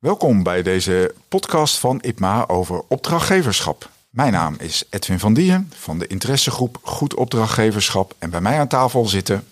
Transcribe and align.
Welkom 0.00 0.42
bij 0.42 0.62
deze 0.62 1.14
podcast 1.28 1.78
van 1.78 2.00
IPMA 2.00 2.48
over 2.48 2.82
opdrachtgeverschap. 2.88 3.90
Mijn 4.10 4.32
naam 4.32 4.56
is 4.58 4.84
Edwin 4.90 5.18
van 5.18 5.34
Dieren 5.34 5.72
van 5.74 5.98
de 5.98 6.06
interessegroep 6.06 6.78
Goed 6.82 7.14
Opdrachtgeverschap. 7.14 8.14
En 8.18 8.30
bij 8.30 8.40
mij 8.40 8.58
aan 8.58 8.68
tafel 8.68 9.06
zitten... 9.06 9.44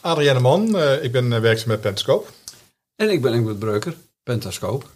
Adrienne 0.00 0.40
Man, 0.40 0.76
uh, 0.76 1.04
ik 1.04 1.12
ben 1.12 1.24
uh, 1.24 1.38
werkzaam 1.38 1.68
met 1.68 1.80
Pentascope. 1.80 2.30
En 2.96 3.10
ik 3.10 3.22
ben 3.22 3.34
Ingrid 3.34 3.58
Breuker, 3.58 3.96
Pentascope. 4.22 4.86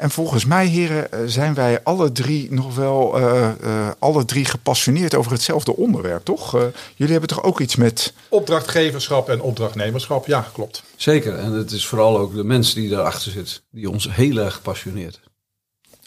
En 0.00 0.10
volgens 0.10 0.44
mij, 0.44 0.66
heren, 0.66 1.12
eh, 1.12 1.20
zijn 1.26 1.54
wij 1.54 1.82
alle 1.82 2.12
drie 2.12 2.52
nog 2.52 2.74
wel 2.74 3.20
uh, 3.20 3.48
uh, 3.64 3.90
alle 3.98 4.24
drie 4.24 4.44
gepassioneerd 4.44 5.14
over 5.14 5.32
hetzelfde 5.32 5.76
onderwerp, 5.76 6.24
toch? 6.24 6.56
Uh, 6.56 6.62
jullie 6.94 7.12
hebben 7.12 7.28
toch 7.30 7.42
ook 7.42 7.60
iets 7.60 7.76
met. 7.76 8.12
Opdrachtgeverschap 8.28 9.28
en 9.28 9.40
opdrachtnemerschap, 9.40 10.26
ja, 10.26 10.48
klopt. 10.52 10.82
Zeker, 10.96 11.38
en 11.38 11.52
het 11.52 11.72
is 11.72 11.86
vooral 11.86 12.18
ook 12.18 12.34
de 12.34 12.44
mens 12.44 12.74
die 12.74 12.88
daarachter 12.88 13.32
zit, 13.32 13.62
die 13.70 13.90
ons 13.90 14.14
heel 14.14 14.36
erg 14.36 14.62
passioneert. 14.62 15.20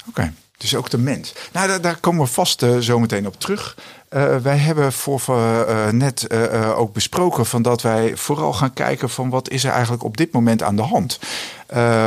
Oké. 0.07 0.09
Okay. 0.09 0.33
Dus 0.63 0.75
ook 0.75 0.89
de 0.89 0.97
mens. 0.97 1.33
Nou, 1.51 1.67
daar, 1.67 1.81
daar 1.81 1.97
komen 1.97 2.25
we 2.25 2.31
vast 2.31 2.61
uh, 2.61 2.77
zo 2.77 2.99
meteen 2.99 3.27
op 3.27 3.39
terug. 3.39 3.77
Uh, 4.09 4.37
wij 4.37 4.57
hebben 4.57 4.93
voor 4.93 5.21
uh, 5.29 5.89
net 5.89 6.33
ook 6.75 6.93
besproken 6.93 7.45
van 7.45 7.61
dat 7.61 7.81
wij 7.81 8.17
vooral 8.17 8.53
gaan 8.53 8.73
kijken 8.73 9.09
van 9.09 9.29
wat 9.29 9.49
is 9.49 9.63
er 9.63 9.71
eigenlijk 9.71 10.03
op 10.03 10.17
dit 10.17 10.31
moment 10.31 10.63
aan 10.63 10.75
de 10.75 10.81
hand. 10.81 11.19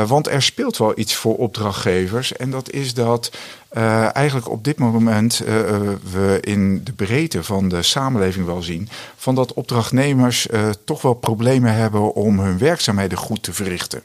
want 0.07 0.27
er 0.27 0.41
speelt 0.41 0.77
wel 0.77 0.99
iets 0.99 1.15
voor 1.15 1.37
opdrachtgevers. 1.37 2.33
En 2.33 2.51
dat 2.51 2.71
is 2.71 2.93
dat 2.93 3.31
eigenlijk 4.13 4.49
op 4.49 4.63
dit 4.63 4.77
moment 4.77 5.37
we 6.11 6.37
in 6.41 6.83
de 6.83 6.91
breedte 6.93 7.43
van 7.43 7.69
de 7.69 7.81
samenleving 7.81 8.45
wel 8.45 8.61
zien 8.61 8.89
van 9.17 9.35
dat 9.35 9.53
opdrachtnemers 9.53 10.47
toch 10.85 11.01
wel 11.01 11.13
problemen 11.13 11.73
hebben 11.73 12.13
om 12.13 12.39
hun 12.39 12.57
werkzaamheden 12.57 13.17
goed 13.17 13.43
te 13.43 13.53
verrichten. 13.53 14.03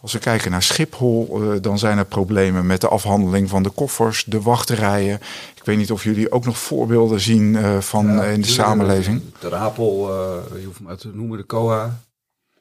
Als 0.00 0.12
we 0.12 0.18
kijken 0.18 0.50
naar 0.50 0.62
Schiphol, 0.62 1.42
uh, 1.42 1.60
dan 1.60 1.78
zijn 1.78 1.98
er 1.98 2.04
problemen 2.04 2.66
met 2.66 2.80
de 2.80 2.88
afhandeling 2.88 3.48
van 3.48 3.62
de 3.62 3.70
koffers, 3.70 4.24
de 4.24 4.40
wachtrijen. 4.40 5.20
Ik 5.54 5.62
weet 5.64 5.76
niet 5.76 5.92
of 5.92 6.04
jullie 6.04 6.32
ook 6.32 6.44
nog 6.44 6.58
voorbeelden 6.58 7.20
zien 7.20 7.54
uh, 7.54 7.80
van 7.80 8.06
ja, 8.06 8.24
uh, 8.24 8.32
in 8.32 8.40
de 8.40 8.46
samenleving. 8.46 9.22
De 9.40 9.48
Rapel, 9.48 10.10
je 10.58 10.64
hoeft 10.64 10.80
maar 10.80 10.96
te 10.96 11.10
noemen, 11.14 11.38
de 11.38 11.46
COA. 11.46 11.98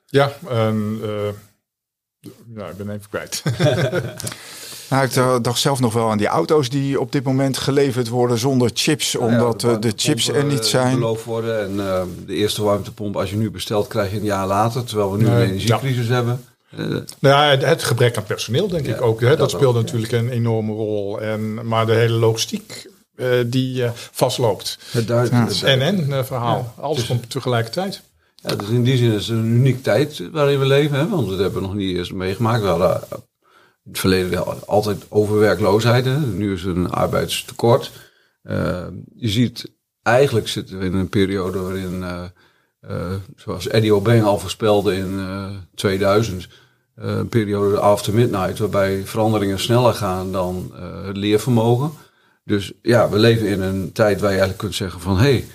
Ja, 0.05 0.31
en, 0.49 0.99
ik 2.21 2.77
ben 2.77 2.89
even 2.89 3.09
kwijt. 3.09 3.43
Nou, 4.89 5.05
ik 5.05 5.43
dacht 5.43 5.59
zelf 5.59 5.79
nog 5.79 5.93
wel 5.93 6.09
aan 6.09 6.17
die 6.17 6.27
auto's 6.27 6.69
die 6.69 6.99
op 6.99 7.11
dit 7.11 7.23
moment 7.23 7.57
geleverd 7.57 8.07
worden 8.07 8.37
zonder 8.37 8.69
chips, 8.73 9.15
omdat 9.15 9.61
ja, 9.61 9.73
de, 9.73 9.79
de, 9.79 9.93
chips 9.95 10.29
er 10.29 10.43
niet 10.43 10.65
zijn. 10.65 10.93
beloofd 10.93 11.23
worden 11.23 11.59
en 11.59 11.75
de 12.25 12.33
eerste 12.33 12.63
warmtepomp, 12.63 13.17
als 13.17 13.29
je 13.29 13.37
nu 13.37 13.51
bestelt, 13.51 13.87
krijg 13.87 14.11
je 14.11 14.17
een 14.17 14.23
jaar 14.23 14.47
later, 14.47 14.83
terwijl 14.83 15.11
we 15.11 15.17
nu 15.17 15.27
een 15.27 15.41
energiecrisis 15.41 16.07
ja. 16.07 16.13
hebben. 16.13 16.45
Uh, 16.77 16.87
nou 17.19 17.59
ja, 17.59 17.67
het 17.67 17.83
gebrek 17.83 18.17
aan 18.17 18.23
personeel, 18.23 18.67
denk 18.67 18.85
ja, 18.85 18.95
ik 18.95 19.01
ook. 19.01 19.21
Hè? 19.21 19.27
Dat, 19.27 19.37
dat 19.37 19.51
speelt 19.51 19.75
ook, 19.75 19.81
natuurlijk 19.81 20.11
ja. 20.11 20.17
een 20.17 20.29
enorme 20.29 20.73
rol. 20.73 21.21
En, 21.21 21.67
maar 21.67 21.85
de 21.85 21.93
hele 21.93 22.13
logistiek 22.13 22.87
uh, 23.15 23.43
die 23.45 23.81
uh, 23.81 23.89
vastloopt. 23.93 24.77
Het 24.91 25.07
ja. 25.07 25.23
het 25.23 25.61
NN-verhaal. 25.61 26.73
Alles 26.79 26.97
dus, 26.97 27.07
komt 27.07 27.29
tegelijkertijd. 27.29 28.01
Ja, 28.35 28.55
dus 28.55 28.69
in 28.69 28.83
die 28.83 28.97
zin 28.97 29.11
is 29.11 29.27
het 29.27 29.37
een 29.37 29.45
uniek 29.45 29.83
tijd 29.83 30.29
waarin 30.31 30.59
we 30.59 30.65
leven. 30.65 30.97
Hè? 30.97 31.09
Want 31.09 31.29
dat 31.29 31.39
hebben 31.39 31.61
we 31.61 31.67
nog 31.67 31.75
niet 31.75 31.97
eens 31.97 32.11
meegemaakt. 32.11 32.61
We 32.61 32.67
hadden 32.67 33.01
in 33.83 33.91
het 33.91 33.99
verleden 33.99 34.67
altijd 34.67 35.05
overwerkloosheid. 35.09 36.05
Hè? 36.05 36.19
Nu 36.19 36.53
is 36.53 36.63
er 36.63 36.77
een 36.77 36.89
arbeidstekort. 36.89 37.91
je 39.15 39.29
ziet, 39.29 39.71
eigenlijk 40.01 40.47
zitten 40.47 40.79
we 40.79 40.85
in 40.85 40.93
een 40.93 41.09
periode 41.09 41.59
waarin... 41.59 42.03
zoals 43.35 43.67
Eddie 43.67 43.95
O'Bang 43.95 44.23
al 44.23 44.39
voorspelde 44.39 44.95
in 44.95 45.19
2000 45.75 46.41
uh, 46.41 46.47
een 46.95 47.29
periode 47.29 47.79
after 47.79 48.13
midnight, 48.13 48.59
waarbij 48.59 49.05
veranderingen 49.05 49.59
sneller 49.59 49.93
gaan 49.93 50.31
dan 50.31 50.71
uh, 50.73 51.05
het 51.05 51.17
leervermogen. 51.17 51.91
Dus 52.43 52.71
ja, 52.81 53.09
we 53.09 53.17
leven 53.17 53.47
in 53.47 53.61
een 53.61 53.91
tijd 53.91 54.19
waar 54.19 54.31
je 54.31 54.37
eigenlijk 54.37 54.57
kunt 54.57 54.75
zeggen 54.75 55.01
van 55.01 55.17
hé, 55.17 55.23
hey, 55.23 55.45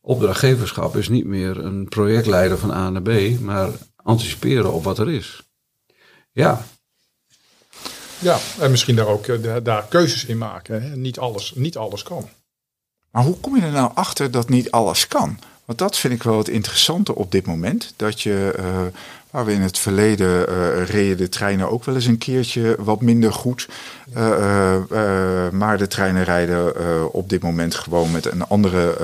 opdrachtgeverschap 0.00 0.96
is 0.96 1.08
niet 1.08 1.24
meer 1.24 1.64
een 1.64 1.88
projectleider 1.88 2.58
van 2.58 2.70
A 2.70 2.90
naar 2.90 3.02
B, 3.02 3.40
maar 3.40 3.70
anticiperen 3.96 4.72
op 4.72 4.84
wat 4.84 4.98
er 4.98 5.10
is. 5.10 5.42
Ja. 6.32 6.64
Ja, 8.18 8.38
en 8.60 8.70
misschien 8.70 8.96
daar 8.96 9.06
ook 9.06 9.26
uh, 9.26 9.56
daar 9.62 9.86
keuzes 9.88 10.24
in 10.24 10.38
maken. 10.38 10.82
Hè? 10.82 10.96
Niet, 10.96 11.18
alles, 11.18 11.52
niet 11.54 11.76
alles 11.76 12.02
kan. 12.02 12.28
Maar 13.10 13.24
hoe 13.24 13.40
kom 13.40 13.56
je 13.56 13.62
er 13.62 13.72
nou 13.72 13.90
achter 13.94 14.30
dat 14.30 14.48
niet 14.48 14.70
alles 14.70 15.08
kan? 15.08 15.38
Want 15.64 15.78
dat 15.78 15.98
vind 15.98 16.14
ik 16.14 16.22
wel 16.22 16.38
het 16.38 16.48
interessante 16.48 17.14
op 17.14 17.32
dit 17.32 17.46
moment. 17.46 17.92
Dat 17.96 18.20
je, 18.22 18.54
uh, 18.58 18.80
waar 19.30 19.44
we 19.44 19.52
in 19.52 19.60
het 19.60 19.78
verleden 19.78 20.48
uh, 20.48 20.86
reden 20.86 21.16
de 21.16 21.28
treinen 21.28 21.70
ook 21.70 21.84
wel 21.84 21.94
eens 21.94 22.06
een 22.06 22.18
keertje 22.18 22.76
wat 22.78 23.00
minder 23.00 23.32
goed. 23.32 23.68
Uh, 24.16 24.76
maar 25.50 25.78
de 25.78 25.86
treinen 25.86 26.24
rijden 26.24 27.12
op 27.12 27.28
dit 27.28 27.42
moment 27.42 27.74
gewoon 27.74 28.10
met 28.10 28.26
een 28.32 28.46
andere 28.46 28.96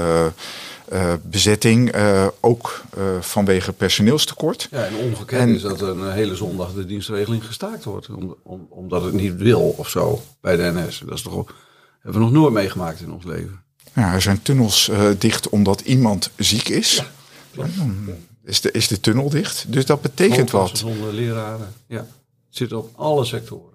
bezetting. 1.22 1.94
ook 2.40 2.82
vanwege 3.20 3.72
personeelstekort. 3.72 4.68
Ja, 4.70 4.84
en 4.84 4.94
ongekend 4.94 5.42
en, 5.42 5.54
is 5.54 5.62
dat 5.62 5.80
een 5.80 6.12
hele 6.12 6.36
zondag 6.36 6.72
de 6.72 6.86
dienstregeling 6.86 7.44
gestaakt 7.44 7.84
wordt. 7.84 8.08
Om, 8.08 8.36
om, 8.42 8.66
omdat 8.70 9.02
het 9.02 9.12
niet 9.12 9.36
wil 9.36 9.74
of 9.76 9.88
zo 9.88 10.22
bij 10.40 10.56
de 10.56 10.72
NS. 10.74 11.02
Dat 11.06 11.14
is 11.14 11.22
toch, 11.22 11.54
hebben 12.00 12.20
we 12.20 12.26
nog 12.26 12.32
nooit 12.32 12.52
meegemaakt 12.52 13.00
in 13.00 13.12
ons 13.12 13.24
leven. 13.24 13.62
Ja, 13.94 14.12
er 14.14 14.22
zijn 14.22 14.42
tunnels 14.42 14.90
dicht 15.18 15.48
omdat 15.48 15.80
iemand 15.80 16.30
ziek 16.36 16.68
is. 16.68 17.04
Ja, 17.50 17.64
is, 18.44 18.60
de, 18.60 18.70
is 18.70 18.88
de 18.88 19.00
tunnel 19.00 19.28
dicht? 19.28 19.64
Dus 19.68 19.86
dat 19.86 20.00
betekent 20.00 20.50
wat. 20.50 20.78
Zonder 20.78 21.12
leraren. 21.12 21.72
Ja, 21.86 22.06
zit 22.48 22.72
op 22.72 22.90
alle 22.96 23.24
sectoren. 23.24 23.72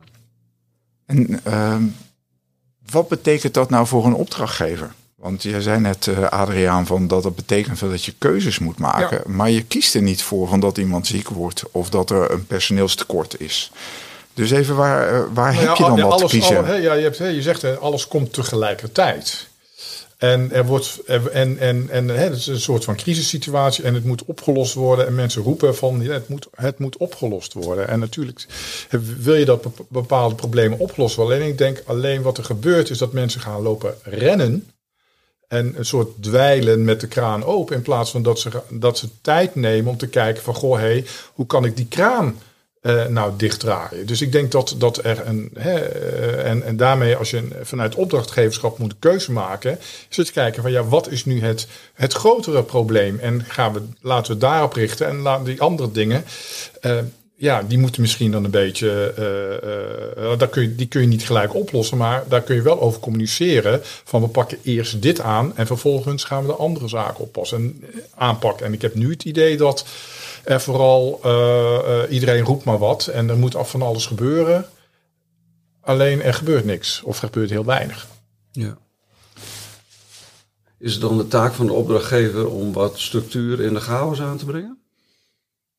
En 1.05 1.41
uh, 1.47 1.75
wat 2.89 3.07
betekent 3.07 3.53
dat 3.53 3.69
nou 3.69 3.87
voor 3.87 4.05
een 4.05 4.13
opdrachtgever? 4.13 4.93
Want 5.15 5.43
jij 5.43 5.61
zei 5.61 5.79
net, 5.79 6.05
uh, 6.05 6.23
Adriaan, 6.23 6.85
van 6.85 7.07
dat 7.07 7.23
dat 7.23 7.35
betekent 7.35 7.79
dat 7.79 8.05
je 8.05 8.13
keuzes 8.17 8.59
moet 8.59 8.77
maken. 8.77 9.17
Ja. 9.17 9.31
Maar 9.33 9.49
je 9.49 9.63
kiest 9.63 9.95
er 9.95 10.01
niet 10.01 10.21
voor 10.21 10.47
van 10.47 10.59
dat 10.59 10.77
iemand 10.77 11.07
ziek 11.07 11.29
wordt 11.29 11.63
of 11.71 11.89
dat 11.89 12.09
er 12.09 12.31
een 12.31 12.45
personeelstekort 12.45 13.39
is. 13.39 13.71
Dus 14.33 14.51
even, 14.51 14.75
waar, 14.75 15.33
waar 15.33 15.53
nou 15.53 15.67
heb 15.67 15.75
je 15.75 15.83
dan 15.83 15.95
ja, 15.95 16.03
wat 16.03 16.11
alles, 16.11 16.31
te 16.31 16.37
kiezen? 16.37 16.57
Al, 16.57 16.75
ja, 16.75 16.93
je, 16.93 17.03
hebt, 17.03 17.17
je 17.17 17.41
zegt, 17.41 17.79
alles 17.79 18.07
komt 18.07 18.33
tegelijkertijd. 18.33 19.48
En 20.19 20.51
er 20.51 20.65
wordt 20.65 20.99
en, 21.05 21.57
en, 21.57 21.89
en 21.89 22.07
hè, 22.07 22.23
het 22.23 22.35
is 22.35 22.47
een 22.47 22.59
soort 22.59 22.83
van 22.83 22.95
crisissituatie 22.95 23.83
en 23.83 23.93
het 23.93 24.03
moet 24.03 24.25
opgelost 24.25 24.73
worden. 24.73 25.07
En 25.07 25.15
mensen 25.15 25.41
roepen 25.41 25.75
van 25.75 26.01
ja, 26.01 26.11
het, 26.11 26.27
moet, 26.27 26.47
het 26.55 26.79
moet 26.79 26.97
opgelost 26.97 27.53
worden. 27.53 27.87
En 27.87 27.99
natuurlijk 27.99 28.45
wil 29.19 29.35
je 29.35 29.45
dat 29.45 29.65
bepaalde 29.87 30.35
problemen 30.35 30.79
oplossen. 30.79 31.23
Alleen 31.23 31.47
ik 31.47 31.57
denk 31.57 31.83
alleen 31.85 32.21
wat 32.21 32.37
er 32.37 32.43
gebeurt 32.43 32.89
is 32.89 32.97
dat 32.97 33.13
mensen 33.13 33.41
gaan 33.41 33.61
lopen 33.61 33.95
rennen. 34.03 34.71
En 35.47 35.73
een 35.77 35.85
soort 35.85 36.23
dweilen 36.23 36.83
met 36.83 37.01
de 37.01 37.07
kraan 37.07 37.43
open. 37.43 37.75
In 37.75 37.81
plaats 37.81 38.11
van 38.11 38.23
dat 38.23 38.39
ze, 38.39 38.49
dat 38.69 38.97
ze 38.97 39.07
tijd 39.21 39.55
nemen 39.55 39.91
om 39.91 39.97
te 39.97 40.07
kijken 40.07 40.43
van 40.43 40.55
goh, 40.55 40.77
hé, 40.77 40.81
hey, 40.81 41.05
hoe 41.33 41.45
kan 41.45 41.65
ik 41.65 41.75
die 41.75 41.87
kraan 41.87 42.39
uh, 42.81 43.05
nou 43.05 43.33
dichtdraaien. 43.37 44.05
Dus 44.05 44.21
ik 44.21 44.31
denk 44.31 44.51
dat, 44.51 44.75
dat 44.77 45.05
er 45.05 45.27
een. 45.27 45.51
Hè, 45.53 46.01
uh, 46.01 46.49
en, 46.49 46.63
en 46.63 46.77
daarmee, 46.77 47.15
als 47.15 47.29
je 47.29 47.37
een, 47.37 47.53
vanuit 47.61 47.95
opdrachtgeverschap 47.95 48.77
moet 48.77 48.91
een 48.91 48.99
keuze 48.99 49.31
maken, 49.31 49.79
is 50.09 50.17
het 50.17 50.31
kijken 50.31 50.61
van 50.61 50.71
ja, 50.71 50.83
wat 50.83 51.09
is 51.09 51.25
nu 51.25 51.41
het, 51.41 51.67
het 51.93 52.13
grotere 52.13 52.63
probleem? 52.63 53.19
En 53.19 53.45
gaan 53.47 53.73
we, 53.73 53.81
laten 54.01 54.33
we 54.33 54.39
daarop 54.39 54.73
richten 54.73 55.07
en 55.07 55.17
laten 55.17 55.45
die 55.45 55.61
andere 55.61 55.91
dingen. 55.91 56.23
Uh, 56.81 56.97
ja, 57.35 57.63
die 57.63 57.77
moeten 57.77 58.01
misschien 58.01 58.31
dan 58.31 58.43
een 58.43 58.51
beetje. 58.51 59.13
daar 60.37 60.47
kun 60.47 60.61
je, 60.61 60.75
die 60.75 60.87
kun 60.87 61.01
je 61.01 61.07
niet 61.07 61.25
gelijk 61.25 61.55
oplossen, 61.55 61.97
maar 61.97 62.23
daar 62.27 62.41
kun 62.41 62.55
je 62.55 62.61
wel 62.61 62.81
over 62.81 62.99
communiceren. 62.99 63.79
Van 63.83 64.21
we 64.21 64.27
pakken 64.27 64.57
eerst 64.63 65.01
dit 65.01 65.19
aan 65.19 65.57
en 65.57 65.67
vervolgens 65.67 66.23
gaan 66.23 66.41
we 66.41 66.47
de 66.47 66.55
andere 66.55 66.87
zaken 66.87 67.23
oppassen 67.23 67.57
en 67.57 67.83
aanpakken. 68.15 68.65
En 68.65 68.73
ik 68.73 68.81
heb 68.81 68.95
nu 68.95 69.09
het 69.09 69.23
idee 69.23 69.57
dat 69.57 69.85
er 70.43 70.61
vooral 70.61 71.19
uh, 71.25 71.31
uh, 71.31 72.11
iedereen 72.11 72.43
roept 72.43 72.63
maar 72.63 72.77
wat 72.77 73.07
en 73.07 73.29
er 73.29 73.37
moet 73.37 73.55
af 73.55 73.69
van 73.69 73.81
alles 73.81 74.05
gebeuren. 74.05 74.65
Alleen 75.81 76.21
er 76.21 76.33
gebeurt 76.33 76.65
niks 76.65 77.01
of 77.03 77.21
er 77.21 77.27
gebeurt 77.27 77.49
heel 77.49 77.65
weinig. 77.65 78.07
Ja. 78.51 78.77
Is 80.79 80.91
het 80.91 81.01
dan 81.01 81.17
de 81.17 81.27
taak 81.27 81.53
van 81.53 81.65
de 81.65 81.73
opdrachtgever 81.73 82.47
om 82.49 82.73
wat 82.73 82.99
structuur 82.99 83.61
in 83.61 83.73
de 83.73 83.79
chaos 83.79 84.21
aan 84.21 84.37
te 84.37 84.45
brengen? 84.45 84.77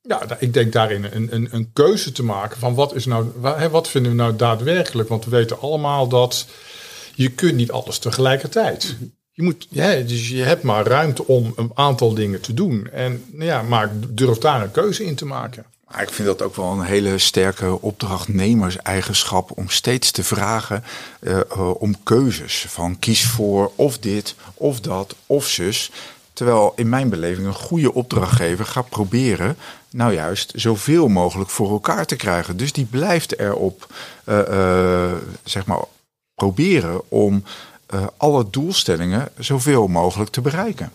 Ja, 0.02 0.36
ik 0.38 0.54
denk 0.54 0.72
daarin 0.72 1.04
een, 1.04 1.34
een, 1.34 1.48
een 1.50 1.72
keuze 1.72 2.12
te 2.12 2.22
maken 2.22 2.58
van 2.58 2.74
wat, 2.74 2.94
is 2.94 3.06
nou, 3.06 3.32
wat 3.70 3.88
vinden 3.88 4.10
we 4.10 4.16
nou 4.18 4.36
daadwerkelijk? 4.36 5.08
Want 5.08 5.24
we 5.24 5.30
weten 5.30 5.60
allemaal 5.60 6.08
dat 6.08 6.46
je 7.14 7.30
kunt 7.30 7.54
niet 7.54 7.70
alles 7.70 7.98
tegelijkertijd. 7.98 8.96
Mm 9.00 9.18
je, 9.40 9.46
moet, 9.46 9.66
ja, 9.70 9.94
dus 9.94 10.28
je 10.28 10.42
hebt 10.42 10.62
maar 10.62 10.86
ruimte 10.86 11.26
om 11.26 11.52
een 11.56 11.70
aantal 11.74 12.14
dingen 12.14 12.40
te 12.40 12.54
doen. 12.54 12.88
En 12.92 13.24
nou 13.30 13.44
ja, 13.44 13.62
maar 13.62 13.90
durf 14.08 14.38
daar 14.38 14.62
een 14.62 14.70
keuze 14.70 15.04
in 15.04 15.14
te 15.14 15.26
maken. 15.26 15.64
Maar 15.90 16.02
ik 16.02 16.10
vind 16.10 16.28
dat 16.28 16.42
ook 16.42 16.56
wel 16.56 16.72
een 16.72 16.82
hele 16.82 17.18
sterke 17.18 17.80
opdrachtnemerseigenschap 17.80 19.50
om 19.54 19.68
steeds 19.68 20.10
te 20.10 20.24
vragen 20.24 20.84
uh, 21.20 21.40
uh, 21.56 21.70
om 21.82 22.02
keuzes. 22.02 22.64
Van 22.68 22.98
kies 22.98 23.26
voor 23.26 23.72
of 23.74 23.98
dit, 23.98 24.34
of 24.54 24.80
dat, 24.80 25.14
of 25.26 25.46
zus. 25.46 25.90
Terwijl 26.32 26.72
in 26.76 26.88
mijn 26.88 27.08
beleving 27.08 27.46
een 27.46 27.54
goede 27.54 27.94
opdrachtgever 27.94 28.64
gaat 28.64 28.88
proberen, 28.88 29.56
nou 29.90 30.14
juist, 30.14 30.52
zoveel 30.54 31.08
mogelijk 31.08 31.50
voor 31.50 31.70
elkaar 31.70 32.06
te 32.06 32.16
krijgen. 32.16 32.56
Dus 32.56 32.72
die 32.72 32.86
blijft 32.86 33.38
erop, 33.38 33.86
uh, 34.24 35.12
zeg 35.44 35.66
maar, 35.66 35.84
proberen 36.34 37.00
om 37.08 37.44
alle 38.16 38.46
doelstellingen 38.50 39.28
zoveel 39.38 39.86
mogelijk 39.86 40.30
te 40.30 40.40
bereiken. 40.40 40.92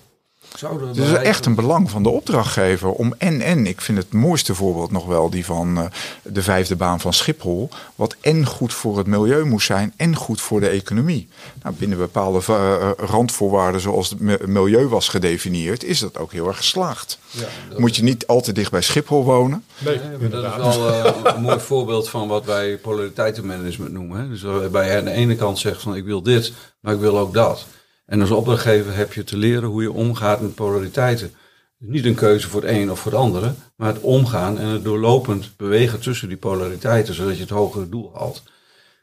Het 0.88 0.98
is 0.98 1.12
echt 1.12 1.46
een 1.46 1.56
belang 1.56 1.90
van 1.90 2.04
de 2.04 2.10
opdrachtgever 2.10 2.90
om 2.90 3.14
en 3.18 3.42
en. 3.42 3.66
Ik 3.66 3.82
vind 3.82 3.98
het 3.98 4.14
mooiste 4.14 4.56
voorbeeld 4.56 4.92
nog 4.92 5.06
wel 5.06 5.30
die 5.30 5.46
van 5.46 5.78
uh, 5.78 5.86
de 6.24 6.42
vijfde 6.42 6.76
baan 6.76 7.00
van 7.00 7.14
Schiphol. 7.14 7.70
Wat 7.96 8.16
en 8.22 8.46
goed 8.46 8.74
voor 8.74 8.98
het 8.98 9.08
milieu 9.08 9.46
moest 9.46 9.66
zijn 9.66 9.94
en 9.98 10.16
goed 10.16 10.42
voor 10.42 10.60
de 10.60 10.68
economie. 10.68 11.28
Nou, 11.64 11.76
binnen 11.76 11.98
bepaalde 11.98 12.42
uh, 12.50 12.90
randvoorwaarden 12.98 13.82
zoals 13.82 14.10
het 14.10 14.48
milieu 14.48 14.88
was 14.88 15.10
gedefinieerd, 15.10 15.84
is 15.84 16.00
dat 16.00 16.18
ook 16.18 16.32
heel 16.32 16.48
erg 16.48 16.58
geslaagd. 16.58 17.20
Ja, 17.30 17.48
Moet 17.78 17.96
je 17.96 18.04
niet 18.04 18.28
al 18.28 18.42
te 18.42 18.52
dicht 18.52 18.72
bij 18.72 18.82
Schiphol 18.82 19.24
wonen. 19.24 19.64
Nee, 19.78 20.00
nee 20.20 20.30
dat 20.30 20.44
is 20.44 20.78
wel 20.78 20.90
uh, 20.90 21.12
een 21.24 21.42
mooi 21.42 21.60
voorbeeld 21.60 22.10
van 22.10 22.28
wat 22.28 22.46
wij 22.46 22.78
polariteitenmanagement 22.78 23.92
noemen. 23.92 24.20
Hè. 24.20 24.30
Dus 24.30 24.42
waarbij 24.42 24.92
je 24.92 24.98
aan 24.98 25.06
de 25.06 25.12
ene 25.12 25.36
kant 25.36 25.60
zegt 25.60 25.82
van 25.82 25.96
ik 25.96 26.06
wil 26.06 26.22
dit, 26.22 26.54
maar 26.80 26.94
ik 26.94 27.00
wil 27.00 27.18
ook 27.18 27.34
dat. 27.34 27.66
En 28.06 28.22
als 28.22 28.32
opdrachtgever 28.32 28.96
heb 28.96 29.14
je 29.14 29.24
te 29.24 29.38
leren 29.38 29.70
hoe 29.70 29.82
je 29.82 29.92
omgaat 29.92 30.42
met 30.42 30.56
polariteiten. 30.56 31.34
Niet 31.78 32.06
een 32.06 32.16
keuze 32.16 32.50
voor 32.50 32.62
het 32.62 32.72
een 32.72 32.92
of 32.92 33.00
voor 33.00 33.12
het 33.12 33.22
andere, 33.22 33.54
maar 33.76 33.94
het 33.94 34.02
omgaan 34.02 34.60
en 34.60 34.68
het 34.68 34.84
doorlopend 34.84 35.54
bewegen 35.58 36.00
tussen 36.00 36.28
die 36.28 36.38
polariteiten, 36.38 37.14
zodat 37.14 37.36
je 37.36 37.42
het 37.42 37.50
hogere 37.50 37.90
doel 37.90 38.12
haalt. 38.14 38.44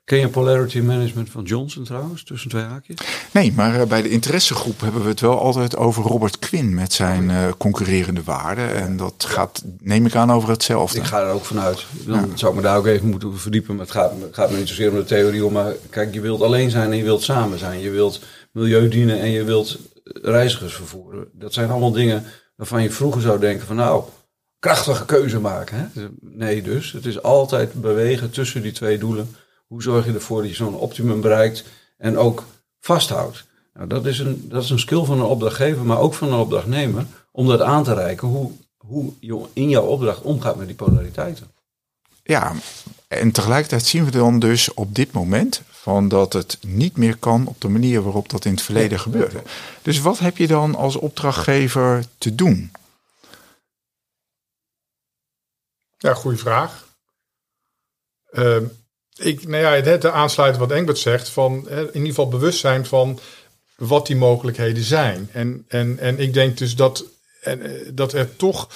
Ken 0.04 0.18
je 0.18 0.28
polarity 0.28 0.80
management 0.80 1.30
van 1.30 1.44
Johnson 1.44 1.84
trouwens, 1.84 2.24
tussen 2.24 2.50
twee 2.50 2.62
haakjes? 2.62 2.96
Nee, 3.32 3.52
maar 3.52 3.80
uh, 3.80 3.86
bij 3.86 4.02
de 4.02 4.08
interessegroep 4.08 4.80
hebben 4.80 5.02
we 5.02 5.08
het 5.08 5.20
wel 5.20 5.40
altijd 5.40 5.76
over 5.76 6.02
Robert 6.02 6.38
Quinn 6.38 6.74
met 6.74 6.92
zijn 6.92 7.30
uh, 7.30 7.48
concurrerende 7.58 8.22
waarden. 8.22 8.74
En 8.74 8.96
dat 8.96 9.24
gaat, 9.28 9.62
neem 9.78 10.06
ik 10.06 10.14
aan, 10.14 10.32
over 10.32 10.48
hetzelfde. 10.48 10.98
Ik 10.98 11.04
ga 11.04 11.20
er 11.20 11.32
ook 11.32 11.44
vanuit. 11.44 11.86
Dan 12.06 12.14
ja. 12.14 12.36
zou 12.36 12.50
ik 12.50 12.56
me 12.56 12.62
daar 12.62 12.76
ook 12.76 12.86
even 12.86 13.08
moeten 13.08 13.38
verdiepen. 13.38 13.76
Maar 13.76 13.84
het 13.84 13.94
gaat, 13.94 14.12
het 14.20 14.34
gaat 14.34 14.50
me 14.50 14.56
niet 14.56 14.68
zozeer 14.68 14.90
om 14.90 14.96
de 14.96 15.04
theorie 15.04 15.44
om. 15.44 15.52
Maar 15.52 15.72
kijk, 15.90 16.14
je 16.14 16.20
wilt 16.20 16.42
alleen 16.42 16.70
zijn 16.70 16.90
en 16.90 16.96
je 16.96 17.04
wilt 17.04 17.22
samen 17.22 17.58
zijn. 17.58 17.80
Je 17.80 17.90
wilt 17.90 18.20
milieu 18.52 18.88
dienen 18.88 19.20
en 19.20 19.30
je 19.30 19.44
wilt 19.44 19.78
reizigers 20.04 20.74
vervoeren. 20.74 21.28
Dat 21.32 21.52
zijn 21.52 21.70
allemaal 21.70 21.92
dingen 21.92 22.24
waarvan 22.56 22.82
je 22.82 22.90
vroeger 22.90 23.22
zou 23.22 23.38
denken 23.38 23.66
van 23.66 23.76
nou, 23.76 24.04
krachtige 24.58 25.04
keuze 25.04 25.40
maken. 25.40 25.76
Hè? 25.76 26.08
Nee 26.20 26.62
dus, 26.62 26.92
het 26.92 27.06
is 27.06 27.22
altijd 27.22 27.72
bewegen 27.72 28.30
tussen 28.30 28.62
die 28.62 28.72
twee 28.72 28.98
doelen. 28.98 29.36
Hoe 29.66 29.82
zorg 29.82 30.06
je 30.06 30.12
ervoor 30.12 30.40
dat 30.40 30.50
je 30.50 30.56
zo'n 30.56 30.74
optimum 30.74 31.20
bereikt 31.20 31.64
en 31.98 32.18
ook 32.18 32.44
vasthoudt? 32.80 33.44
Nou, 33.74 33.88
dat, 33.88 34.06
is 34.06 34.18
een, 34.18 34.48
dat 34.48 34.62
is 34.62 34.70
een 34.70 34.78
skill 34.78 35.04
van 35.04 35.18
een 35.18 35.24
opdrachtgever, 35.24 35.84
maar 35.84 35.98
ook 35.98 36.14
van 36.14 36.32
een 36.32 36.38
opdrachtnemer, 36.38 37.06
om 37.32 37.46
dat 37.46 37.60
aan 37.60 37.84
te 37.84 37.94
reiken, 37.94 38.28
hoe, 38.28 38.50
hoe 38.76 39.12
je 39.20 39.44
in 39.52 39.68
jouw 39.68 39.84
opdracht 39.84 40.22
omgaat 40.22 40.56
met 40.56 40.66
die 40.66 40.76
polariteiten. 40.76 41.46
Ja, 42.32 42.52
en 43.08 43.32
tegelijkertijd 43.32 43.86
zien 43.86 44.04
we 44.04 44.10
dan 44.10 44.38
dus 44.38 44.74
op 44.74 44.94
dit 44.94 45.12
moment 45.12 45.62
van 45.68 46.08
dat 46.08 46.32
het 46.32 46.58
niet 46.60 46.96
meer 46.96 47.16
kan 47.16 47.46
op 47.46 47.60
de 47.60 47.68
manier 47.68 48.02
waarop 48.02 48.28
dat 48.28 48.44
in 48.44 48.52
het 48.52 48.62
verleden 48.62 49.00
gebeurde. 49.00 49.42
Dus 49.82 50.00
wat 50.00 50.18
heb 50.18 50.36
je 50.36 50.46
dan 50.46 50.74
als 50.74 50.96
opdrachtgever 50.96 52.04
te 52.18 52.34
doen? 52.34 52.72
Ja, 55.98 56.14
goede 56.14 56.36
vraag. 56.36 56.88
Uh, 58.30 58.56
ik, 59.14 59.46
nou 59.48 59.62
ja, 59.62 59.90
het, 59.90 60.04
aansluiten 60.04 60.60
wat 60.60 60.70
Engbert 60.70 60.98
zegt, 60.98 61.28
van 61.28 61.68
in 61.68 61.86
ieder 61.92 62.08
geval 62.08 62.28
bewust 62.28 62.58
zijn 62.58 62.86
van 62.86 63.20
wat 63.76 64.06
die 64.06 64.16
mogelijkheden 64.16 64.84
zijn. 64.84 65.28
En, 65.32 65.64
en, 65.68 65.98
en 65.98 66.18
ik 66.18 66.32
denk 66.32 66.58
dus 66.58 66.76
dat, 66.76 67.04
en, 67.40 67.62
eh, 67.62 67.90
dat 67.92 68.12
er 68.12 68.36
toch 68.36 68.68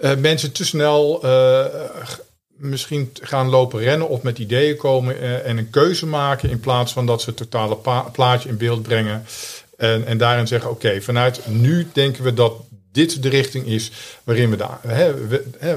uh, 0.00 0.16
mensen 0.16 0.52
te 0.52 0.64
snel 0.64 1.24
uh, 1.24 1.64
misschien 2.56 3.10
gaan 3.20 3.48
lopen 3.48 3.80
rennen 3.80 4.08
of 4.08 4.22
met 4.22 4.38
ideeën 4.38 4.76
komen 4.76 5.16
uh, 5.16 5.46
en 5.46 5.58
een 5.58 5.70
keuze 5.70 6.06
maken 6.06 6.50
in 6.50 6.60
plaats 6.60 6.92
van 6.92 7.06
dat 7.06 7.22
ze 7.22 7.28
het 7.28 7.38
totale 7.38 7.78
plaatje 8.12 8.48
in 8.48 8.56
beeld 8.56 8.82
brengen. 8.82 9.24
En, 9.76 10.06
en 10.06 10.18
daarin 10.18 10.46
zeggen, 10.46 10.70
oké, 10.70 11.00
vanuit 11.00 11.46
nu 11.46 11.86
denken 11.92 12.24
we 12.24 12.34
dat 12.34 12.52
dit 12.92 13.22
de 13.22 13.28
richting 13.28 13.66
is 13.66 13.92
waarin 14.24 14.50
we, 14.50 14.56
daar, 14.56 14.78
hè, 14.86 15.12
hè, 15.58 15.76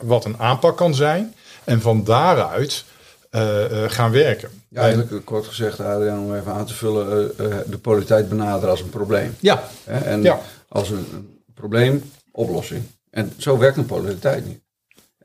wat 0.00 0.24
een 0.24 0.38
aanpak 0.38 0.76
kan 0.76 0.94
zijn. 0.94 1.34
En 1.64 1.80
van 1.80 2.04
daaruit 2.04 2.84
uh, 3.30 3.70
uh, 3.70 3.90
gaan 3.90 4.10
werken. 4.10 4.50
Ja, 4.68 4.80
eigenlijk 4.80 5.24
kort 5.24 5.46
gezegd, 5.46 5.80
Adriaan, 5.80 6.18
om 6.18 6.34
even 6.34 6.52
aan 6.52 6.66
te 6.66 6.74
vullen, 6.74 7.32
de 7.66 7.78
politiek 7.78 8.28
benaderen 8.28 8.70
als 8.70 8.80
een 8.80 8.88
probleem. 8.88 9.36
Ja. 9.40 9.68
En 9.84 10.22
ja. 10.22 10.40
als 10.68 10.90
een, 10.90 11.06
een 11.12 11.40
probleem, 11.54 12.10
oplossing. 12.32 12.82
En 13.10 13.32
zo 13.36 13.58
werkt 13.58 13.76
een 13.76 13.86
polariteit 13.86 14.46
niet. 14.46 14.60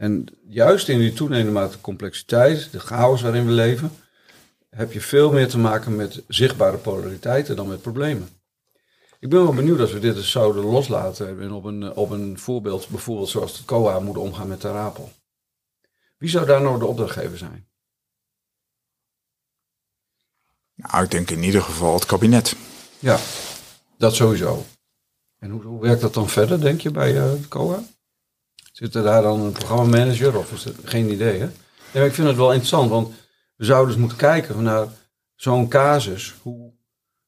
En 0.01 0.25
juist 0.48 0.88
in 0.88 1.00
die 1.00 1.13
toenemende 1.13 1.51
mate 1.51 1.81
complexiteit, 1.81 2.71
de 2.71 2.80
chaos 2.80 3.21
waarin 3.21 3.45
we 3.45 3.51
leven, 3.51 3.92
heb 4.69 4.92
je 4.92 5.01
veel 5.01 5.31
meer 5.31 5.48
te 5.48 5.57
maken 5.57 5.95
met 5.95 6.24
zichtbare 6.27 6.77
polariteiten 6.77 7.56
dan 7.56 7.68
met 7.68 7.81
problemen. 7.81 8.30
Ik 9.19 9.30
ben 9.30 9.44
wel 9.44 9.53
benieuwd 9.53 9.80
als 9.80 9.92
we 9.92 10.00
dit 10.00 10.15
eens 10.15 10.31
zouden 10.31 10.63
loslaten 10.63 11.42
en 11.42 11.51
op 11.51 11.63
een, 11.63 11.95
op 11.95 12.09
een 12.09 12.39
voorbeeld, 12.39 12.88
bijvoorbeeld 12.89 13.30
zoals 13.30 13.57
de 13.57 13.65
COA 13.65 14.00
moet 14.00 14.18
omgaan 14.18 14.48
met 14.48 14.62
de 14.62 14.71
rapel. 14.71 15.12
Wie 16.18 16.30
zou 16.30 16.45
daar 16.45 16.62
nou 16.62 16.80
de 16.80 16.86
opdrachtgever 16.86 17.38
zijn? 17.38 17.68
Nou, 20.75 21.04
ik 21.04 21.12
denk 21.12 21.30
in 21.30 21.44
ieder 21.44 21.62
geval 21.62 21.94
het 21.94 22.06
kabinet. 22.06 22.56
Ja, 23.00 23.19
dat 23.97 24.15
sowieso. 24.15 24.65
En 25.39 25.50
hoe, 25.50 25.63
hoe 25.63 25.81
werkt 25.81 26.01
dat 26.01 26.13
dan 26.13 26.30
verder, 26.30 26.62
denk 26.62 26.81
je, 26.81 26.92
bij 26.92 27.15
uh, 27.15 27.42
de 27.42 27.47
COA? 27.47 27.83
Zit 28.71 28.95
er 28.95 29.03
daar 29.03 29.21
dan 29.21 29.41
een 29.41 29.51
programmamanager 29.51 30.38
of 30.38 30.51
is 30.51 30.63
dat 30.63 30.73
geen 30.83 31.12
idee? 31.12 31.39
Hè? 31.39 31.47
Ja, 31.91 32.06
ik 32.06 32.13
vind 32.13 32.27
het 32.27 32.38
wel 32.38 32.50
interessant, 32.50 32.89
want 32.89 33.13
we 33.56 33.65
zouden 33.65 33.88
dus 33.88 34.00
moeten 34.00 34.18
kijken 34.18 34.63
naar 34.63 34.88
zo'n 35.35 35.68
casus. 35.68 36.33
Hoe, 36.41 36.71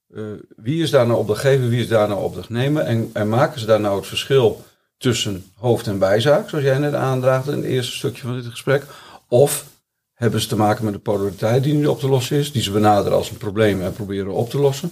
uh, 0.10 0.24
wie 0.56 0.84
is 0.84 0.90
daar 0.90 1.07
nou 1.07 1.19
opdrachtgever, 1.19 1.69
wie 1.69 1.81
is 1.81 1.88
daar 1.88 2.07
nou 2.07 2.22
opdrachtnemer? 2.24 2.84
En, 2.84 3.10
en 3.13 3.30
maken 3.30 3.60
ze 3.60 3.66
daar 3.66 3.80
nou 3.80 3.95
het 3.95 4.07
verschil 4.07 4.63
tussen 4.98 5.45
hoofd- 5.56 5.88
en 5.88 6.00
bijzaak, 6.00 6.50
zoals 6.50 6.63
jij 6.63 6.78
net 6.78 6.94
aandraagt 6.94 7.48
in 7.48 7.56
het 7.56 7.66
eerste 7.66 7.95
stukje 7.95 8.22
van 8.22 8.36
dit 8.36 8.45
gesprek? 8.45 8.86
Of 9.28 9.66
hebben 10.13 10.42
ze 10.42 10.48
te 10.48 10.56
maken 10.56 10.86
met 10.86 10.94
de 10.94 11.00
polariteit 11.00 11.63
die 11.63 11.74
nu 11.74 11.86
op 11.86 12.00
te 12.00 12.07
lossen 12.07 12.38
is, 12.38 12.51
die 12.51 12.62
ze 12.62 12.72
benaderen 12.72 13.18
als 13.18 13.30
een 13.30 13.38
probleem 13.38 13.81
en 13.81 13.94
proberen 13.94 14.34
op 14.34 14.50
te 14.50 14.60
lossen? 14.60 14.92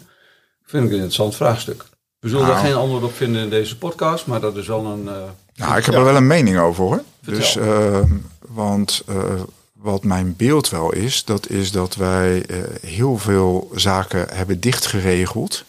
Vind 0.64 0.84
ik 0.84 0.90
een 0.90 0.96
interessant 0.96 1.36
vraagstuk. 1.36 1.86
We 2.20 2.30
zullen 2.30 2.44
nou. 2.44 2.56
daar 2.56 2.66
geen 2.66 2.76
antwoord 2.76 3.04
op 3.04 3.14
vinden 3.14 3.42
in 3.42 3.50
deze 3.50 3.78
podcast, 3.78 4.26
maar 4.26 4.40
dat 4.40 4.56
is 4.56 4.68
wel 4.68 4.86
een. 4.86 5.04
Uh, 5.04 5.24
nou, 5.62 5.78
ik 5.78 5.86
heb 5.86 5.96
er 5.96 6.04
wel 6.04 6.16
een 6.16 6.28
mening 6.28 6.60
over 6.60 6.84
hoor. 6.84 7.04
Dus, 7.20 7.56
uh, 7.56 8.00
want 8.48 9.04
uh, 9.10 9.16
wat 9.74 10.04
mijn 10.04 10.36
beeld 10.38 10.70
wel 10.70 10.94
is, 10.94 11.26
dat 11.26 11.50
is 11.50 11.72
dat 11.72 11.96
wij 11.96 12.46
heel 12.82 13.18
veel 13.18 13.72
zaken 13.76 14.26
hebben 14.34 14.60
dichtgeregeld. 14.60 15.64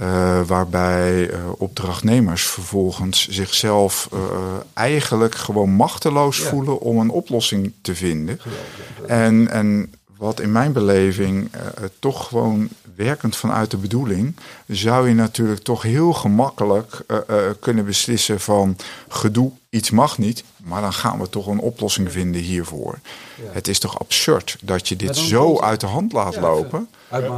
Uh, 0.00 0.40
waarbij 0.46 1.30
opdrachtnemers 1.56 2.46
vervolgens 2.46 3.28
zichzelf 3.28 4.08
eigenlijk 4.74 5.34
gewoon 5.34 5.70
machteloos 5.70 6.38
ja. 6.38 6.48
voelen 6.48 6.80
om 6.80 6.98
een 6.98 7.10
oplossing 7.10 7.72
te 7.80 7.94
vinden. 7.94 8.40
En, 9.06 9.48
en 9.50 9.92
wat 10.18 10.40
in 10.40 10.52
mijn 10.52 10.72
beleving 10.72 11.50
toch 11.98 12.28
gewoon 12.28 12.68
werkend 12.96 13.36
vanuit 13.36 13.70
de 13.70 13.76
bedoeling, 13.76 14.36
zou 14.66 15.08
je 15.08 15.14
natuurlijk 15.14 15.62
toch 15.62 15.82
heel 15.82 16.12
gemakkelijk 16.12 17.00
uh, 17.10 17.36
kunnen 17.60 17.84
beslissen 17.84 18.40
van 18.40 18.76
gedoe, 19.08 19.52
iets 19.70 19.90
mag 19.90 20.18
niet, 20.18 20.44
maar 20.56 20.80
dan 20.80 20.92
gaan 20.92 21.18
we 21.20 21.28
toch 21.28 21.46
een 21.46 21.58
oplossing 21.58 22.12
vinden 22.12 22.40
hiervoor. 22.40 22.98
Ja. 23.34 23.42
Het 23.52 23.68
is 23.68 23.78
toch 23.78 23.98
absurd 23.98 24.56
dat 24.62 24.88
je 24.88 24.96
dit 24.96 25.16
zo 25.16 25.60
uit 25.60 25.80
de 25.80 25.86
hand 25.86 26.12
laat 26.12 26.34
ja, 26.34 26.40
lopen. 26.40 26.88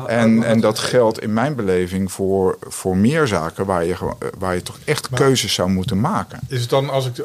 en, 0.06 0.42
en 0.42 0.60
dat 0.60 0.78
geldt 0.78 1.20
in 1.20 1.32
mijn 1.32 1.54
beleving 1.54 2.12
voor, 2.12 2.58
voor 2.60 2.96
meer 2.96 3.26
zaken 3.26 3.66
waar 3.66 3.84
je, 3.84 3.96
waar 4.38 4.54
je 4.54 4.62
toch 4.62 4.78
echt 4.84 5.10
maar, 5.10 5.20
keuzes 5.20 5.54
zou 5.54 5.70
moeten 5.70 6.00
maken. 6.00 6.40
Is 6.48 6.60
het 6.60 6.70
dan, 6.70 6.90
als 6.90 7.06
ik 7.06 7.18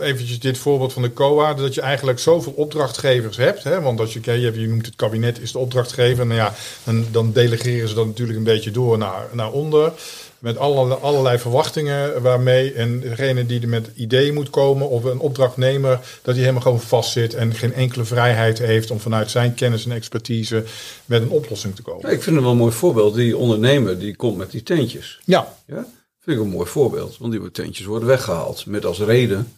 eventjes 0.00 0.40
dit 0.40 0.58
voorbeeld 0.58 0.92
van 0.92 1.02
de 1.02 1.12
COA, 1.12 1.54
dat 1.54 1.74
je 1.74 1.80
eigenlijk 1.80 2.18
zoveel 2.18 2.52
opdrachtgevers 2.52 3.36
hebt? 3.36 3.64
Hè? 3.64 3.80
Want 3.80 4.00
als 4.00 4.12
je, 4.12 4.40
je 4.40 4.66
noemt 4.68 4.86
het 4.86 4.96
kabinet 4.96 5.40
is 5.40 5.52
de 5.52 5.58
opdrachtgever, 5.58 6.26
nou 6.26 6.38
ja, 6.38 6.54
dan, 6.84 7.06
dan 7.10 7.32
delegeren 7.32 7.88
ze 7.88 7.94
dat 7.94 8.06
natuurlijk 8.06 8.38
een 8.38 8.44
beetje 8.44 8.70
door 8.70 8.98
naar, 8.98 9.26
naar 9.32 9.50
onder. 9.50 9.92
Met 10.40 10.58
allerlei, 10.58 11.00
allerlei 11.00 11.38
verwachtingen 11.38 12.22
waarmee 12.22 12.72
en 12.72 13.00
degene 13.00 13.46
die 13.46 13.60
er 13.60 13.68
met 13.68 13.90
ideeën 13.94 14.34
moet 14.34 14.50
komen 14.50 14.88
of 14.88 15.04
een 15.04 15.18
opdrachtnemer, 15.18 16.00
dat 16.22 16.34
hij 16.34 16.42
helemaal 16.42 16.62
gewoon 16.62 16.80
vastzit 16.80 17.34
en 17.34 17.54
geen 17.54 17.74
enkele 17.74 18.04
vrijheid 18.04 18.58
heeft 18.58 18.90
om 18.90 19.00
vanuit 19.00 19.30
zijn 19.30 19.54
kennis 19.54 19.84
en 19.84 19.92
expertise 19.92 20.64
met 21.04 21.22
een 21.22 21.30
oplossing 21.30 21.74
te 21.74 21.82
komen. 21.82 22.06
Ja, 22.06 22.08
ik 22.08 22.22
vind 22.22 22.34
het 22.34 22.44
wel 22.44 22.52
een 22.52 22.58
mooi 22.58 22.72
voorbeeld. 22.72 23.14
Die 23.14 23.36
ondernemer 23.36 23.98
die 23.98 24.16
komt 24.16 24.36
met 24.36 24.50
die 24.50 24.62
tentjes. 24.62 25.20
Ja. 25.24 25.56
ja? 25.66 25.86
Vind 26.20 26.36
ik 26.36 26.42
een 26.42 26.50
mooi 26.50 26.68
voorbeeld, 26.68 27.18
want 27.18 27.32
die 27.32 27.50
tentjes 27.50 27.86
worden 27.86 28.08
weggehaald 28.08 28.66
met 28.66 28.84
als 28.84 28.98
reden. 28.98 29.52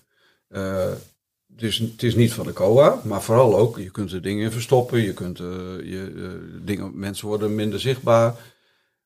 Uh, 0.51 0.87
dus 1.47 1.79
het 1.79 2.03
is 2.03 2.15
niet 2.15 2.33
van 2.33 2.47
de 2.47 2.53
COA, 2.53 3.01
maar 3.05 3.23
vooral 3.23 3.57
ook, 3.57 3.79
je 3.79 3.91
kunt 3.91 4.13
er 4.13 4.23
dingen 4.23 4.45
in 4.45 4.51
verstoppen, 4.51 5.01
je 5.01 5.13
kunt 5.13 5.41
uh, 5.41 5.47
je, 5.79 6.13
uh, 6.17 6.29
dingen, 6.65 6.91
mensen 6.95 7.29
worden 7.29 7.55
minder 7.55 7.81
zichtbaar. 7.81 8.35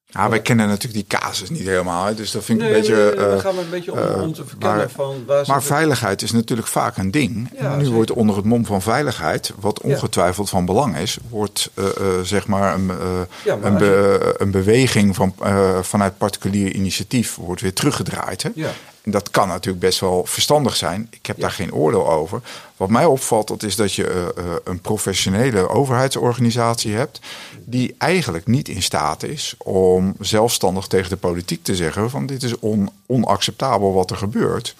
Ja, 0.09 0.29
wij 0.29 0.41
kennen 0.43 0.67
natuurlijk 0.69 1.09
die 1.09 1.19
casus 1.19 1.51
niet 1.51 1.67
helemaal. 1.67 2.07
Hè, 2.07 2.15
dus 2.15 2.31
dat 2.31 2.45
vind 2.45 2.59
ik 2.63 2.65
Nee, 2.65 2.75
een 2.75 2.81
beetje. 2.81 2.97
nee, 2.97 3.27
nee, 3.27 3.35
eh, 3.35 3.41
gaan 3.41 3.55
we 3.55 3.61
een 3.61 3.71
beetje 3.71 3.93
om, 3.93 4.21
om 4.23 4.33
te 4.33 4.45
verkennen 4.47 4.79
maar- 4.79 4.91
van 4.91 5.25
waar 5.27 5.45
maar 5.47 5.63
veiligheid 5.63 6.23
is 6.23 6.33
natuurlijk 6.33 6.69
vaak 6.69 6.97
een 6.97 7.11
ding. 7.11 7.51
Ja, 7.59 7.59
en 7.65 7.71
nu 7.73 7.79
zeker. 7.79 7.93
wordt 7.93 8.11
onder 8.13 8.37
het 8.37 8.45
mom 8.45 8.67
van 8.67 8.83
veiligheid, 8.83 9.53
wat 9.61 9.81
ongetwijfeld 9.81 10.49
van 10.49 10.65
belang 10.65 10.97
is, 10.97 11.19
wordt 11.29 11.71
eh, 11.75 11.85
eh, 11.87 11.93
zeg 12.23 12.47
maar 12.47 12.75
een, 12.75 12.91
eh, 12.91 12.97
Ja, 13.45 13.57
maar 13.57 13.83
een, 13.83 14.51
beweging 14.51 15.15
van, 15.15 15.35
eh, 15.43 15.79
vanuit 15.83 16.19
particulier 16.19 16.73
initiatief 16.75 17.35
wordt 17.37 17.61
weer 17.61 17.73
teruggedraaid. 17.75 18.43
Hè? 18.43 18.51
Ja. 18.55 18.71
En 19.07 19.13
dat 19.13 19.31
kan 19.31 19.49
natuurlijk 19.49 19.85
best 19.85 20.01
wel 20.01 20.25
verstandig 20.25 20.77
zijn. 20.77 21.07
Ik 21.11 21.27
heb 21.27 21.41
daar 21.41 21.51
geen 21.51 21.75
oordeel 21.75 22.11
over. 22.11 22.41
Wat 22.77 22.89
mij 22.89 23.05
opvalt, 23.05 23.49
dat 23.49 23.63
is 23.63 23.77
dat 23.77 23.93
je 23.93 24.07
eh, 24.07 24.45
eh, 24.45 24.55
een 24.65 24.81
professionele 24.81 25.69
overheidsorganisatie 25.69 26.95
hebt. 26.95 27.21
die 27.65 27.95
eigenlijk 27.99 28.47
niet 28.47 28.69
in 28.69 28.83
staat 28.83 29.23
is 29.23 29.55
om 29.59 30.15
zelfstandig 30.21 30.87
tegen 30.87 31.11
de 31.11 31.17
politiek 31.17 31.63
te 31.63 31.77
zeggen: 31.77 32.11
van 32.11 32.27
dit 32.27 32.43
is 32.43 32.59
on, 32.59 32.91
onacceptabel 33.07 33.93
wat 33.93 34.11
er 34.11 34.17
gebeurt. 34.17 34.75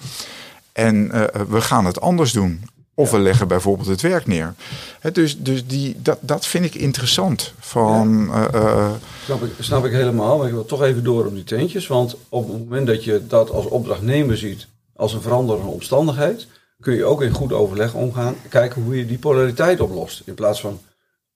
En 0.71 1.11
eh, 1.11 1.41
we 1.47 1.61
gaan 1.61 1.85
het 1.85 2.01
anders 2.01 2.31
doen. 2.31 2.69
Of 2.99 3.11
we 3.11 3.19
leggen 3.19 3.47
bijvoorbeeld 3.47 3.87
het 3.87 4.01
werk 4.01 4.27
neer. 4.27 4.53
Hè, 4.99 5.11
dus 5.11 5.37
dus 5.39 5.67
die, 5.67 5.95
dat, 6.01 6.17
dat 6.21 6.45
vind 6.45 6.65
ik 6.65 6.75
interessant. 6.75 7.53
Van, 7.59 8.29
eh, 8.33 8.53
eh, 8.53 8.91
Snap 9.23 9.43
ik, 9.43 9.51
snap 9.59 9.85
ik 9.85 9.91
helemaal, 9.91 10.37
maar 10.37 10.47
ik 10.47 10.53
wil 10.53 10.65
toch 10.65 10.83
even 10.83 11.03
door 11.03 11.25
op 11.25 11.33
die 11.33 11.43
teentjes. 11.43 11.87
Want 11.87 12.15
op 12.29 12.47
het 12.47 12.57
moment 12.57 12.87
dat 12.87 13.03
je 13.03 13.27
dat 13.27 13.49
als 13.51 13.65
opdrachtnemer 13.65 14.37
ziet 14.37 14.67
als 14.95 15.13
een 15.13 15.21
veranderende 15.21 15.71
omstandigheid, 15.71 16.47
kun 16.79 16.93
je 16.93 17.05
ook 17.05 17.21
in 17.21 17.31
goed 17.31 17.53
overleg 17.53 17.93
omgaan, 17.93 18.35
kijken 18.49 18.81
hoe 18.81 18.97
je 18.97 19.05
die 19.05 19.17
polariteit 19.17 19.79
oplost. 19.79 20.21
In 20.25 20.33
plaats 20.33 20.61
van 20.61 20.79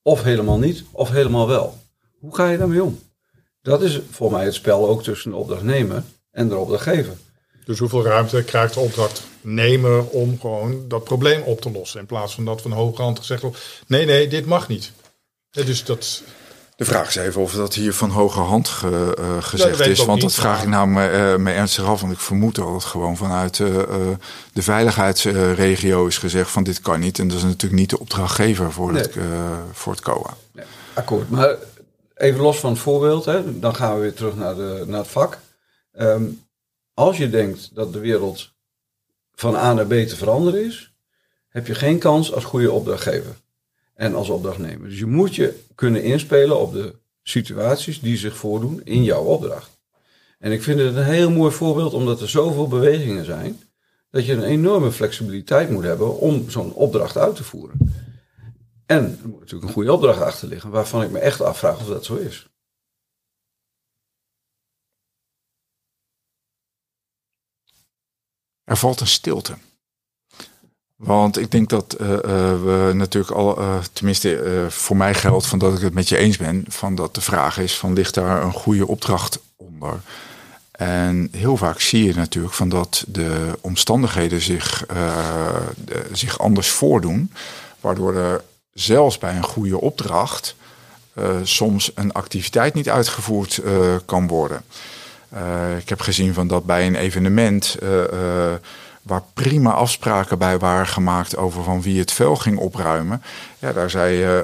of 0.02 0.22
helemaal 0.22 0.58
niet, 0.58 0.84
of 0.90 1.10
helemaal 1.10 1.48
wel. 1.48 1.78
Hoe 2.20 2.34
ga 2.34 2.48
je 2.48 2.58
daarmee 2.58 2.82
om? 2.82 2.98
Dat 3.62 3.82
is 3.82 4.00
voor 4.10 4.30
mij 4.30 4.44
het 4.44 4.54
spel 4.54 4.88
ook 4.88 5.02
tussen 5.02 5.30
de 5.30 5.36
opdrachtnemer 5.36 6.02
en 6.30 6.48
de 6.48 6.56
opdrachtgever. 6.56 7.14
Dus 7.64 7.78
hoeveel 7.78 8.04
ruimte 8.04 8.44
krijgt 8.44 8.74
de 8.74 8.80
opdrachtnemer 9.42 10.04
om 10.08 10.40
gewoon 10.40 10.84
dat 10.88 11.04
probleem 11.04 11.42
op 11.42 11.60
te 11.60 11.70
lossen? 11.70 12.00
In 12.00 12.06
plaats 12.06 12.34
van 12.34 12.44
dat 12.44 12.62
van 12.62 12.72
hoge 12.72 13.02
hand 13.02 13.18
gezegd 13.18 13.42
wordt: 13.42 13.58
nee, 13.86 14.04
nee, 14.04 14.28
dit 14.28 14.46
mag 14.46 14.68
niet. 14.68 14.92
Hè, 15.50 15.64
dus 15.64 15.84
dat. 15.84 16.22
De 16.76 16.84
vraag 16.84 17.08
is 17.08 17.16
even 17.16 17.40
of 17.40 17.52
dat 17.52 17.74
hier 17.74 17.94
van 17.94 18.10
hoge 18.10 18.40
hand 18.40 18.68
ge- 18.68 19.14
eh, 19.18 19.42
gezegd 19.42 19.80
is. 19.86 20.04
Want 20.04 20.20
dat 20.20 20.34
vraag 20.34 20.62
ik 20.62 20.68
nou 20.68 20.88
me, 20.88 21.06
eh, 21.08 21.36
me 21.36 21.50
ernstig 21.52 21.84
af. 21.84 22.00
Want 22.00 22.12
ik 22.12 22.18
vermoed 22.18 22.54
dat 22.54 22.68
het 22.72 22.84
gewoon 22.84 23.16
vanuit 23.16 23.60
eh, 23.60 23.78
eh, 23.82 23.86
de 24.52 24.62
veiligheidsregio 24.62 26.06
is 26.06 26.18
gezegd 26.18 26.50
van 26.50 26.62
dit 26.64 26.80
kan 26.80 27.00
niet. 27.00 27.18
En 27.18 27.28
dat 27.28 27.36
is 27.36 27.42
natuurlijk 27.42 27.80
niet 27.80 27.90
de 27.90 27.98
opdrachtgever 27.98 28.72
voor, 28.72 28.92
het, 28.94 29.14
Nee. 29.14 29.24
eh, 29.24 29.58
voor 29.72 29.92
het 29.92 30.00
COA. 30.02 30.36
Nee, 30.52 30.64
akkoord. 30.94 31.30
Maar 31.30 31.56
even 32.14 32.40
los 32.40 32.58
van 32.58 32.70
het 32.70 32.80
voorbeeld, 32.80 33.24
hè, 33.24 33.58
dan 33.58 33.74
gaan 33.74 33.94
we 33.94 34.00
weer 34.00 34.14
terug 34.14 34.36
naar, 34.36 34.54
de, 34.54 34.84
naar 34.86 34.98
het 35.00 35.08
vak. 35.08 35.38
Ehm, 35.92 36.22
als 36.94 37.16
je 37.16 37.30
denkt 37.30 37.70
dat 37.74 37.92
de 37.92 37.98
wereld 37.98 38.50
van 39.42 39.56
A 39.56 39.72
naar 39.72 39.86
B 39.86 39.90
te 39.90 40.16
veranderen 40.16 40.64
is, 40.64 40.92
heb 41.48 41.66
je 41.66 41.74
geen 41.74 41.98
kans 41.98 42.32
als 42.32 42.44
goede 42.44 42.72
opdrachtgever 42.72 43.34
en 43.94 44.14
als 44.14 44.28
opdrachtnemer. 44.28 44.88
Dus 44.88 44.98
je 44.98 45.06
moet 45.06 45.34
je 45.34 45.58
kunnen 45.74 46.02
inspelen 46.02 46.60
op 46.60 46.72
de 46.72 46.94
situaties 47.22 48.00
die 48.00 48.16
zich 48.16 48.36
voordoen 48.36 48.80
in 48.84 49.04
jouw 49.04 49.22
opdracht. 49.22 49.70
En 50.38 50.52
ik 50.52 50.62
vind 50.62 50.80
het 50.80 50.96
een 50.96 51.04
heel 51.04 51.30
mooi 51.30 51.52
voorbeeld, 51.52 51.92
omdat 51.92 52.20
er 52.20 52.28
zoveel 52.28 52.68
bewegingen 52.68 53.24
zijn, 53.24 53.60
dat 54.10 54.26
je 54.26 54.32
een 54.32 54.42
enorme 54.42 54.92
flexibiliteit 54.92 55.70
moet 55.70 55.84
hebben 55.84 56.18
om 56.18 56.50
zo'n 56.50 56.72
opdracht 56.72 57.16
uit 57.16 57.36
te 57.36 57.44
voeren. 57.44 57.78
En 58.86 59.18
er 59.22 59.28
moet 59.28 59.40
natuurlijk 59.40 59.68
een 59.68 59.74
goede 59.74 59.92
opdracht 59.92 60.20
achter 60.20 60.48
liggen, 60.48 60.70
waarvan 60.70 61.02
ik 61.02 61.10
me 61.10 61.18
echt 61.18 61.40
afvraag 61.40 61.80
of 61.80 61.86
dat 61.86 62.04
zo 62.04 62.14
is. 62.14 62.51
Er 68.64 68.76
valt 68.76 69.00
een 69.00 69.06
stilte. 69.06 69.54
Want 71.04 71.38
ik 71.38 71.50
denk 71.50 71.68
dat 71.68 71.92
eh, 71.92 72.12
eh, 72.12 72.20
we 72.62 72.90
natuurlijk 72.94 73.32
al, 73.32 73.58
eh, 73.58 73.78
tenminste 73.92 74.66
voor 74.68 74.96
mij 74.96 75.14
geldt 75.14 75.46
van 75.46 75.58
dat 75.58 75.74
ik 75.74 75.80
het 75.80 75.94
met 75.94 76.08
je 76.08 76.16
eens 76.16 76.36
ben, 76.36 76.64
van 76.68 76.94
dat 76.94 77.14
de 77.14 77.20
vraag 77.20 77.58
is 77.58 77.78
van 77.78 77.92
ligt 77.92 78.14
daar 78.14 78.42
een 78.42 78.52
goede 78.52 78.86
opdracht 78.86 79.38
onder? 79.56 80.00
En 80.70 81.28
heel 81.32 81.56
vaak 81.56 81.80
zie 81.80 82.04
je 82.04 82.14
natuurlijk 82.14 82.54
van 82.54 82.68
dat 82.68 83.04
de 83.08 83.58
omstandigheden 83.60 84.40
zich, 84.40 84.86
zich 86.12 86.38
anders 86.38 86.70
voordoen, 86.70 87.32
waardoor 87.80 88.16
er 88.16 88.44
zelfs 88.72 89.18
bij 89.18 89.36
een 89.36 89.44
goede 89.44 89.80
opdracht 89.80 90.54
soms 91.42 91.90
een 91.94 92.12
activiteit 92.12 92.74
niet 92.74 92.88
uitgevoerd 92.88 93.60
kan 94.04 94.26
worden. 94.26 94.64
Eh, 95.32 95.76
ik 95.76 95.88
heb 95.88 96.00
gezien 96.00 96.34
van 96.34 96.46
dat 96.46 96.64
bij 96.64 96.86
een 96.86 96.94
evenement 96.94 97.76
eh, 97.80 98.04
eh, 98.04 98.58
waar 99.02 99.22
prima 99.34 99.70
afspraken 99.70 100.38
bij 100.38 100.58
waren 100.58 100.86
gemaakt 100.86 101.36
over 101.36 101.62
van 101.62 101.82
wie 101.82 101.98
het 101.98 102.12
vuil 102.12 102.36
ging 102.36 102.58
opruimen. 102.58 103.22
Ja, 103.58 103.72
daar 103.72 103.90
zei 103.90 104.22
eh, 104.24 104.38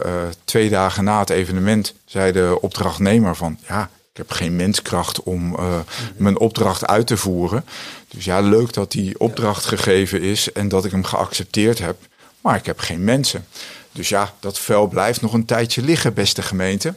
twee 0.45 0.69
dagen 0.69 1.05
na 1.05 1.19
het 1.19 1.31
evenement 1.31 1.95
zei 2.05 2.33
de 2.33 2.59
opdrachtnemer 2.61 3.37
van 3.37 3.59
ja, 3.67 3.91
ik 4.11 4.17
heb 4.17 4.31
geen 4.31 4.57
menskracht 4.57 5.23
om 5.23 5.57
eh, 5.57 5.79
mijn 6.17 6.39
opdracht 6.39 6.87
uit 6.87 7.07
te 7.07 7.17
voeren. 7.17 7.65
Dus 8.09 8.25
ja, 8.25 8.41
leuk 8.41 8.73
dat 8.73 8.93
die 8.93 9.21
opdracht 9.21 9.65
gegeven 9.65 10.21
is 10.21 10.53
en 10.53 10.69
dat 10.69 10.85
ik 10.85 10.91
hem 10.91 11.05
geaccepteerd 11.05 11.79
heb, 11.79 11.97
maar 12.41 12.57
ik 12.57 12.67
heb 12.67 12.79
geen 12.79 13.05
mensen. 13.05 13.47
Dus 13.93 14.09
ja, 14.09 14.33
dat 14.41 14.59
vuil 14.59 14.87
blijft 14.87 15.21
nog 15.21 15.33
een 15.33 15.45
tijdje 15.45 15.83
liggen, 15.83 16.15
beste 16.15 16.43
gemeente. 16.43 16.95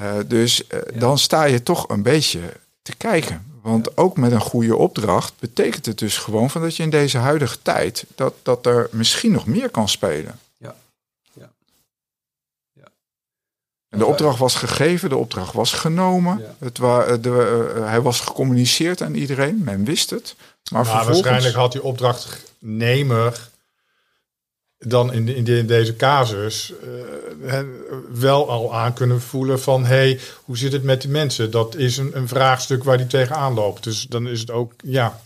Uh, 0.00 0.12
dus 0.26 0.62
uh, 0.68 0.80
dan 0.94 1.18
sta 1.18 1.44
je 1.44 1.62
toch 1.62 1.88
een 1.88 2.02
beetje 2.02 2.40
te 2.82 2.96
kijken. 2.96 3.52
Want 3.62 3.96
ook 3.96 4.16
met 4.16 4.32
een 4.32 4.40
goede 4.40 4.76
opdracht 4.76 5.34
betekent 5.38 5.86
het 5.86 5.98
dus 5.98 6.16
gewoon 6.16 6.50
van 6.50 6.62
dat 6.62 6.76
je 6.76 6.82
in 6.82 6.90
deze 6.90 7.18
huidige 7.18 7.62
tijd 7.62 8.04
dat, 8.14 8.34
dat 8.42 8.66
er 8.66 8.88
misschien 8.92 9.32
nog 9.32 9.46
meer 9.46 9.70
kan 9.70 9.88
spelen. 9.88 10.38
Ja. 10.56 10.74
ja. 11.32 11.50
ja. 12.72 12.88
En 13.88 13.98
de 13.98 14.06
opdracht 14.06 14.38
was 14.38 14.54
gegeven, 14.54 15.08
de 15.08 15.16
opdracht 15.16 15.52
was 15.52 15.72
genomen. 15.72 16.38
Ja. 16.38 16.54
Het 16.58 16.78
wa, 16.78 17.16
de, 17.16 17.72
uh, 17.76 17.86
hij 17.86 18.00
was 18.00 18.20
gecommuniceerd 18.20 19.02
aan 19.02 19.14
iedereen, 19.14 19.60
men 19.64 19.84
wist 19.84 20.10
het. 20.10 20.34
Maar 20.70 20.84
nou, 20.84 21.06
waarschijnlijk 21.06 21.54
had 21.54 21.72
die 21.72 21.82
opdrachtnemer 21.82 23.50
dan 24.84 25.12
in, 25.12 25.28
in, 25.28 25.44
de, 25.44 25.58
in 25.58 25.66
deze 25.66 25.96
casus 25.96 26.72
uh, 27.44 27.58
wel 28.12 28.50
al 28.50 28.74
aan 28.74 28.92
kunnen 28.92 29.20
voelen 29.20 29.60
van 29.60 29.84
hé, 29.84 29.94
hey, 29.94 30.20
hoe 30.44 30.56
zit 30.56 30.72
het 30.72 30.82
met 30.82 31.00
die 31.00 31.10
mensen? 31.10 31.50
Dat 31.50 31.76
is 31.76 31.96
een, 31.96 32.10
een 32.16 32.28
vraagstuk 32.28 32.84
waar 32.84 32.96
die 32.96 33.06
tegenaan 33.06 33.54
loopt. 33.54 33.84
Dus 33.84 34.06
dan 34.08 34.28
is 34.28 34.40
het 34.40 34.50
ook, 34.50 34.72
ja, 34.84 35.20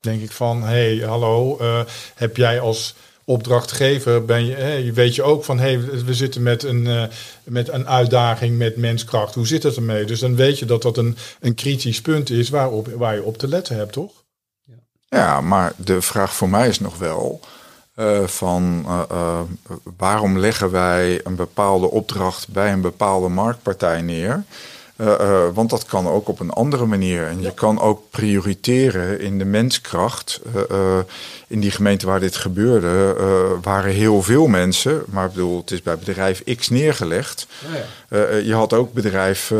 denk 0.00 0.22
ik 0.22 0.30
van 0.30 0.62
hé, 0.62 0.96
hey, 0.96 1.08
hallo, 1.08 1.58
uh, 1.60 1.80
heb 2.14 2.36
jij 2.36 2.60
als 2.60 2.94
opdrachtgever, 3.24 4.24
ben 4.24 4.46
je, 4.46 4.92
weet 4.92 5.14
je 5.14 5.22
ook 5.22 5.44
van 5.44 5.58
hé, 5.58 5.80
we 6.04 6.14
zitten 6.14 6.42
met 6.42 6.62
een, 6.62 6.84
uh, 6.86 7.04
met 7.44 7.68
een 7.68 7.88
uitdaging 7.88 8.58
met 8.58 8.76
menskracht. 8.76 9.34
Hoe 9.34 9.46
zit 9.46 9.62
het 9.62 9.76
ermee? 9.76 10.04
Dus 10.04 10.20
dan 10.20 10.36
weet 10.36 10.58
je 10.58 10.64
dat 10.64 10.82
dat 10.82 10.96
een, 10.96 11.16
een 11.40 11.54
kritisch 11.54 12.00
punt 12.00 12.30
is 12.30 12.48
waarop, 12.48 12.88
waar 12.96 13.14
je 13.14 13.22
op 13.22 13.38
te 13.38 13.48
letten 13.48 13.76
hebt, 13.76 13.92
toch? 13.92 14.12
Ja, 15.08 15.40
maar 15.40 15.72
de 15.76 16.02
vraag 16.02 16.34
voor 16.34 16.48
mij 16.48 16.68
is 16.68 16.80
nog 16.80 16.98
wel. 16.98 17.40
Uh, 18.00 18.26
van 18.26 18.84
uh, 18.86 19.00
uh, 19.12 19.40
waarom 19.96 20.38
leggen 20.38 20.70
wij 20.70 21.20
een 21.24 21.34
bepaalde 21.34 21.90
opdracht 21.90 22.48
bij 22.48 22.72
een 22.72 22.80
bepaalde 22.80 23.28
marktpartij 23.28 24.00
neer? 24.00 24.44
want 25.54 25.70
dat 25.70 25.84
kan 25.84 26.08
ook 26.08 26.28
op 26.28 26.40
een 26.40 26.50
andere 26.50 26.86
manier. 26.86 27.26
En 27.26 27.40
je 27.42 27.54
kan 27.54 27.80
ook 27.80 28.02
prioriteren 28.10 29.20
in 29.20 29.38
de 29.38 29.44
menskracht. 29.44 30.40
in 31.46 31.60
die 31.60 31.70
gemeente 31.70 32.06
waar 32.06 32.20
dit 32.20 32.36
gebeurde 32.36 33.16
waren 33.62 33.92
heel 33.92 34.22
veel 34.22 34.46
mensen. 34.46 35.02
Maar 35.06 35.26
ik 35.26 35.32
bedoel, 35.32 35.58
het 35.58 35.70
is 35.70 35.82
bij 35.82 35.98
bedrijf 35.98 36.44
X 36.56 36.68
neergelegd. 36.68 37.46
Ja. 38.08 38.36
je 38.36 38.54
had 38.54 38.72
ook 38.72 38.92
bedrijf 38.92 39.52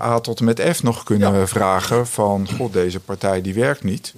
A 0.00 0.20
tot 0.20 0.38
en 0.38 0.44
met 0.44 0.60
F 0.72 0.82
nog 0.82 1.04
kunnen 1.04 1.48
vragen 1.48 2.06
van... 2.06 2.48
God, 2.56 2.72
deze 2.72 3.00
partij 3.00 3.42
die 3.42 3.54
werkt 3.54 3.84
niet. 3.84 4.14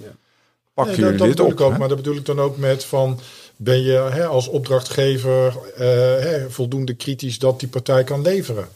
Nee, 0.75 0.95
jullie 0.95 1.17
dat, 1.17 1.27
dit 1.27 1.39
op? 1.39 1.61
Ook, 1.61 1.77
maar 1.77 1.87
dat 1.87 1.97
bedoel 1.97 2.15
ik 2.15 2.25
dan 2.25 2.39
ook 2.39 2.57
met 2.57 2.85
van 2.85 3.19
ben 3.57 3.81
je 3.81 3.91
hè, 3.91 4.25
als 4.25 4.47
opdrachtgever 4.47 5.53
uh, 5.73 5.79
hè, 6.19 6.49
voldoende 6.49 6.93
kritisch 6.93 7.39
dat 7.39 7.59
die 7.59 7.69
partij 7.69 8.03
kan 8.03 8.21
leveren? 8.21 8.67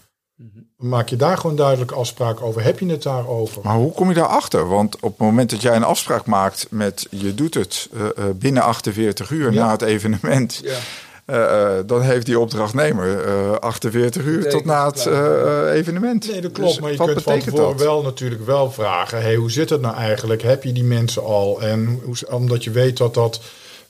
Maak 0.77 1.09
je 1.09 1.15
daar 1.15 1.37
gewoon 1.37 1.55
duidelijk 1.55 1.91
afspraak 1.91 2.41
over? 2.41 2.63
Heb 2.63 2.79
je 2.79 2.85
het 2.85 3.03
daarover? 3.03 3.61
Maar 3.63 3.75
hoe 3.75 3.91
kom 3.91 4.09
je 4.09 4.13
daarachter? 4.13 4.67
Want 4.67 4.95
op 4.95 5.09
het 5.09 5.17
moment 5.17 5.49
dat 5.49 5.61
jij 5.61 5.75
een 5.75 5.83
afspraak 5.83 6.25
maakt 6.25 6.67
met 6.69 7.07
je 7.09 7.35
doet 7.35 7.53
het 7.53 7.89
uh, 7.93 8.01
uh, 8.01 8.25
binnen 8.35 8.63
48 8.63 9.29
uur 9.29 9.53
ja. 9.53 9.63
na 9.63 9.71
het 9.71 9.81
evenement. 9.81 10.61
Ja. 10.63 10.77
Uh, 11.25 11.83
dan 11.85 12.01
heeft 12.01 12.25
die 12.25 12.39
opdrachtnemer 12.39 13.59
48 13.59 14.23
uur 14.23 14.37
betekent, 14.37 14.51
tot 14.51 14.65
na 14.65 14.85
het 14.85 15.05
evenement. 15.73 16.27
Nee, 16.31 16.41
dat 16.41 16.51
klopt. 16.51 16.69
Dus 16.69 16.79
maar 16.79 16.91
je 16.91 16.97
kunt 16.97 17.21
van 17.21 17.39
tevoren 17.39 17.77
wel 17.77 18.01
natuurlijk 18.01 18.45
wel 18.45 18.71
vragen: 18.71 19.21
hey, 19.21 19.35
hoe 19.35 19.51
zit 19.51 19.69
het 19.69 19.81
nou 19.81 19.95
eigenlijk? 19.95 20.41
Heb 20.41 20.63
je 20.63 20.71
die 20.71 20.83
mensen 20.83 21.23
al? 21.23 21.61
En 21.61 22.01
hoe, 22.03 22.15
omdat 22.29 22.63
je 22.63 22.71
weet 22.71 22.97
dat 22.97 23.13
dat 23.13 23.39
eh, 23.39 23.43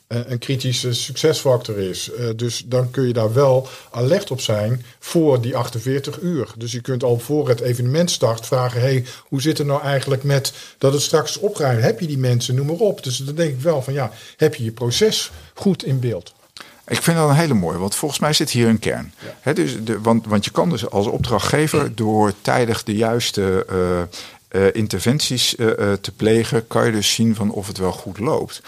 een 0.08 0.40
kritische 0.40 0.94
succesfactor 0.94 1.78
is. 1.78 2.10
Uh, 2.20 2.30
dus 2.36 2.64
dan 2.66 2.92
kun 2.92 3.08
je 3.08 3.14
daar 3.14 3.34
wel 3.34 3.68
alert 3.92 4.32
op 4.32 4.42
zijn 4.42 4.86
voor 5.00 5.42
die 5.42 5.56
48 5.56 6.20
uur. 6.20 6.54
Dus 6.58 6.72
je 6.72 6.82
kunt 6.82 7.04
al 7.04 7.20
voor 7.20 7.50
het 7.50 7.60
evenement 7.60 8.12
start 8.12 8.46
vragen: 8.46 8.82
hey, 8.82 9.06
hoe 9.20 9.42
zit 9.42 9.58
het 9.58 9.68
nou 9.68 9.82
eigenlijk 9.82 10.24
met 10.24 10.54
dat 10.78 10.94
het 10.94 11.02
straks 11.02 11.38
opruimen? 11.38 11.84
Heb 11.84 12.00
je 12.00 12.08
die 12.08 12.18
mensen? 12.18 12.56
Noem 12.56 12.66
maar 12.66 12.76
op. 12.76 13.04
Dus 13.04 13.18
dan 13.18 13.36
denk 13.36 13.54
ik 13.54 13.62
wel 13.62 13.82
van 13.82 13.94
ja, 13.94 14.12
heb 14.38 14.56
je 14.56 14.64
je 14.64 14.72
proces 14.72 15.32
goed 15.54 15.84
in 15.84 16.00
beeld? 16.00 16.34
Ik 16.88 17.02
vind 17.02 17.18
dat 17.18 17.30
een 17.30 17.36
hele 17.36 17.54
mooie, 17.54 17.78
want 17.78 17.96
volgens 17.96 18.20
mij 18.20 18.34
zit 18.34 18.50
hier 18.50 18.68
een 18.68 18.80
kern. 18.80 19.14
dus 19.54 19.84
de, 19.84 20.02
want, 20.02 20.26
want 20.26 20.46
je 20.46 20.52
kan 20.52 20.70
dus 20.70 20.90
als 20.90 21.08
opdrachtgever 21.08 21.96
door 21.96 22.34
tijdig 22.42 22.84
de 22.84 22.96
juiste 22.96 23.66
uh, 23.72 24.62
uh, 24.62 24.68
interventies 24.74 25.56
uh, 25.56 25.68
te 25.94 26.12
plegen, 26.16 26.68
kan 26.68 26.86
je 26.86 26.92
dus 26.92 27.14
zien 27.14 27.36
van 27.36 27.52
of 27.52 27.68
het 27.68 27.78
wel 27.78 27.92
goed 27.92 28.20
loopt. 28.20 28.62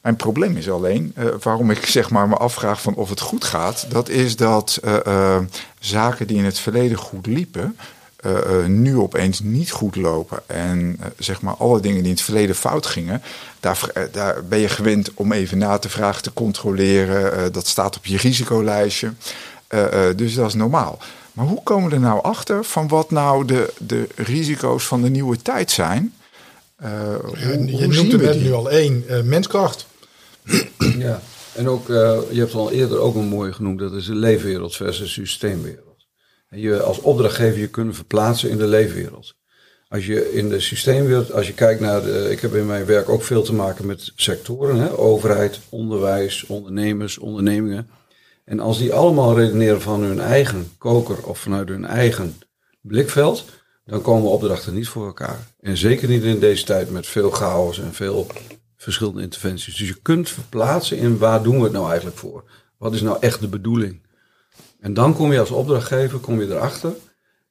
Mijn 0.00 0.16
probleem 0.16 0.56
is 0.56 0.70
alleen, 0.70 1.14
waarom 1.42 1.70
ik 1.70 1.86
zeg 1.86 2.10
maar 2.10 2.28
me 2.28 2.36
afvraag 2.36 2.82
van 2.82 2.94
of 2.94 3.08
het 3.10 3.20
goed 3.20 3.44
gaat, 3.44 3.86
dat 3.88 4.08
is 4.08 4.36
dat 4.36 4.80
zaken 5.78 6.26
die 6.26 6.36
in 6.36 6.44
het 6.44 6.58
verleden 6.58 6.98
goed 6.98 7.26
liepen, 7.26 7.76
nu 8.66 8.98
opeens 8.98 9.40
niet 9.40 9.70
goed 9.70 9.96
lopen. 9.96 10.42
En 10.46 11.00
zeg 11.18 11.40
maar 11.40 11.54
alle 11.54 11.80
dingen 11.80 11.98
die 11.98 12.06
in 12.06 12.16
het 12.16 12.22
verleden 12.22 12.54
fout 12.54 12.86
gingen, 12.86 13.22
daar, 13.60 13.92
daar 14.12 14.44
ben 14.44 14.58
je 14.58 14.68
gewend 14.68 15.14
om 15.14 15.32
even 15.32 15.58
na 15.58 15.78
te 15.78 15.88
vragen, 15.88 16.22
te 16.22 16.32
controleren. 16.32 17.52
dat 17.52 17.66
staat 17.66 17.96
op 17.96 18.06
je 18.06 18.16
risicolijstje. 18.16 19.12
dus 20.16 20.34
dat 20.34 20.46
is 20.46 20.54
normaal. 20.54 20.98
Maar 21.32 21.46
hoe 21.46 21.62
komen 21.62 21.88
we 21.88 21.94
er 21.94 22.00
nou 22.00 22.22
achter 22.22 22.64
van 22.64 22.88
wat 22.88 23.10
nou 23.10 23.44
de, 23.44 23.72
de 23.78 24.08
risico's 24.14 24.86
van 24.86 25.02
de 25.02 25.10
nieuwe 25.10 25.36
tijd 25.42 25.70
zijn? 25.70 26.12
Hoe, 26.78 27.66
je 27.66 27.70
hoe 27.70 27.86
noemt 27.86 28.12
er 28.12 28.36
nu 28.36 28.52
al 28.52 28.70
één, 28.70 29.04
menskracht. 29.24 29.86
Ja, 30.98 31.20
en 31.54 31.68
ook, 31.68 31.86
je 31.86 32.38
hebt 32.38 32.54
al 32.54 32.70
eerder 32.70 32.98
ook 32.98 33.14
een 33.14 33.28
mooi 33.28 33.52
genoemd, 33.52 33.78
dat 33.78 33.92
is 33.92 34.06
de 34.06 34.14
leefwereld 34.14 34.76
versus 34.76 35.12
systeemwereld 35.12 35.88
je 36.50 36.82
als 36.82 37.00
opdrachtgever 37.00 37.60
je 37.60 37.68
kunnen 37.68 37.94
verplaatsen 37.94 38.50
in 38.50 38.58
de 38.58 38.66
leefwereld. 38.66 39.36
Als 39.88 40.06
je 40.06 40.32
in 40.32 40.48
de 40.48 40.60
systeemwereld, 40.60 41.32
als 41.32 41.46
je 41.46 41.52
kijkt 41.52 41.80
naar 41.80 42.02
de, 42.02 42.30
ik 42.30 42.40
heb 42.40 42.54
in 42.54 42.66
mijn 42.66 42.86
werk 42.86 43.08
ook 43.08 43.22
veel 43.22 43.42
te 43.42 43.54
maken 43.54 43.86
met 43.86 44.12
sectoren, 44.16 44.76
hè, 44.76 44.98
overheid, 44.98 45.60
onderwijs, 45.68 46.46
ondernemers, 46.46 47.18
ondernemingen. 47.18 47.90
En 48.44 48.60
als 48.60 48.78
die 48.78 48.92
allemaal 48.92 49.38
redeneren 49.38 49.80
van 49.80 50.02
hun 50.02 50.20
eigen 50.20 50.72
koker 50.78 51.26
of 51.26 51.38
vanuit 51.38 51.68
hun 51.68 51.84
eigen 51.84 52.40
blikveld, 52.80 53.44
dan 53.84 54.02
komen 54.02 54.30
opdrachten 54.30 54.74
niet 54.74 54.88
voor 54.88 55.06
elkaar. 55.06 55.46
En 55.68 55.76
zeker 55.76 56.08
niet 56.08 56.22
in 56.22 56.38
deze 56.38 56.64
tijd 56.64 56.90
met 56.90 57.06
veel 57.06 57.30
chaos 57.30 57.78
en 57.78 57.94
veel 57.94 58.26
verschillende 58.76 59.22
interventies. 59.22 59.76
Dus 59.76 59.88
je 59.88 59.98
kunt 60.02 60.30
verplaatsen 60.30 60.98
in 60.98 61.18
waar 61.18 61.42
doen 61.42 61.56
we 61.56 61.62
het 61.62 61.72
nou 61.72 61.86
eigenlijk 61.86 62.18
voor? 62.18 62.44
Wat 62.78 62.94
is 62.94 63.00
nou 63.00 63.16
echt 63.20 63.40
de 63.40 63.48
bedoeling? 63.48 64.02
En 64.80 64.94
dan 64.94 65.14
kom 65.14 65.32
je 65.32 65.40
als 65.40 65.50
opdrachtgever 65.50 66.18
kom 66.18 66.40
je 66.40 66.46
erachter 66.46 66.92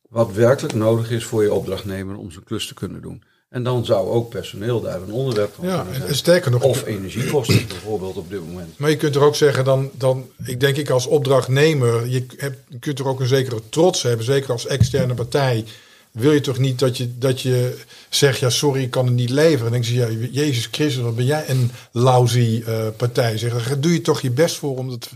wat 0.10 0.32
werkelijk 0.32 0.74
nodig 0.74 1.12
is 1.12 1.26
voor 1.26 1.44
je 1.44 1.54
opdrachtnemer 1.54 2.18
om 2.18 2.32
zijn 2.32 2.44
klus 2.44 2.68
te 2.68 2.74
kunnen 2.74 3.02
doen. 3.02 3.24
En 3.50 3.64
dan 3.64 3.86
zou 3.86 4.10
ook 4.10 4.30
personeel 4.30 4.82
daar 4.82 5.02
een 5.02 5.12
onderwerp 5.12 5.54
van 5.54 5.66
ja, 5.66 5.86
zijn. 5.94 6.16
Sterker 6.16 6.52
nog, 6.52 6.64
of 6.64 6.86
energiekosten 6.86 7.68
bijvoorbeeld 7.68 8.18
op 8.18 8.30
dit 8.30 8.48
moment. 8.48 8.78
Maar 8.78 8.90
je 8.90 8.98
kunt 8.98 9.16
er 9.16 9.22
ook 9.24 9.36
zeggen, 9.36 9.66
dan, 9.66 9.90
dan 9.94 10.30
ik 10.46 10.60
denk 10.60 10.78
ik 10.78 10.90
als 10.90 11.08
opdrachtnemer, 11.08 12.08
je, 12.08 12.26
hebt, 12.38 12.58
je 12.68 12.80
kunt 12.80 13.00
er 13.00 13.08
ook 13.08 13.20
een 13.20 13.28
zekere 13.28 13.62
trots 13.70 14.04
hebben, 14.04 14.26
zeker 14.26 14.52
als 14.52 14.68
externe 14.68 15.14
partij. 15.14 15.66
Wil 16.18 16.32
je 16.32 16.42
toch 16.42 16.58
niet 16.58 16.80
dat 16.80 16.98
je, 16.98 17.18
dat 17.18 17.42
je 17.42 17.78
zegt, 18.10 18.40
ja 18.40 18.50
sorry, 18.50 18.82
ik 18.82 18.92
kan 18.92 19.06
het 19.06 19.16
niet 19.16 19.30
leveren. 19.30 19.72
Dan 19.72 19.82
denk 19.82 19.86
je, 19.86 19.94
ja, 19.94 20.28
Jezus 20.32 20.68
Christus, 20.72 21.04
wat 21.04 21.16
ben 21.16 21.26
jij 21.26 21.50
een 21.50 21.72
lousy 21.92 22.64
uh, 22.68 22.88
partij. 22.98 23.38
Zeg, 23.38 23.70
dan 23.70 23.82
doe 23.82 23.94
je 23.94 24.02
toch 24.02 24.22
je 24.22 24.32
best 24.32 24.56
voor 24.56 24.78
om 24.78 24.90
het 24.90 25.10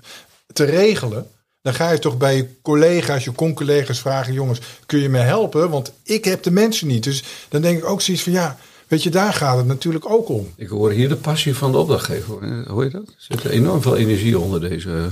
te 0.54 0.64
regelen. 0.64 1.28
Dan 1.62 1.74
ga 1.74 1.92
je 1.92 2.00
toch 2.00 2.18
bij 2.18 2.36
je 2.36 2.48
collega's, 2.62 3.24
je 3.24 3.32
con-collega's 3.32 4.00
vragen: 4.00 4.34
jongens, 4.34 4.60
kun 4.86 5.00
je 5.00 5.10
me 5.10 5.18
helpen? 5.18 5.70
Want 5.70 5.92
ik 6.04 6.26
heb 6.26 6.44
de 6.44 6.52
mensen 6.52 6.88
niet. 6.88 7.04
Dus 7.04 7.24
dan 7.50 7.62
denk 7.62 7.78
ik 7.78 7.86
ook 7.86 8.02
zoiets 8.02 8.24
van 8.24 8.34
ja. 8.34 8.58
Weet 8.88 9.04
je, 9.04 9.10
daar 9.10 9.34
gaat 9.34 9.58
het 9.58 9.66
natuurlijk 9.66 10.10
ook 10.10 10.30
om. 10.30 10.54
Ik 10.56 10.68
hoor 10.68 10.92
hier 10.92 11.10
de 11.10 11.16
passie 11.16 11.56
van 11.56 11.72
de 11.72 11.78
opdrachtgever. 11.78 12.66
Hoor 12.68 12.84
je 12.84 12.90
dat? 12.90 13.08
Er 13.08 13.14
zit 13.18 13.46
enorm 13.46 13.82
veel 13.82 13.98
energie 13.98 14.40
onder 14.40 14.60
deze, 14.60 15.12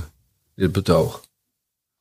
dit 0.54 0.72
betoog. 0.72 1.20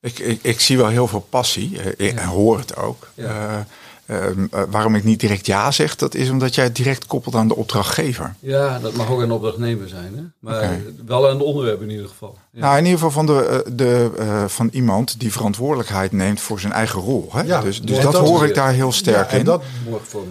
Ik, 0.01 0.19
ik, 0.19 0.39
ik 0.43 0.59
zie 0.59 0.77
wel 0.77 0.87
heel 0.87 1.07
veel 1.07 1.27
passie. 1.29 1.95
Ik 1.97 2.19
hoor 2.19 2.57
het 2.57 2.75
ook. 2.75 3.07
Ja. 3.13 3.57
Uh, 3.57 3.65
Ehm, 4.09 4.45
eh, 4.51 4.61
waarom 4.69 4.95
ik 4.95 5.03
niet 5.03 5.19
direct 5.19 5.45
ja 5.45 5.71
zeg, 5.71 5.95
dat 5.95 6.15
is 6.15 6.29
omdat 6.29 6.55
jij 6.55 6.63
het 6.63 6.75
direct 6.75 7.05
koppelt 7.05 7.35
aan 7.35 7.47
de 7.47 7.55
opdrachtgever. 7.55 8.35
Ja, 8.39 8.79
dat 8.79 8.93
mag 8.93 9.09
ook 9.09 9.19
een 9.19 9.31
opdrachtnemer 9.31 9.87
zijn, 9.87 10.15
hè? 10.15 10.21
maar 10.39 10.81
wel 11.05 11.27
aan 11.27 11.33
het 11.33 11.43
onderwerp 11.43 11.81
in 11.81 11.89
ieder 11.89 12.07
geval. 12.07 12.37
Ja. 12.51 12.59
Nou, 12.59 12.77
in 12.77 12.83
ieder 12.83 12.99
geval 12.99 13.11
van, 13.11 13.25
de, 13.25 13.45
eh, 13.45 13.71
de, 13.75 14.11
uh, 14.19 14.45
van 14.47 14.69
iemand 14.71 15.19
die 15.19 15.31
verantwoordelijkheid 15.31 16.11
neemt 16.11 16.41
voor 16.41 16.59
zijn 16.59 16.73
eigen 16.73 17.01
rol. 17.01 17.29
Hè? 17.31 17.41
Ja, 17.41 17.61
dus 17.61 17.81
dus 17.81 17.99
dat, 17.99 18.13
hoor 18.13 18.45
ik 18.45 18.55
daar 18.55 18.73
heel 18.73 18.91
sterk 18.91 19.31
en 19.31 19.39
in. 19.39 19.45
Dat, 19.45 19.63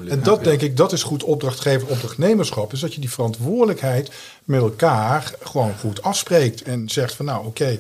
en 0.09 0.23
dat 0.23 0.45
denk 0.45 0.61
ik, 0.61 0.77
dat 0.77 0.93
is 0.93 1.03
goed 1.03 1.23
opdrachtgever, 1.23 1.89
opdrachtnemerschap. 1.89 2.73
Is 2.73 2.81
dat 2.81 2.95
je 2.95 3.01
die 3.01 3.11
verantwoordelijkheid 3.11 4.11
met 4.45 4.61
elkaar 4.61 5.35
gewoon 5.43 5.75
goed 5.81 6.03
afspreekt. 6.03 6.63
En 6.63 6.89
zegt 6.89 7.15
van 7.15 7.25
nou 7.25 7.47
oké, 7.47 7.79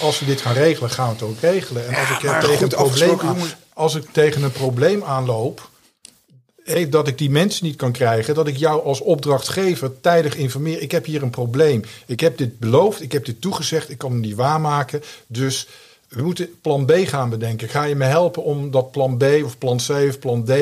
als 0.00 0.18
we 0.18 0.26
dit 0.26 0.40
gaan 0.40 0.54
regelen, 0.54 0.90
gaan 0.90 1.06
we 1.06 1.12
het 1.12 1.22
ook 1.22 1.40
regelen. 1.40 1.86
En 1.88 1.94
als 1.94 2.10
ik 2.10 2.18
tegen 2.40 2.62
een 2.62 2.68
probleem 2.68 3.18
als 3.74 3.94
ik 3.94 4.04
tegen 4.12 4.42
een 4.42 4.52
probleem 4.52 5.04
aanloop, 5.04 5.68
dat 6.88 7.08
ik 7.08 7.18
die 7.18 7.30
mensen 7.30 7.64
niet 7.64 7.76
kan 7.76 7.92
krijgen, 7.92 8.34
dat 8.34 8.46
ik 8.46 8.56
jou 8.56 8.84
als 8.84 9.00
opdrachtgever 9.00 10.00
tijdig 10.00 10.36
informeer. 10.36 10.80
Ik 10.82 10.90
heb 10.90 11.04
hier 11.04 11.22
een 11.22 11.30
probleem. 11.30 11.82
Ik 12.06 12.20
heb 12.20 12.38
dit 12.38 12.58
beloofd, 12.58 13.02
ik 13.02 13.12
heb 13.12 13.24
dit 13.24 13.40
toegezegd, 13.40 13.90
ik 13.90 13.98
kan 13.98 14.12
het 14.12 14.20
niet 14.20 14.34
waarmaken. 14.34 15.02
Dus 15.26 15.68
we 16.08 16.22
moeten 16.22 16.60
plan 16.60 16.84
B 16.84 16.92
gaan 16.92 17.30
bedenken. 17.30 17.68
Ga 17.68 17.84
je 17.84 17.94
me 17.94 18.04
helpen 18.04 18.42
om 18.42 18.70
dat 18.70 18.90
plan 18.90 19.16
B 19.16 19.24
of 19.44 19.58
plan 19.58 19.76
C 19.76 19.90
of 19.90 20.18
plan 20.18 20.44
D, 20.44 20.52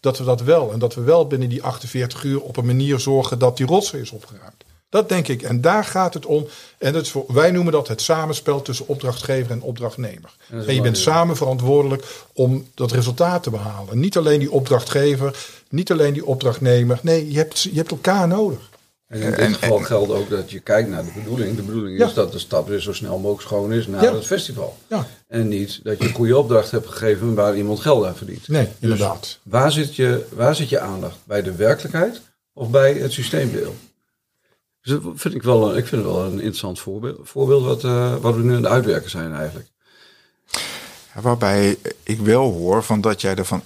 dat 0.00 0.18
we 0.18 0.24
dat 0.24 0.42
wel. 0.42 0.72
En 0.72 0.78
dat 0.78 0.94
we 0.94 1.00
wel 1.00 1.26
binnen 1.26 1.48
die 1.48 1.62
48 1.62 2.24
uur 2.24 2.40
op 2.40 2.56
een 2.56 2.66
manier 2.66 2.98
zorgen 3.00 3.38
dat 3.38 3.56
die 3.56 3.66
rotzooi 3.66 4.02
is 4.02 4.10
opgeruimd. 4.10 4.61
Dat 4.92 5.08
denk 5.08 5.28
ik. 5.28 5.42
En 5.42 5.60
daar 5.60 5.84
gaat 5.84 6.14
het 6.14 6.26
om. 6.26 6.46
En 6.78 7.06
voor, 7.06 7.24
wij 7.28 7.50
noemen 7.50 7.72
dat 7.72 7.88
het 7.88 8.00
samenspel 8.00 8.62
tussen 8.62 8.88
opdrachtgever 8.88 9.50
en 9.50 9.62
opdrachtnemer. 9.62 10.30
En, 10.50 10.66
en 10.66 10.74
je 10.74 10.80
bent 10.80 10.98
samen 10.98 11.36
verantwoordelijk 11.36 12.04
om 12.32 12.66
dat 12.74 12.92
resultaat 12.92 13.42
te 13.42 13.50
behalen. 13.50 14.00
Niet 14.00 14.16
alleen 14.16 14.38
die 14.38 14.50
opdrachtgever, 14.50 15.36
niet 15.68 15.90
alleen 15.90 16.12
die 16.12 16.26
opdrachtnemer. 16.26 16.98
Nee, 17.02 17.30
je 17.30 17.36
hebt, 17.36 17.62
je 17.62 17.74
hebt 17.74 17.90
elkaar 17.90 18.28
nodig. 18.28 18.70
En 19.06 19.22
in 19.22 19.34
dit 19.34 19.56
geval 19.56 19.78
geldt 19.78 20.12
ook 20.12 20.30
dat 20.30 20.50
je 20.50 20.60
kijkt 20.60 20.88
naar 20.88 21.04
de 21.04 21.10
bedoeling. 21.14 21.56
De 21.56 21.62
bedoeling 21.62 22.00
is 22.00 22.14
dat 22.14 22.32
de 22.32 22.38
stap 22.38 22.68
weer 22.68 22.80
zo 22.80 22.92
snel 22.92 23.18
mogelijk 23.18 23.42
schoon 23.42 23.72
is 23.72 23.86
naar 23.86 24.12
het 24.12 24.26
festival. 24.26 24.76
Ja. 24.86 25.06
En 25.26 25.48
niet 25.48 25.80
dat 25.82 25.98
je 25.98 26.04
een 26.04 26.14
goede 26.14 26.38
opdracht 26.38 26.70
hebt 26.70 26.88
gegeven 26.88 27.34
waar 27.34 27.56
iemand 27.56 27.80
geld 27.80 28.04
aan 28.04 28.16
verdient. 28.16 28.48
Nee, 28.48 28.64
dus 28.64 28.72
inderdaad. 28.78 29.38
Waar 29.42 29.72
zit, 29.72 29.96
je, 29.96 30.24
waar 30.32 30.56
zit 30.56 30.68
je 30.68 30.78
aandacht? 30.78 31.16
Bij 31.24 31.42
de 31.42 31.54
werkelijkheid 31.54 32.20
of 32.52 32.70
bij 32.70 32.92
het 32.92 33.12
systeemdeel? 33.12 33.74
Dus 34.82 35.00
dat 35.02 35.12
vind 35.14 35.34
ik, 35.34 35.42
wel, 35.42 35.76
ik 35.76 35.86
vind 35.86 36.04
het 36.04 36.12
wel 36.12 36.24
een 36.24 36.32
interessant 36.32 36.80
voorbeeld, 36.80 37.18
voorbeeld 37.22 37.64
wat, 37.64 37.84
uh, 37.84 38.16
wat 38.16 38.34
we 38.34 38.42
nu 38.42 38.54
aan 38.54 38.62
het 38.62 38.72
uitwerken 38.72 39.10
zijn 39.10 39.34
eigenlijk. 39.34 39.68
waarbij 41.20 41.78
ik 42.02 42.20
wel 42.20 42.52
hoor 42.52 42.82
van 42.82 43.00
dat 43.00 43.20
jij 43.20 43.34
er 43.34 43.44
van 43.44 43.62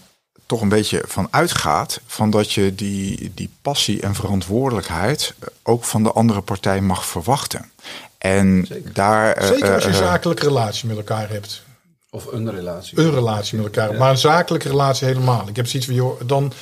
toch 0.46 0.60
een 0.60 0.68
beetje 0.68 1.02
van 1.06 1.28
uitgaat 1.30 2.00
van 2.06 2.30
dat 2.30 2.52
je 2.52 2.74
die, 2.74 3.32
die 3.34 3.50
passie 3.62 4.00
en 4.00 4.14
verantwoordelijkheid 4.14 5.34
ook 5.62 5.84
van 5.84 6.02
de 6.02 6.12
andere 6.12 6.40
partij 6.40 6.80
mag 6.80 7.06
verwachten. 7.06 7.70
En 8.18 8.64
Zeker. 8.68 8.92
daar. 8.92 9.44
Zeker 9.44 9.74
als 9.74 9.82
je 9.82 9.88
een 9.88 9.94
zakelijke 9.94 10.44
relatie 10.44 10.88
met 10.88 10.96
elkaar 10.96 11.28
hebt. 11.28 11.62
Of 12.10 12.32
een 12.32 12.50
relatie. 12.50 12.98
Een 12.98 13.10
relatie 13.10 13.56
met 13.58 13.66
elkaar. 13.66 13.94
Maar 13.94 14.10
een 14.10 14.18
zakelijke 14.18 14.68
relatie 14.68 15.06
helemaal. 15.06 15.48
Ik 15.48 15.56
heb 15.56 15.66
zoiets 15.66 15.86
van, 15.86 15.96
joh, 15.96 16.20
dan 16.26 16.52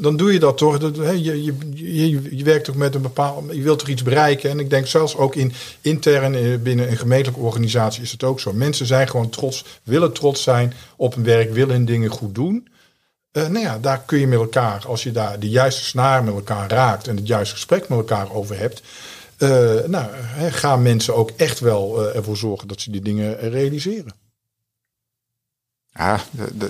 dan 0.00 0.16
doe 0.16 0.32
je 0.32 0.38
dat 0.38 0.58
toch. 0.58 0.78
je, 1.16 1.44
je, 2.36 2.44
werkt 2.44 2.64
toch 2.64 2.74
met 2.74 2.94
een 2.94 3.02
bepaald. 3.02 3.54
Je 3.54 3.62
wilt 3.62 3.78
toch 3.78 3.88
iets 3.88 4.02
bereiken. 4.02 4.50
En 4.50 4.60
ik 4.60 4.70
denk 4.70 4.86
zelfs 4.86 5.16
ook 5.16 5.34
in 5.34 5.52
intern 5.80 6.34
eh, 6.34 6.58
binnen 6.58 6.90
een 6.90 6.96
gemeentelijke 6.96 7.40
organisatie 7.40 8.02
is 8.02 8.12
het 8.12 8.24
ook 8.24 8.40
zo. 8.40 8.52
Mensen 8.52 8.86
zijn 8.86 9.08
gewoon 9.08 9.30
trots, 9.30 9.64
willen 9.82 10.12
trots 10.12 10.42
zijn 10.42 10.74
op 10.96 11.14
hun 11.14 11.24
werk, 11.24 11.52
willen 11.52 11.74
hun 11.74 11.84
dingen 11.84 12.10
goed 12.10 12.34
doen. 12.34 12.68
Uh, 13.32 13.46
nou 13.48 13.64
ja, 13.64 13.78
daar 13.78 14.02
kun 14.06 14.18
je 14.18 14.26
met 14.26 14.38
elkaar, 14.38 14.84
als 14.86 15.02
je 15.02 15.12
daar 15.12 15.38
de 15.40 15.48
juiste 15.48 15.84
snaar 15.84 16.24
met 16.24 16.34
elkaar 16.34 16.70
raakt 16.70 17.08
en 17.08 17.16
het 17.16 17.26
juiste 17.26 17.54
gesprek 17.54 17.88
met 17.88 17.98
elkaar 17.98 18.32
over 18.32 18.58
hebt. 18.58 18.82
Uh, 19.38 19.48
nou, 19.86 20.10
gaan 20.50 20.82
mensen 20.82 21.14
ook 21.14 21.30
echt 21.36 21.60
wel 21.60 22.14
ervoor 22.14 22.36
zorgen 22.36 22.68
dat 22.68 22.80
ze 22.80 22.90
die 22.90 23.00
dingen 23.00 23.38
realiseren. 23.38 24.21
Ja, 25.94 26.20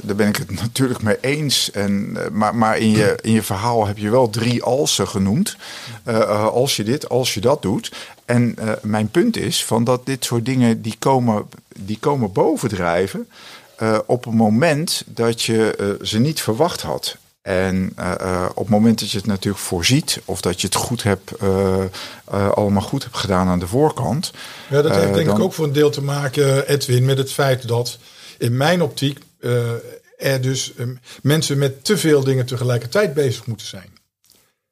daar 0.03 0.17
ben 0.17 0.29
ik 0.29 0.37
het 0.37 0.61
natuurlijk 0.61 1.03
mee 1.03 1.19
eens. 1.21 1.71
En, 1.71 2.17
eh, 2.17 2.31
maar 2.31 2.55
maar 2.55 2.79
in, 2.79 2.91
je, 2.91 3.19
in 3.21 3.33
je 3.33 3.43
verhaal 3.43 3.87
heb 3.87 3.99
je 3.99 4.11
wel 4.11 4.31
drie 4.31 4.63
alsen 4.63 5.09
genoemd. 5.09 5.57
Uh, 6.09 6.47
als 6.47 6.77
je 6.77 6.85
dit, 6.85 7.09
als 7.09 7.35
je 7.35 7.41
dat 7.41 7.63
doet. 7.63 7.93
En 8.25 8.57
uh, 8.59 8.73
mijn 8.83 9.09
punt 9.09 9.37
is 9.37 9.65
van 9.65 9.85
dat 9.85 10.07
dit 10.07 10.25
soort 10.25 10.45
dingen 10.45 10.83
die 10.83 10.97
komen, 10.99 11.49
die 11.79 11.99
komen 11.99 12.33
bovendrijven. 12.33 13.29
Uh, 13.83 13.99
op 14.07 14.27
een 14.27 14.37
moment 14.37 15.03
dat 15.07 15.43
je 15.43 15.97
ze 16.03 16.19
niet 16.19 16.41
verwacht 16.41 16.81
had. 16.83 17.17
En 17.43 17.93
op 18.55 18.57
het 18.57 18.69
moment 18.69 19.01
dat 19.01 19.11
je 19.11 19.17
het 19.17 19.27
natuurlijk 19.27 19.65
voorziet, 19.65 20.21
of 20.25 20.41
dat 20.41 20.61
je 20.61 20.67
het 20.67 20.77
goed 20.77 21.03
hebt, 21.03 21.33
allemaal 22.55 22.83
goed 22.83 23.03
hebt 23.03 23.17
gedaan 23.17 23.49
aan 23.49 23.59
de 23.59 23.67
voorkant. 23.67 24.33
Ja, 24.71 24.83
dat 24.83 24.95
heeft 24.95 25.15
denk 25.15 25.27
dan... 25.27 25.37
ik 25.37 25.43
ook 25.43 25.53
voor 25.53 25.65
een 25.65 25.73
deel 25.73 25.91
te 25.91 26.03
maken, 26.03 26.69
Edwin, 26.69 27.05
met 27.05 27.19
het 27.19 27.33
feit 27.33 27.69
dat 27.69 27.99
in 28.43 28.57
mijn 28.57 28.83
optiek 28.83 29.19
er 30.17 30.41
dus 30.41 30.73
mensen 31.23 31.59
met 31.59 31.85
te 31.85 31.97
veel 31.97 32.25
dingen 32.25 32.47
tegelijkertijd 32.47 33.15
bezig 33.15 33.47
moeten 33.47 33.67
zijn. 33.67 33.99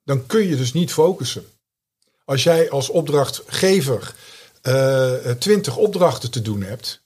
Dan 0.04 0.26
kun 0.26 0.46
je 0.46 0.56
dus 0.56 0.72
niet 0.72 0.92
focussen. 0.92 1.44
Als 2.24 2.42
jij 2.42 2.70
als 2.70 2.88
opdrachtgever 2.88 4.14
twintig 5.38 5.76
opdrachten 5.76 6.30
te 6.30 6.42
doen 6.42 6.62
hebt, 6.62 7.02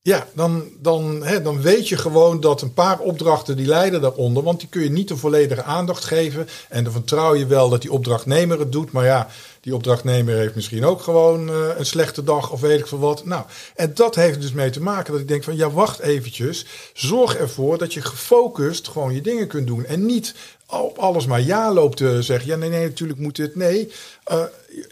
ja, 0.00 0.26
dan, 0.34 0.68
dan, 0.80 1.22
hè, 1.22 1.42
dan 1.42 1.60
weet 1.60 1.88
je 1.88 1.96
gewoon 1.96 2.40
dat 2.40 2.62
een 2.62 2.74
paar 2.74 2.98
opdrachten 2.98 3.56
die 3.56 3.66
leiden 3.66 4.00
daaronder. 4.00 4.42
Want 4.42 4.60
die 4.60 4.68
kun 4.68 4.82
je 4.82 4.90
niet 4.90 5.08
de 5.08 5.16
volledige 5.16 5.62
aandacht 5.62 6.04
geven. 6.04 6.48
En 6.68 6.84
dan 6.84 6.92
vertrouw 6.92 7.34
je 7.34 7.46
wel 7.46 7.68
dat 7.68 7.82
die 7.82 7.92
opdrachtnemer 7.92 8.58
het 8.58 8.72
doet. 8.72 8.92
Maar 8.92 9.04
ja, 9.04 9.28
die 9.64 9.74
opdrachtnemer 9.74 10.36
heeft 10.36 10.54
misschien 10.54 10.84
ook 10.84 11.02
gewoon 11.02 11.48
uh, 11.48 11.68
een 11.76 11.86
slechte 11.86 12.24
dag 12.24 12.50
of 12.50 12.60
weet 12.60 12.78
ik 12.78 12.86
veel 12.86 12.98
wat. 12.98 13.24
Nou, 13.24 13.44
en 13.74 13.94
dat 13.94 14.14
heeft 14.14 14.40
dus 14.40 14.52
mee 14.52 14.70
te 14.70 14.82
maken 14.82 15.12
dat 15.12 15.20
ik 15.20 15.28
denk 15.28 15.44
van 15.44 15.56
ja, 15.56 15.70
wacht 15.70 15.98
eventjes. 15.98 16.66
Zorg 16.92 17.36
ervoor 17.36 17.78
dat 17.78 17.94
je 17.94 18.02
gefocust 18.02 18.88
gewoon 18.88 19.14
je 19.14 19.20
dingen 19.20 19.46
kunt 19.46 19.66
doen. 19.66 19.84
En 19.84 20.06
niet 20.06 20.34
op 20.66 20.98
alles 20.98 21.26
maar 21.26 21.40
ja 21.40 21.72
loopt 21.72 21.96
te 21.96 22.22
zeggen. 22.22 22.48
Ja, 22.48 22.56
nee, 22.56 22.68
nee, 22.68 22.86
natuurlijk 22.86 23.18
moet 23.18 23.36
dit. 23.36 23.56
Nee, 23.56 23.92
uh, 24.32 24.42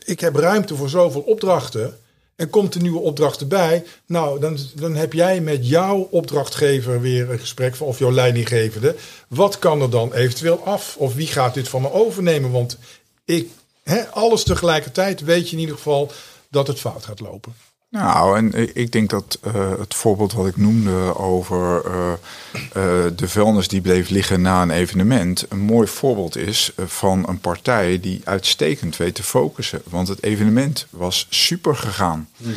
ik 0.05 0.21
heb 0.21 0.37
ruimte 0.37 0.77
voor 0.77 0.89
zoveel 0.89 1.21
opdrachten. 1.21 1.99
En 2.37 2.51
komt 2.51 2.75
een 2.75 2.83
nieuwe 2.83 3.01
opdracht 3.01 3.41
erbij, 3.41 3.85
nou, 4.07 4.41
dan, 4.41 4.59
dan 4.75 4.95
heb 4.95 5.13
jij 5.13 5.41
met 5.41 5.69
jouw 5.69 6.09
opdrachtgever 6.11 7.01
weer 7.01 7.31
een 7.31 7.39
gesprek 7.39 7.75
of 7.79 7.99
jouw 7.99 8.13
leidinggevende. 8.13 8.95
Wat 9.29 9.59
kan 9.59 9.83
er 9.83 9.91
dan 9.91 10.13
eventueel 10.13 10.65
af? 10.65 10.97
Of 10.99 11.15
wie 11.15 11.27
gaat 11.27 11.55
dit 11.55 11.69
van 11.69 11.83
me 11.83 11.93
overnemen? 11.93 12.51
Want 12.51 12.79
ik, 13.25 13.49
hè, 13.83 14.09
alles 14.11 14.45
tegelijkertijd 14.45 15.21
weet 15.21 15.47
je 15.47 15.57
in 15.57 15.61
ieder 15.61 15.77
geval 15.77 16.13
dat 16.49 16.67
het 16.67 16.81
fout 16.81 17.05
gaat 17.05 17.21
lopen. 17.21 17.55
Nou, 17.93 18.37
en 18.37 18.77
ik 18.77 18.93
denk 18.93 19.11
dat 19.11 19.39
uh, 19.47 19.79
het 19.79 19.95
voorbeeld 19.95 20.33
wat 20.33 20.47
ik 20.47 20.57
noemde 20.57 21.17
over 21.17 21.83
uh, 21.87 22.13
uh, 22.13 23.05
de 23.17 23.29
vuilnis 23.29 23.69
die 23.69 23.81
bleef 23.81 24.09
liggen 24.09 24.41
na 24.41 24.63
een 24.63 24.71
evenement, 24.71 25.47
een 25.49 25.61
mooi 25.61 25.87
voorbeeld 25.89 26.37
is 26.37 26.73
van 26.77 27.29
een 27.29 27.39
partij 27.39 28.01
die 28.01 28.21
uitstekend 28.25 28.97
weet 28.97 29.15
te 29.15 29.23
focussen. 29.23 29.83
Want 29.85 30.09
het 30.09 30.23
evenement 30.23 30.87
was 30.91 31.27
super 31.31 31.77
gegaan. 31.77 32.29
Mm 32.37 32.47
-hmm. 32.47 32.57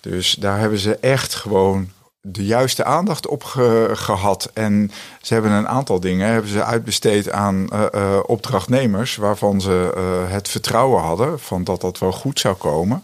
Dus 0.00 0.34
daar 0.34 0.58
hebben 0.58 0.78
ze 0.78 0.96
echt 0.96 1.34
gewoon 1.34 1.90
de 2.32 2.44
juiste 2.44 2.84
aandacht 2.84 3.26
op 3.26 3.44
ge, 3.44 3.90
gehad. 3.92 4.50
En 4.54 4.90
ze 5.22 5.32
hebben 5.32 5.52
een 5.52 5.68
aantal 5.68 6.00
dingen 6.00 6.28
hebben 6.28 6.50
ze 6.50 6.64
uitbesteed 6.64 7.30
aan 7.30 7.66
uh, 7.72 7.80
uh, 7.94 8.18
opdrachtnemers, 8.26 9.16
waarvan 9.16 9.60
ze 9.60 9.94
uh, 9.96 10.32
het 10.32 10.48
vertrouwen 10.48 11.02
hadden 11.02 11.40
van 11.40 11.64
dat 11.64 11.80
dat 11.80 11.98
wel 11.98 12.12
goed 12.12 12.40
zou 12.40 12.54
komen. 12.54 13.02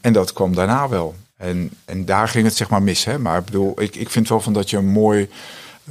En 0.00 0.12
dat 0.12 0.32
kwam 0.32 0.54
daarna 0.54 0.88
wel. 0.88 1.14
En, 1.36 1.70
en 1.84 2.04
daar 2.04 2.28
ging 2.28 2.44
het 2.44 2.56
zeg 2.56 2.68
maar 2.68 2.82
mis. 2.82 3.04
Hè? 3.04 3.18
Maar 3.18 3.38
ik 3.38 3.44
bedoel, 3.44 3.82
ik, 3.82 3.96
ik 3.96 4.10
vind 4.10 4.28
wel 4.28 4.40
van 4.40 4.52
dat 4.52 4.70
je 4.70 4.76
een 4.76 4.88
mooi 4.88 5.28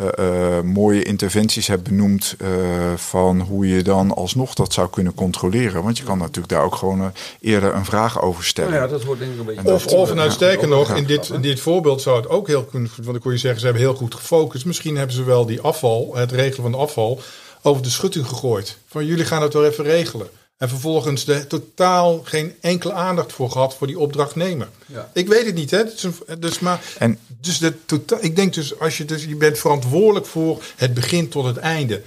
uh, 0.02 0.08
uh, 0.20 0.62
mooie 0.62 1.04
interventies 1.04 1.68
hebt 1.68 1.84
benoemd 1.84 2.36
uh, 2.42 2.50
van 2.96 3.42
hoe 3.42 3.68
je 3.68 3.84
dan 3.84 4.16
alsnog 4.16 4.54
dat 4.54 4.74
zou 4.74 4.90
kunnen 4.90 5.14
controleren. 5.14 5.84
Want 5.84 5.98
je 5.98 6.04
kan 6.04 6.18
natuurlijk 6.18 6.48
daar 6.48 6.64
ook 6.64 6.76
gewoon 6.76 7.12
eerder 7.42 7.74
een 7.74 7.86
vraag 7.86 8.22
over 8.22 8.44
stellen. 8.44 8.72
Nou 8.72 8.84
ja, 8.84 8.90
dat 8.90 9.04
wordt 9.04 9.20
denk 9.22 9.34
ik 9.34 9.40
een 9.40 9.46
beetje. 9.46 9.74
Of, 9.74 9.86
of 9.86 10.14
nou, 10.14 10.32
sterker 10.32 10.68
nog, 10.68 10.96
in 10.96 11.06
dit, 11.06 11.30
in 11.30 11.42
dit 11.42 11.60
voorbeeld 11.60 12.02
zou 12.02 12.18
het 12.18 12.30
ook 12.30 12.48
heel 12.48 12.64
kunnen. 12.64 12.92
Want 13.04 13.16
ik 13.16 13.22
kon 13.22 13.32
je 13.32 13.38
zeggen, 13.38 13.60
ze 13.60 13.66
hebben 13.66 13.84
heel 13.84 13.96
goed 13.96 14.16
gefocust. 14.16 14.66
Misschien 14.66 14.98
hebben 14.98 15.16
ze 15.16 15.24
wel 15.24 15.46
die 15.46 15.62
afval, 15.62 16.16
het 16.16 16.32
regelen 16.32 16.62
van 16.62 16.72
de 16.72 16.78
afval, 16.78 17.22
over 17.62 17.84
de 17.84 17.90
schutting 17.90 18.28
gegooid. 18.28 18.78
Van 18.88 19.06
jullie 19.06 19.26
gaan 19.26 19.42
het 19.42 19.54
wel 19.54 19.66
even 19.66 19.84
regelen. 19.84 20.28
En 20.58 20.70
vervolgens 20.70 21.26
de, 21.26 21.48
totaal 21.48 22.22
geen 22.24 22.56
enkele 22.62 22.94
aandacht 22.94 23.34
voor 23.34 23.52
gehad 23.52 23.76
voor 23.76 23.88
die 23.88 24.00
opdrachtnemer. 24.00 24.70
Ja. 24.86 25.10
Ik 25.14 25.28
weet 25.28 25.46
het 25.46 25.56
niet, 25.56 25.72
hè? 25.72 25.84
Dus, 25.84 26.08
dus 26.40 26.60
maar, 26.60 26.84
en, 26.98 27.20
dus 27.42 27.58
de, 27.58 27.86
totaal, 27.86 28.20
ik 28.22 28.36
denk 28.36 28.54
dus, 28.54 28.80
als 28.80 28.98
je, 28.98 29.06
dus, 29.06 29.24
je 29.24 29.36
bent 29.36 29.58
verantwoordelijk 29.58 30.26
voor 30.26 30.64
het 30.76 30.94
begin 30.94 31.30
tot 31.30 31.46
het 31.46 31.58
einde. 31.58 32.02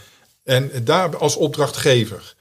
En 0.44 0.70
daar 0.84 1.16
als 1.16 1.36
opdrachtgever. 1.36 2.36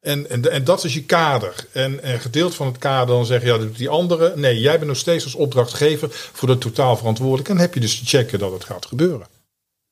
En, 0.00 0.30
en, 0.30 0.50
en 0.50 0.64
dat 0.64 0.84
is 0.84 0.94
je 0.94 1.04
kader. 1.04 1.66
En, 1.72 2.02
en 2.02 2.20
gedeeld 2.20 2.54
van 2.54 2.66
het 2.66 2.78
kader 2.78 3.14
dan 3.14 3.26
zeggen, 3.26 3.48
ja, 3.48 3.58
dat 3.58 3.66
doet 3.66 3.78
die 3.78 3.88
andere. 3.88 4.32
Nee, 4.36 4.60
jij 4.60 4.76
bent 4.76 4.86
nog 4.86 4.96
steeds 4.96 5.24
als 5.24 5.34
opdrachtgever 5.34 6.08
voor 6.10 6.48
de 6.48 6.58
totaal 6.58 6.96
verantwoordelijk. 6.96 7.48
En 7.48 7.58
heb 7.58 7.74
je 7.74 7.80
dus 7.80 7.98
te 7.98 8.06
checken 8.06 8.38
dat 8.38 8.52
het 8.52 8.64
gaat 8.64 8.86
gebeuren. 8.86 9.26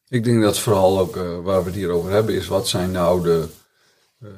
Ik 0.08 0.24
denk 0.24 0.42
dat 0.42 0.58
vooral 0.58 0.98
ook 0.98 1.16
uh, 1.16 1.38
waar 1.42 1.60
we 1.60 1.66
het 1.66 1.74
hier 1.74 1.90
over 1.90 2.10
hebben, 2.10 2.34
is 2.34 2.46
wat 2.46 2.68
zijn 2.68 2.90
nou 2.90 3.22
de 3.22 3.38
uh, 3.38 3.44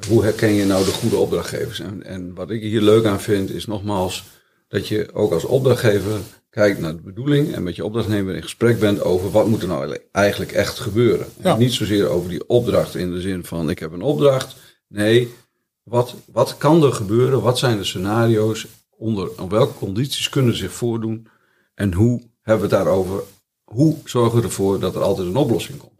hoe 0.09 0.22
herken 0.22 0.53
je 0.53 0.64
nou 0.64 0.85
de 0.85 0.90
goede 0.90 1.16
opdrachtgevers? 1.16 1.81
En, 1.81 2.03
en 2.03 2.35
wat 2.35 2.51
ik 2.51 2.62
hier 2.62 2.81
leuk 2.81 3.05
aan 3.05 3.20
vind, 3.20 3.51
is 3.51 3.66
nogmaals 3.66 4.24
dat 4.68 4.88
je 4.88 5.09
ook 5.12 5.33
als 5.33 5.44
opdrachtgever 5.44 6.20
kijkt 6.51 6.81
naar 6.81 6.96
de 6.96 7.03
bedoeling 7.03 7.55
en 7.55 7.62
met 7.62 7.77
je 7.77 7.85
opdrachtnemer 7.85 8.35
in 8.35 8.42
gesprek 8.42 8.79
bent 8.79 9.03
over 9.03 9.31
wat 9.31 9.46
moet 9.46 9.62
er 9.62 9.68
nou 9.68 9.98
eigenlijk 10.12 10.53
echt 10.53 10.79
gebeuren. 10.79 11.27
Ja. 11.42 11.53
En 11.53 11.59
niet 11.59 11.72
zozeer 11.72 12.09
over 12.09 12.31
die 12.31 12.48
opdracht 12.48 12.94
in 12.94 13.12
de 13.12 13.20
zin 13.20 13.44
van 13.44 13.70
ik 13.70 13.79
heb 13.79 13.92
een 13.92 14.03
opdracht. 14.03 14.57
Nee, 14.88 15.35
wat, 15.83 16.14
wat 16.33 16.57
kan 16.57 16.83
er 16.83 16.92
gebeuren? 16.92 17.42
Wat 17.42 17.59
zijn 17.59 17.79
de 17.79 17.85
scenario's? 17.85 18.66
Onder 18.90 19.48
welke 19.48 19.74
condities 19.74 20.29
kunnen 20.29 20.57
zich 20.57 20.72
voordoen? 20.72 21.27
En 21.74 21.92
hoe 21.92 22.22
hebben 22.42 22.68
we 22.68 22.74
het 22.74 22.85
daarover? 22.85 23.22
Hoe 23.64 23.96
zorgen 24.05 24.38
we 24.38 24.44
ervoor 24.44 24.81
dat 24.81 24.94
er 24.94 25.03
altijd 25.03 25.29
een 25.29 25.37
oplossing 25.37 25.79
komt? 25.79 25.97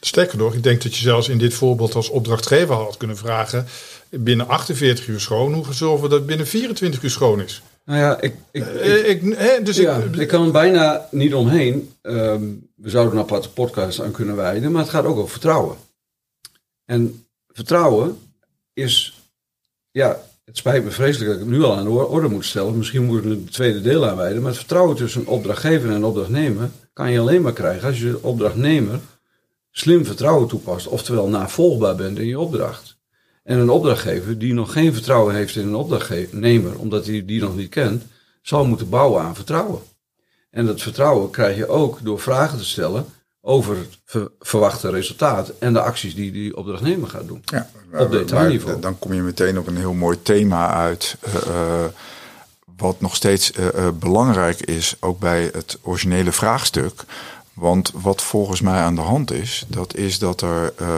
Sterker 0.00 0.38
nog, 0.38 0.54
ik 0.54 0.62
denk 0.62 0.82
dat 0.82 0.94
je 0.96 1.02
zelfs 1.02 1.28
in 1.28 1.38
dit 1.38 1.54
voorbeeld 1.54 1.94
als 1.94 2.08
opdrachtgever 2.08 2.74
had 2.74 2.96
kunnen 2.96 3.16
vragen: 3.16 3.66
binnen 4.10 4.48
48 4.48 5.06
uur 5.06 5.20
schoon, 5.20 5.52
hoe 5.52 5.74
zorgen 5.74 6.02
we 6.02 6.08
dat 6.08 6.26
binnen 6.26 6.46
24 6.46 7.02
uur 7.02 7.10
schoon 7.10 7.40
is? 7.40 7.62
Nou 7.84 7.98
ja, 8.00 8.20
ik, 8.20 8.34
ik, 8.50 8.66
uh, 8.66 9.08
ik, 9.08 9.22
hè, 9.36 9.62
dus 9.62 9.76
ja, 9.76 9.96
ik, 9.96 10.16
ik 10.16 10.28
kan 10.28 10.46
er 10.46 10.52
bijna 10.52 11.08
niet 11.10 11.34
omheen. 11.34 11.92
Um, 12.02 12.68
we 12.74 12.90
zouden 12.90 13.14
een 13.14 13.20
aparte 13.20 13.50
podcast 13.50 14.00
aan 14.00 14.10
kunnen 14.10 14.36
wijden, 14.36 14.72
maar 14.72 14.82
het 14.82 14.90
gaat 14.90 15.04
ook 15.04 15.16
over 15.16 15.30
vertrouwen. 15.30 15.76
En 16.84 17.26
vertrouwen 17.48 18.18
is, 18.72 19.22
ja, 19.90 20.20
het 20.44 20.56
spijt 20.56 20.84
me 20.84 20.90
vreselijk 20.90 21.30
dat 21.30 21.40
ik 21.40 21.46
het 21.46 21.56
nu 21.56 21.64
al 21.64 21.76
aan 21.76 21.84
de 21.84 21.90
orde 21.90 22.28
moet 22.28 22.44
stellen. 22.44 22.76
Misschien 22.76 23.04
moeten 23.04 23.30
we 23.30 23.36
het 23.36 23.52
tweede 23.52 23.80
deel 23.80 24.06
aanwijden. 24.06 24.38
Maar 24.38 24.50
het 24.50 24.58
vertrouwen 24.58 24.96
tussen 24.96 25.20
een 25.20 25.26
opdrachtgever 25.26 25.88
en 25.88 25.94
een 25.94 26.04
opdrachtnemer 26.04 26.70
kan 26.92 27.12
je 27.12 27.20
alleen 27.20 27.42
maar 27.42 27.52
krijgen 27.52 27.88
als 27.88 27.98
je 27.98 28.10
de 28.10 28.22
opdrachtnemer 28.22 29.00
slim 29.78 30.04
vertrouwen 30.04 30.48
toepast, 30.48 30.86
oftewel 30.86 31.28
navolgbaar 31.28 31.96
bent 31.96 32.18
in 32.18 32.26
je 32.26 32.38
opdracht. 32.38 32.96
En 33.42 33.58
een 33.58 33.70
opdrachtgever 33.70 34.38
die 34.38 34.54
nog 34.54 34.72
geen 34.72 34.92
vertrouwen 34.92 35.34
heeft 35.34 35.56
in 35.56 35.66
een 35.66 35.74
opdrachtnemer, 35.74 36.78
omdat 36.78 37.06
hij 37.06 37.24
die 37.24 37.40
nog 37.40 37.56
niet 37.56 37.68
kent, 37.68 38.02
zal 38.42 38.66
moeten 38.66 38.88
bouwen 38.88 39.22
aan 39.22 39.34
vertrouwen. 39.34 39.80
En 40.50 40.66
dat 40.66 40.82
vertrouwen 40.82 41.30
krijg 41.30 41.56
je 41.56 41.68
ook 41.68 41.98
door 42.02 42.20
vragen 42.20 42.58
te 42.58 42.64
stellen 42.64 43.06
over 43.40 43.76
het 43.76 43.98
ver 44.04 44.30
verwachte 44.40 44.90
resultaat 44.90 45.52
en 45.58 45.72
de 45.72 45.80
acties 45.80 46.14
die 46.14 46.32
die 46.32 46.56
opdrachtnemer 46.56 47.08
gaat 47.08 47.26
doen. 47.26 47.42
Ja, 47.44 47.68
op 47.92 48.10
detailniveau. 48.10 48.80
Dan 48.80 48.98
kom 48.98 49.12
je 49.12 49.22
meteen 49.22 49.58
op 49.58 49.66
een 49.66 49.76
heel 49.76 49.92
mooi 49.92 50.22
thema 50.22 50.70
uit. 50.74 51.16
Uh, 51.26 51.84
wat 52.76 53.00
nog 53.00 53.14
steeds 53.16 53.52
uh, 53.52 53.88
belangrijk 53.98 54.60
is, 54.60 54.96
ook 55.00 55.18
bij 55.18 55.50
het 55.52 55.78
originele 55.82 56.32
vraagstuk. 56.32 57.04
Want 57.56 57.92
wat 57.94 58.22
volgens 58.22 58.60
mij 58.60 58.80
aan 58.80 58.94
de 58.94 59.00
hand 59.00 59.32
is, 59.32 59.64
dat 59.68 59.94
is 59.94 60.18
dat 60.18 60.40
er 60.40 60.72
uh, 60.80 60.88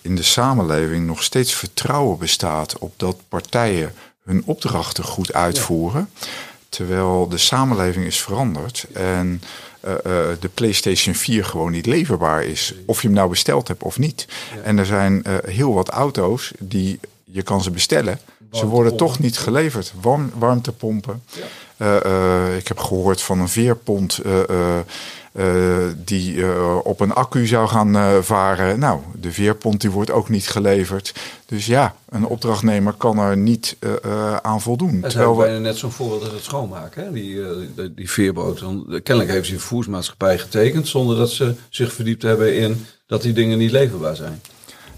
in 0.00 0.16
de 0.16 0.22
samenleving 0.22 1.06
nog 1.06 1.22
steeds 1.22 1.54
vertrouwen 1.54 2.18
bestaat 2.18 2.78
op 2.78 2.92
dat 2.96 3.16
partijen 3.28 3.94
hun 4.24 4.42
opdrachten 4.44 5.04
goed 5.04 5.32
uitvoeren. 5.32 6.10
Ja. 6.14 6.26
Terwijl 6.68 7.28
de 7.28 7.38
samenleving 7.38 8.06
is 8.06 8.20
veranderd 8.20 8.86
en 8.92 9.42
uh, 9.84 9.92
uh, 9.92 9.98
de 10.40 10.48
PlayStation 10.54 11.14
4 11.14 11.44
gewoon 11.44 11.70
niet 11.70 11.86
leverbaar 11.86 12.44
is. 12.44 12.74
Of 12.86 13.00
je 13.00 13.06
hem 13.06 13.16
nou 13.16 13.30
besteld 13.30 13.68
hebt 13.68 13.82
of 13.82 13.98
niet. 13.98 14.26
Ja. 14.54 14.62
En 14.62 14.78
er 14.78 14.86
zijn 14.86 15.24
heel 15.44 15.74
wat 15.74 15.88
auto's 15.88 16.52
die 16.58 17.00
je 17.24 17.42
kan 17.42 17.62
ze 17.62 17.70
bestellen. 17.70 18.20
Ze 18.52 18.66
worden 18.66 18.96
toch 18.96 19.18
niet 19.18 19.38
geleverd. 19.38 19.92
Warm, 20.00 20.30
warmtepompen. 20.34 21.22
Ja. 21.76 22.56
ik 22.56 22.68
heb 22.68 22.78
gehoord 22.78 23.22
van 23.22 23.40
een 23.40 23.48
veerpont 23.48 24.20
die 26.04 26.34
uh, 26.34 26.76
op 26.82 27.00
een 27.00 27.12
accu 27.12 27.46
zou 27.46 27.68
gaan 27.68 27.96
uh, 27.96 28.08
varen. 28.20 28.78
Nou, 28.78 29.00
de 29.14 29.32
veerpont 29.32 29.80
die 29.80 29.90
wordt 29.90 30.10
ook 30.10 30.28
niet 30.28 30.48
geleverd. 30.48 31.14
Dus 31.46 31.66
ja, 31.66 31.94
een 32.08 32.26
opdrachtnemer 32.26 32.92
kan 32.92 33.18
er 33.18 33.36
niet 33.36 33.76
aan 34.42 34.60
voldoen. 34.60 35.00
Dat 35.00 35.10
is 35.10 35.36
bijna 35.36 35.58
net 35.58 35.76
zo'n 35.76 35.92
voorbeeld 35.92 36.22
als 36.22 36.32
het 36.32 36.44
schoonmaken, 36.44 37.04
hè? 37.04 37.12
Die, 37.12 37.40
die, 37.74 37.94
die 37.94 38.10
veerboot. 38.10 38.64
Kennelijk 39.02 39.30
heeft 39.30 39.46
ze 39.46 39.54
een 39.54 39.60
voersmaatschappij 39.60 40.38
getekend 40.38 40.88
zonder 40.88 41.16
dat 41.16 41.30
ze 41.30 41.54
zich 41.68 41.92
verdiept 41.92 42.22
hebben 42.22 42.56
in 42.56 42.86
dat 43.06 43.22
die 43.22 43.32
dingen 43.32 43.58
niet 43.58 43.70
leverbaar 43.70 44.16
zijn. 44.16 44.40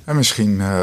En 0.04 0.16
misschien 0.16 0.58
uh, 0.58 0.80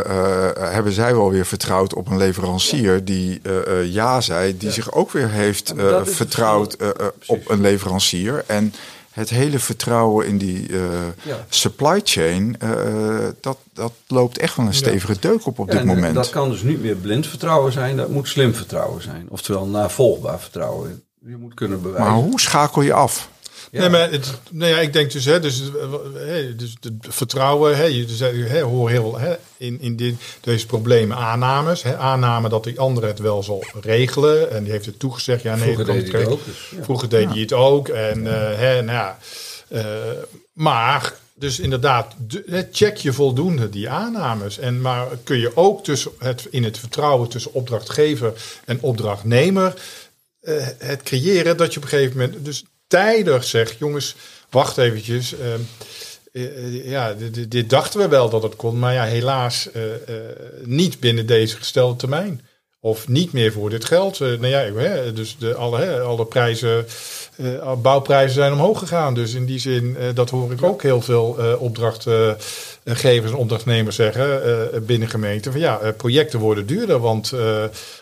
hebben 0.59 0.91
zij 0.91 1.15
wel 1.15 1.31
weer 1.31 1.45
vertrouwd 1.45 1.93
op 1.93 2.07
een 2.07 2.17
leverancier 2.17 2.93
ja. 2.93 3.01
die 3.03 3.41
uh, 3.43 3.93
ja 3.93 4.21
zei, 4.21 4.57
die 4.57 4.67
ja. 4.67 4.73
zich 4.73 4.91
ook 4.91 5.11
weer 5.11 5.29
heeft 5.29 5.73
vertrouwd 6.03 6.77
op 7.25 7.49
een 7.49 7.61
leverancier. 7.61 8.43
En 8.47 8.73
het 9.11 9.29
hele 9.29 9.59
vertrouwen 9.59 10.27
in 10.27 10.37
die 10.37 10.69
uh, 10.69 10.81
Ja. 11.23 11.45
supply 11.49 12.01
chain, 12.03 12.55
uh, 12.63 13.27
dat, 13.41 13.57
dat 13.73 13.91
loopt 14.07 14.37
echt 14.37 14.55
wel 14.55 14.65
een 14.65 14.73
stevige 14.73 15.15
deuk 15.19 15.45
op 15.45 15.59
op 15.59 15.67
Ja, 15.67 15.71
dit 15.71 15.81
en 15.81 15.87
moment. 15.87 16.15
Dat 16.15 16.29
kan 16.29 16.49
dus 16.49 16.61
niet 16.61 16.81
meer 16.81 16.95
blind 16.95 17.27
vertrouwen 17.27 17.71
zijn, 17.71 17.97
dat 17.97 18.09
moet 18.09 18.27
slim 18.27 18.53
vertrouwen 18.55 19.01
zijn. 19.01 19.25
Oftewel 19.29 19.65
navolgbaar 19.67 20.39
vertrouwen. 20.39 21.03
Je 21.25 21.37
moet 21.37 21.53
kunnen 21.53 21.81
bewijzen. 21.81 22.11
Maar 22.11 22.21
hoe 22.21 22.39
schakel 22.39 22.81
je 22.81 22.93
af? 22.93 23.29
Ja. 23.71 23.79
Nee, 23.79 23.89
maar 23.89 24.11
het, 24.11 24.33
nou 24.51 24.71
ja, 24.71 24.79
ik 24.79 24.93
denk 24.93 25.11
dus, 25.11 25.25
hè, 25.25 25.39
dus, 25.39 25.61
eh, 25.61 25.91
hè, 26.15 26.55
dus 26.55 26.75
het 26.79 26.93
vertrouwen, 27.01 27.77
hè, 27.77 27.83
je 27.83 28.07
zei, 28.07 28.43
hè, 28.43 28.61
hoor 28.61 28.89
heel 28.89 29.17
hè, 29.17 29.35
in, 29.57 29.81
in 29.81 29.95
dit, 29.95 30.15
deze 30.41 30.65
problemen 30.65 31.17
aannames. 31.17 31.83
Hè, 31.83 31.97
aanname 31.97 32.49
dat 32.49 32.63
die 32.63 32.79
andere 32.79 33.07
het 33.07 33.19
wel 33.19 33.43
zal 33.43 33.63
regelen. 33.81 34.51
En 34.51 34.63
die 34.63 34.71
heeft 34.71 34.85
het 34.85 34.99
toegezegd. 34.99 35.41
Ja, 35.41 35.55
nee, 35.55 35.63
Vroeger 35.63 35.85
deed 35.85 36.11
hij 36.11 36.21
het 36.21 36.29
ook. 36.29 36.45
Dus, 36.45 36.69
ja. 36.77 36.83
Vroeger 36.83 37.09
deed 37.09 37.29
hij 37.29 37.39
het 37.39 37.53
ook. 37.53 37.87
En, 37.87 38.27
eh, 38.27 38.57
hè, 38.57 38.81
nou 38.81 38.97
ja, 38.97 39.17
eh, 39.67 39.85
maar, 40.53 41.13
dus 41.33 41.59
inderdaad, 41.59 42.13
de- 42.27 42.43
hè, 42.49 42.61
check 42.71 42.97
je 42.97 43.13
voldoende 43.13 43.69
die 43.69 43.89
aannames. 43.89 44.57
En, 44.57 44.81
maar 44.81 45.07
kun 45.23 45.37
je 45.39 45.51
ook 45.57 45.83
tussen 45.83 46.11
het, 46.17 46.47
in 46.49 46.63
het 46.63 46.77
vertrouwen 46.77 47.29
tussen 47.29 47.53
opdrachtgever 47.53 48.33
en 48.65 48.81
opdrachtnemer 48.81 49.73
eh, 50.39 50.67
het 50.77 51.03
creëren 51.03 51.57
dat 51.57 51.71
je 51.73 51.77
op 51.77 51.83
een 51.83 51.89
gegeven 51.89 52.17
moment 52.17 52.45
dus 52.45 52.63
tijdig 52.89 53.43
zegt, 53.43 53.77
jongens, 53.77 54.15
wacht 54.49 54.77
eventjes. 54.77 55.35
eh, 55.39 55.53
eh, 56.31 56.89
ja, 56.89 57.15
dit, 57.47 57.69
dachten 57.69 57.99
we 57.99 58.07
wel 58.07 58.29
dat 58.29 58.43
het 58.43 58.55
kon, 58.55 58.79
maar 58.79 58.93
ja, 58.93 59.03
helaas 59.03 59.71
eh, 59.71 59.93
eh, 59.93 59.99
niet 60.63 60.99
binnen 60.99 61.25
deze 61.25 61.55
gestelde 61.55 61.95
termijn. 61.95 62.41
Of 62.81 63.07
niet 63.07 63.33
meer 63.33 63.51
voor 63.51 63.69
dit 63.69 63.85
geld. 63.85 64.19
Nou 64.19 64.47
ja, 64.47 65.11
dus 65.13 65.37
de, 65.39 65.55
alle, 65.55 65.99
alle 65.99 66.25
prijzen, 66.25 66.85
bouwprijzen 67.81 68.33
zijn 68.33 68.51
omhoog 68.53 68.79
gegaan. 68.79 69.13
Dus 69.13 69.33
in 69.33 69.45
die 69.45 69.59
zin, 69.59 69.97
dat 70.13 70.29
hoor 70.29 70.51
ik 70.51 70.63
ook 70.63 70.81
heel 70.81 71.01
veel 71.01 71.37
opdrachtgevers 71.59 73.31
en 73.31 73.37
opdrachtnemers 73.37 73.95
zeggen 73.95 74.85
binnen 74.85 75.07
gemeenten. 75.09 75.51
Van 75.51 75.61
ja, 75.61 75.93
projecten 75.97 76.39
worden 76.39 76.65
duurder, 76.65 76.99
want 76.99 77.33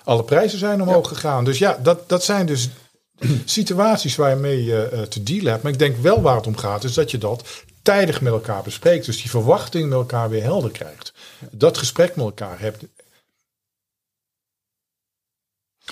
alle 0.04 0.24
prijzen 0.24 0.60
zijn 0.60 0.82
omhoog 0.82 1.08
gegaan. 1.08 1.46
Dus 1.46 1.58
ja, 1.58 1.80
dat, 1.84 2.10
dat 2.10 2.24
zijn 2.24 2.46
dus 2.46 2.70
situaties 3.46 4.16
waar 4.16 4.30
je 4.30 4.36
mee 4.36 4.76
eh, 4.76 5.02
eh, 5.02 5.08
te 5.08 5.24
dealen 5.24 5.52
hebt. 5.52 5.64
Maar 5.64 5.72
ik 5.72 5.80
denk 5.80 5.98
wel 5.98 6.22
waar 6.22 6.36
het 6.36 6.48
om 6.48 6.58
gaat, 6.58 6.84
is 6.84 6.94
dat 6.94 7.12
je 7.12 7.18
dat 7.18 7.64
tijdig 7.82 8.22
met 8.22 8.34
elkaar 8.34 8.64
bespreekt. 8.64 9.06
Dus 9.06 9.22
die 9.22 9.30
verwachting 9.30 9.90
met 9.90 9.98
elkaar 9.98 10.30
weer 10.30 10.44
helder 10.44 10.72
krijgt. 10.72 11.14
Dat 11.52 11.78
gesprek 11.78 12.16
met 12.16 12.26
elkaar 12.26 12.60
hebt. 12.60 12.84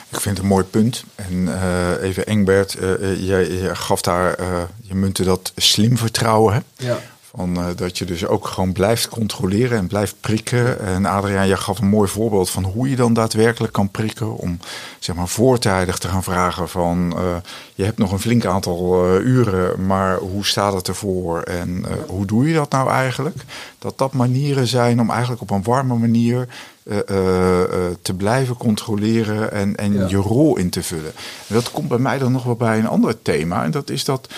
Ik 0.10 0.22
vind 0.22 0.36
het 0.38 0.46
een 0.46 0.52
mooi 0.52 0.64
punt. 0.64 1.04
En 1.16 1.62
eh, 1.62 2.02
even 2.02 2.26
Engbert, 2.26 2.76
eh, 2.76 2.94
eh, 2.94 3.28
jij, 3.28 3.52
jij 3.52 3.76
gaf 3.76 4.02
daar, 4.02 4.34
eh, 4.34 4.64
je 4.82 4.96
muntte 4.96 5.24
dat 5.24 5.52
slim 5.56 5.98
vertrouwen. 5.98 6.54
Hè? 6.54 6.86
Ja. 6.86 7.00
Van, 7.36 7.58
eh, 7.58 7.66
dat 7.76 7.98
je 7.98 8.06
dus 8.06 8.26
ook 8.26 8.48
gewoon 8.48 8.72
blijft 8.72 9.10
controleren 9.10 9.78
en 9.78 9.88
blijft 9.88 10.16
prikken. 10.20 10.80
En 10.80 11.06
Adriaan, 11.06 11.48
jij 11.48 11.58
gaf 11.58 11.80
een 11.80 11.88
mooi 11.88 12.10
voorbeeld 12.10 12.50
van 12.50 12.64
hoe 12.64 12.90
je 12.90 12.96
dan 12.96 13.14
daadwerkelijk 13.14 13.74
kan 13.74 13.90
prikken. 13.90 14.36
Om 14.38 14.60
zeg 15.00 15.16
maar 15.16 15.28
voortijdig 15.28 15.98
te 15.98 16.08
gaan 16.08 16.24
vragen 16.24 16.70
van 16.70 17.14
eh, 17.18 17.36
je 17.76 17.84
hebt 17.84 17.98
nog 17.98 18.12
een 18.12 18.20
flink 18.20 18.46
aantal 18.46 19.06
eh, 19.06 19.26
uren, 19.26 19.86
maar 19.86 20.18
hoe 20.18 20.46
staat 20.46 20.74
het 20.74 20.88
ervoor 20.88 21.42
en 21.42 21.86
hoe 22.08 22.26
doe 22.26 22.48
je 22.48 22.54
dat 22.54 22.72
nou 22.72 22.90
eigenlijk? 22.90 23.38
Dat 23.80 23.98
dat 23.98 24.14
manieren 24.14 24.68
zijn 24.68 25.00
om 25.00 25.10
eigenlijk 25.10 25.42
op 25.42 25.50
een 25.50 25.64
warme 25.64 25.96
manier 25.96 26.48
te 28.02 28.14
blijven 28.18 28.58
controleren 28.58 29.52
en, 29.52 29.76
en 29.76 29.94
Ja. 29.94 30.08
je 30.08 30.18
rol 30.18 30.58
in 30.58 30.70
te 30.70 30.84
vullen. 30.84 31.12
En 31.48 31.56
dat 31.56 31.72
komt 31.72 31.88
bij 31.88 31.98
mij 31.98 32.18
dan 32.18 32.32
nog 32.32 32.44
wel 32.44 32.56
bij 32.56 32.80
een 32.80 32.88
ander 32.88 33.22
thema. 33.22 33.64
En 33.64 33.72
dat 33.72 33.90
is 33.90 34.06
dat. 34.06 34.30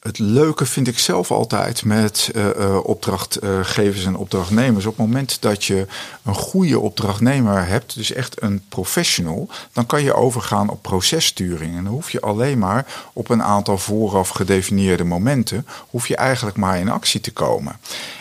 Het 0.00 0.18
leuke 0.18 0.66
vind 0.66 0.88
ik 0.88 0.98
zelf 0.98 1.30
altijd 1.30 1.84
met 1.84 2.30
eh, 2.34 2.50
eh, 2.50 2.84
opdrachtgevers 2.84 4.04
en 4.04 4.16
opdrachtnemers. 4.16 4.86
Op 4.86 4.96
het 4.96 5.06
moment 5.06 5.42
dat 5.42 5.64
je 5.64 5.86
een 6.22 6.34
goede 6.34 6.78
opdrachtnemer 6.78 7.66
hebt, 7.66 7.94
dus 7.94 8.12
echt 8.12 8.42
een 8.42 8.62
professional, 8.68 9.48
dan 9.72 9.86
kan 9.86 10.02
je 10.02 10.14
overgaan 10.14 10.68
op 10.68 10.82
processturing. 10.82 11.76
En 11.76 11.84
dan 11.84 11.92
hoef 11.92 12.10
je 12.10 12.20
alleen 12.20 12.58
maar 12.58 12.86
op 13.12 13.28
een 13.28 13.42
aantal 13.42 13.78
vooraf 13.78 14.28
gedefinieerde 14.28 15.04
momenten, 15.04 15.66
hoef 15.90 16.08
je 16.08 16.16
eigenlijk 16.16 16.56
maar 16.56 16.78
in 16.78 16.90
actie 16.90 17.20
te 17.20 17.32
komen. 17.32 17.76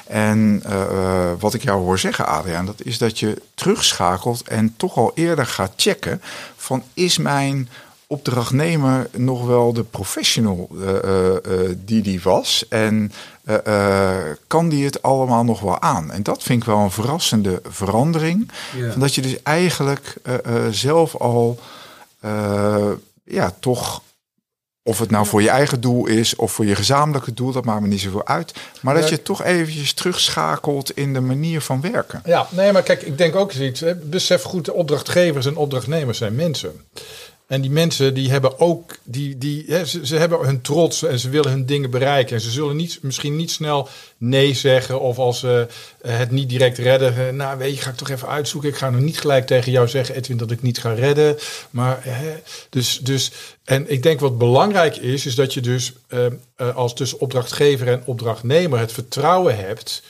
En 0.08 0.62
eh, 0.66 1.32
wat 1.40 1.54
ik 1.54 1.64
jou 1.64 1.82
hoor 1.82 2.00
zeggen, 2.00 2.28
Adriaan, 2.28 2.66
dat 2.66 2.84
is 2.84 2.98
dat 2.98 3.20
je 3.20 3.42
terugschakelt 3.56 4.48
en 4.48 4.74
toch 4.78 4.98
al 4.98 5.12
eerder 5.16 5.46
gaat 5.46 5.74
checken 5.76 6.22
van 6.56 6.84
is 6.94 7.18
mijn 7.18 7.70
opdrachtnemer 8.08 9.10
nog 9.16 9.46
wel 9.46 9.74
de 9.74 9.84
professional 9.84 10.70
eh, 10.72 10.98
eh, 10.98 11.36
eh, 11.36 11.78
die 11.86 12.02
die 12.02 12.22
was? 12.22 12.66
En 12.70 13.12
kan 14.48 14.70
die 14.70 14.86
het 14.86 15.02
allemaal 15.02 15.44
nog 15.44 15.60
wel 15.60 15.82
aan? 15.82 16.12
En 16.12 16.24
dat 16.24 16.44
vind 16.44 16.62
ik 16.62 16.68
wel 16.68 16.78
een 16.78 16.92
verrassende 16.92 17.62
verandering. 17.64 18.52
Ja. 18.76 18.92
Van 18.92 19.00
dat 19.00 19.16
je 19.16 19.22
dus 19.22 19.44
eigenlijk 19.44 20.16
zelf 20.72 21.16
al 21.16 21.60
ja, 23.24 23.54
toch. 23.60 24.02
Of 24.84 25.00
het 25.00 25.12
nou 25.12 25.26
voor 25.26 25.42
je 25.42 25.50
eigen 25.50 25.82
doel 25.82 26.06
is 26.06 26.36
of 26.36 26.52
voor 26.52 26.66
je 26.66 26.76
gezamenlijke 26.76 27.34
doel, 27.34 27.52
dat 27.52 27.66
maakt 27.66 27.82
me 27.82 27.88
niet 27.88 28.02
zoveel 28.02 28.28
uit. 28.28 28.54
Maar 28.82 28.96
dat 28.96 29.10
je 29.10 29.22
toch 29.22 29.44
eventjes 29.44 29.94
terugschakelt 29.94 30.92
in 30.92 31.14
de 31.14 31.20
manier 31.20 31.62
van 31.62 31.82
werken. 31.82 32.22
Ja, 32.26 32.48
nee, 32.50 32.72
maar 32.72 32.84
kijk, 32.84 33.02
ik 33.02 33.18
denk 33.18 33.36
ook 33.36 33.52
zoiets. 33.52 33.80
hè, 33.80 33.96
Besef 33.96 34.42
goed, 34.42 34.66
de 34.66 34.74
opdrachtgevers 34.74 35.46
en 35.46 35.56
opdrachtnemers 35.56 36.18
zijn 36.18 36.36
mensen. 36.36 36.82
En 37.48 37.62
die 37.62 37.72
mensen 37.72 38.14
die 38.14 38.30
hebben 38.30 38.60
ook, 38.60 38.98
die, 39.04 39.38
die, 39.38 39.86
ze, 39.86 40.06
ze 40.06 40.16
hebben 40.16 40.40
hun 40.40 40.62
trots 40.62 41.04
en 41.04 41.20
ze 41.20 41.30
willen 41.30 41.52
hun 41.52 41.66
dingen 41.66 41.90
bereiken. 41.90 42.36
En 42.36 42.42
ze 42.42 42.52
zullen 42.52 42.76
niet, 42.76 43.00
misschien 43.02 43.36
niet 43.36 43.52
snel 43.52 43.90
nee 44.18 44.54
zeggen 44.54 45.00
of 45.00 45.18
als 45.18 45.40
ze 45.40 45.68
eh, 46.02 46.18
het 46.18 46.32
niet 46.32 46.50
direct 46.50 46.78
redden. 46.78 47.28
eh, 47.28 47.34
Nou, 47.34 47.58
weet 47.58 47.76
je, 47.76 47.82
ga 47.82 47.90
ik 47.90 47.96
toch 47.96 48.10
even 48.10 48.28
uitzoeken. 48.28 48.70
Ik 48.70 48.76
ga 48.76 48.90
nog 48.90 49.02
niet 49.02 49.20
gelijk 49.20 49.48
tegen 49.48 49.72
jou 49.72 49.88
zeggen, 49.88 50.16
Edwin, 50.16 50.38
dat 50.38 50.52
ik 50.52 50.62
niet 50.62 50.78
ga 50.80 50.94
redden. 50.94 51.38
Maar, 51.70 52.00
hè, 52.04 52.34
dus, 52.70 53.00
dus, 53.00 53.32
en 53.64 53.92
ik 53.92 54.04
denk 54.04 54.20
wat 54.20 54.38
belangrijk 54.38 54.98
is, 54.98 55.26
is 55.26 55.36
dat 55.36 55.54
je 55.54 55.62
dus 55.62 55.94
eh, 56.08 56.26
eh, 56.56 56.76
als 56.76 56.94
tussen 56.96 57.20
opdrachtgever 57.20 57.88
en 57.88 58.02
opdrachtnemer 58.06 58.80
het 58.80 58.92
vertrouwen 58.92 59.58
hebt 59.58 60.04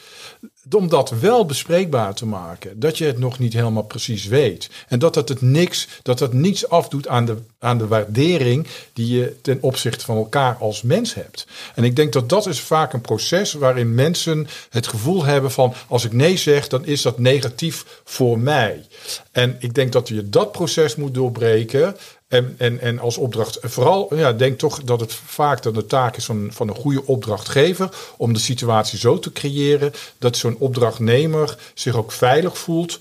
om 0.75 0.89
dat 0.89 1.09
wel 1.09 1.45
bespreekbaar 1.45 2.13
te 2.13 2.25
maken. 2.25 2.79
Dat 2.79 2.97
je 2.97 3.05
het 3.05 3.19
nog 3.19 3.39
niet 3.39 3.53
helemaal 3.53 3.83
precies 3.83 4.25
weet. 4.25 4.69
En 4.87 4.99
dat 4.99 5.13
dat 5.13 5.29
het 5.29 5.41
niks, 5.41 5.87
dat 6.03 6.17
dat 6.17 6.33
niets 6.33 6.69
afdoet 6.69 7.07
aan 7.07 7.25
de, 7.25 7.37
aan 7.59 7.77
de 7.77 7.87
waardering 7.87 8.67
die 8.93 9.17
je 9.17 9.35
ten 9.41 9.57
opzichte 9.61 10.05
van 10.05 10.17
elkaar 10.17 10.55
als 10.59 10.81
mens 10.81 11.13
hebt. 11.13 11.47
En 11.75 11.83
ik 11.83 11.95
denk 11.95 12.13
dat 12.13 12.29
dat 12.29 12.47
is 12.47 12.59
vaak 12.59 12.93
een 12.93 13.01
proces 13.01 13.53
waarin 13.53 13.95
mensen 13.95 14.47
het 14.69 14.87
gevoel 14.87 15.25
hebben 15.25 15.51
van 15.51 15.73
als 15.87 16.05
ik 16.05 16.13
nee 16.13 16.37
zeg, 16.37 16.67
dan 16.67 16.85
is 16.85 17.01
dat 17.01 17.19
negatief 17.19 18.01
voor 18.03 18.39
mij. 18.39 18.85
En 19.31 19.55
ik 19.59 19.73
denk 19.73 19.91
dat 19.91 20.07
je 20.07 20.29
dat 20.29 20.51
proces 20.51 20.95
moet 20.95 21.13
doorbreken. 21.13 21.95
En, 22.27 22.55
en, 22.57 22.79
en 22.79 22.99
als 22.99 23.17
opdracht, 23.17 23.57
vooral, 23.61 24.15
ja, 24.15 24.33
denk 24.33 24.59
toch 24.59 24.83
dat 24.83 24.99
het 24.99 25.13
vaak 25.13 25.63
dan 25.63 25.73
de 25.73 25.85
taak 25.85 26.17
is 26.17 26.25
van, 26.25 26.49
van 26.51 26.67
een 26.67 26.75
goede 26.75 27.05
opdrachtgever 27.05 27.89
om 28.17 28.33
de 28.33 28.39
situatie 28.39 28.99
zo 28.99 29.19
te 29.19 29.31
creëren 29.31 29.91
dat 30.17 30.37
zo'n 30.37 30.57
opdrachtnemer 30.57 31.57
zich 31.73 31.95
ook 31.95 32.11
veilig 32.11 32.57
voelt 32.57 32.99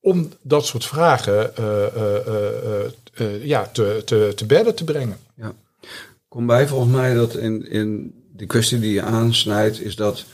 om 0.00 0.32
dat 0.42 0.66
soort 0.66 0.84
vragen 0.84 1.56
eh, 1.56 1.86
eh, 1.86 2.84
eh, 3.14 3.44
ja, 3.44 3.66
te, 3.66 4.02
te, 4.04 4.32
te 4.34 4.46
bedden 4.46 4.74
te 4.74 4.84
brengen. 4.84 5.18
Ja. 5.34 5.52
Komt 6.28 6.46
bij 6.46 6.68
volgens 6.68 6.92
mij 6.92 7.14
dat 7.14 7.34
in, 7.34 7.70
in 7.70 8.14
de 8.32 8.46
kwestie 8.46 8.78
die 8.78 8.92
je 8.92 9.02
aansnijdt, 9.02 9.80
is 9.80 9.96
dat 9.96 10.24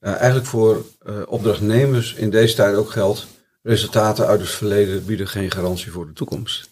eigenlijk 0.00 0.46
voor 0.46 0.84
opdrachtnemers 1.26 2.14
in 2.14 2.30
deze 2.30 2.54
tijd 2.54 2.76
ook 2.76 2.90
geldt, 2.90 3.26
resultaten 3.62 4.26
uit 4.26 4.40
het 4.40 4.50
verleden 4.50 5.04
bieden 5.04 5.28
geen 5.28 5.50
garantie 5.50 5.92
voor 5.92 6.06
de 6.06 6.12
toekomst. 6.12 6.68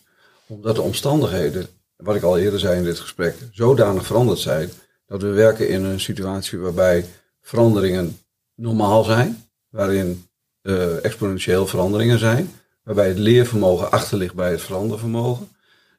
Omdat 0.47 0.75
de 0.75 0.83
omstandigheden, 0.83 1.67
wat 1.97 2.17
ik 2.17 2.23
al 2.23 2.39
eerder 2.39 2.61
zei 2.61 2.77
in 2.77 2.85
dit 2.85 2.99
gesprek, 2.99 3.37
zodanig 3.53 4.07
veranderd 4.07 4.39
zijn, 4.39 4.71
dat 5.07 5.23
we 5.23 5.29
werken 5.29 5.69
in 5.69 5.85
een 5.85 6.01
situatie 6.01 6.59
waarbij 6.59 7.05
veranderingen 7.41 8.19
normaal 8.55 9.05
zijn, 9.05 9.45
waarin 9.69 10.27
eh, 10.63 11.05
exponentieel 11.05 11.67
veranderingen 11.67 12.19
zijn, 12.19 12.51
waarbij 12.83 13.09
het 13.09 13.19
leervermogen 13.19 13.91
achterligt 13.91 14.35
bij 14.35 14.51
het 14.51 14.63
verandervermogen 14.63 15.49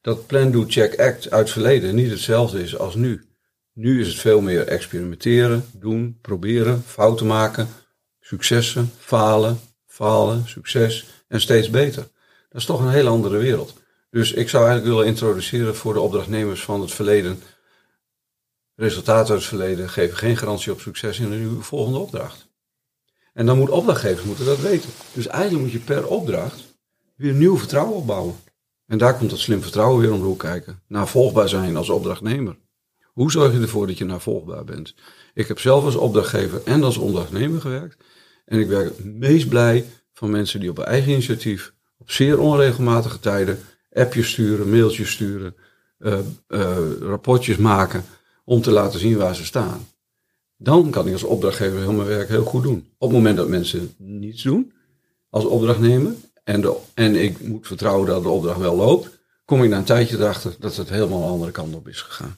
dat 0.06 0.28
plan, 0.28 0.52
do, 0.52 0.66
check, 0.68 1.00
act 1.00 1.32
uit 1.32 1.42
het 1.42 1.50
verleden 1.50 1.96
niet 1.96 2.10
hetzelfde 2.10 2.64
is 2.64 2.78
als 2.78 2.96
nu. 2.96 3.26
Nu 3.74 4.02
is 4.02 4.08
het 4.08 4.18
veel 4.18 4.42
meer 4.42 4.68
experimenteren, 4.68 5.66
doen, 5.74 6.18
proberen, 6.22 6.84
fouten 6.86 7.28
maken, 7.28 7.68
successen, 8.20 8.92
falen, 8.98 9.60
falen, 9.86 10.48
succes 10.48 11.06
en 11.28 11.42
steeds 11.42 11.70
beter. 11.70 12.02
Dat 12.50 12.62
is 12.62 12.66
toch 12.66 12.80
een 12.80 12.90
hele 12.90 13.10
andere 13.10 13.38
wereld. 13.38 13.74
Dus 14.16 14.34
ik 14.34 14.50
zou 14.50 14.66
eigenlijk 14.66 14.96
willen 14.96 15.12
introduceren 15.12 15.76
voor 15.76 15.94
de 15.94 16.00
opdrachtnemers 16.00 16.64
van 16.64 16.82
het 16.82 16.92
verleden. 16.92 17.40
Resultaten 18.76 19.34
uit 19.34 19.40
het 19.40 19.50
verleden 19.50 19.90
geven 19.90 20.18
geen 20.18 20.38
garantie 20.38 20.72
op 20.72 20.80
succes 20.80 21.20
in 21.20 21.32
een 21.32 21.64
volgende 21.64 22.00
opdracht. 22.00 22.48
En 23.34 23.46
dan 23.46 23.58
moet 23.58 23.70
opdrachtgevers 23.70 24.26
moeten 24.26 24.46
dat 24.46 24.60
weten. 24.60 24.90
Dus 25.14 25.28
eigenlijk 25.28 25.64
moet 25.64 25.72
je 25.72 25.80
per 25.80 26.08
opdracht 26.08 26.78
weer 27.16 27.34
nieuw 27.34 27.58
vertrouwen 27.58 27.96
opbouwen. 27.96 28.36
En 28.86 28.98
daar 28.98 29.18
komt 29.18 29.30
dat 29.30 29.40
slim 29.40 29.62
vertrouwen 29.62 30.02
weer 30.02 30.12
om 30.12 30.20
de 30.20 30.26
hoek 30.26 30.40
kijken. 30.40 30.82
Navolgbaar 30.88 31.50
zijn 31.50 31.76
als 31.76 31.90
opdrachtnemer. 31.90 32.58
Hoe 33.04 33.32
zorg 33.32 33.54
je 33.54 33.60
ervoor 33.60 33.88
dat 33.88 33.98
je 33.98 34.06
navolgbaar 34.06 34.64
bent? 34.64 34.96
Ik 35.34 35.48
heb 35.48 35.60
zelf 35.60 35.84
als 35.84 35.96
opdrachtgever 35.96 36.62
en 36.66 36.84
als 36.84 36.98
ondernemer 36.98 37.62
gewerkt. 37.62 38.04
En 38.46 38.60
ik 38.60 38.68
werk 38.68 38.86
het 38.86 39.06
meest 39.06 39.50
blij 39.50 39.86
van 40.14 40.30
mensen 40.30 40.60
die 40.60 40.70
op 40.70 40.80
eigen 40.80 41.12
initiatief, 41.12 41.74
op 41.98 42.12
zeer 42.12 42.40
onregelmatige 42.40 43.20
tijden, 43.20 43.60
appjes 43.96 44.30
sturen, 44.30 44.70
mailtjes 44.70 45.12
sturen, 45.12 45.56
uh, 46.00 46.20
uh, 46.48 46.78
rapportjes 47.00 47.58
maken 47.58 48.04
om 48.44 48.62
te 48.62 48.72
laten 48.72 49.00
zien 49.00 49.18
waar 49.18 49.36
ze 49.36 49.46
staan. 49.46 49.88
Dan 50.58 50.90
kan 50.90 51.08
ik 51.08 51.14
als 51.14 51.24
opdrachtgever 51.24 51.80
heel 51.80 51.94
mijn 51.94 52.08
werk 52.08 52.30
heel 52.30 52.46
goed 52.46 52.64
doen. 52.64 52.90
Op 52.98 53.10
het 53.10 53.18
moment 53.18 53.38
dat 53.38 53.48
mensen 53.48 53.94
niets 53.98 54.44
doen 54.44 54.74
als 55.30 55.46
opdrachtnemer 55.46 56.14
en, 56.44 56.62
de, 56.62 56.78
en 56.94 57.16
ik 57.16 57.48
moet 57.48 57.68
vertrouwen 57.68 58.08
dat 58.08 58.24
de 58.24 58.30
opdracht 58.30 58.60
wel 58.60 58.76
loopt, 58.76 59.10
kom 59.46 59.64
ik 59.64 59.70
na 59.70 59.78
een 59.78 59.84
tijdje 59.84 60.18
erachter 60.18 60.56
dat 60.60 60.76
het 60.76 60.90
helemaal 60.90 61.22
een 61.22 61.30
andere 61.30 61.52
kant 61.52 61.76
op 61.76 61.88
is 61.88 62.02
gegaan. 62.02 62.38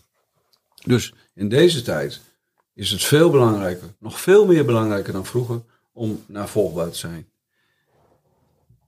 Dus 0.86 1.14
in 1.34 1.50
deze 1.50 1.82
tijd 1.82 2.22
is 2.74 2.92
het 2.92 3.04
veel 3.04 3.30
belangrijker, 3.30 3.88
nog 4.00 4.20
veel 4.20 4.46
meer 4.46 4.66
belangrijker 4.66 5.14
dan 5.14 5.26
vroeger, 5.26 5.62
om 5.94 6.24
navolgbaar 6.26 6.90
te 6.90 6.98
zijn. 6.98 7.28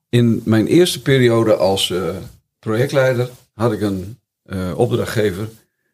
In 0.10 0.42
mijn 0.46 0.68
eerste 0.68 1.02
periode 1.02 1.56
als 1.56 1.90
uh, 1.90 2.16
projectleider 2.60 3.30
had 3.54 3.72
ik 3.72 3.82
een 3.82 4.20
uh, 4.46 4.78
opdrachtgever 4.78 5.50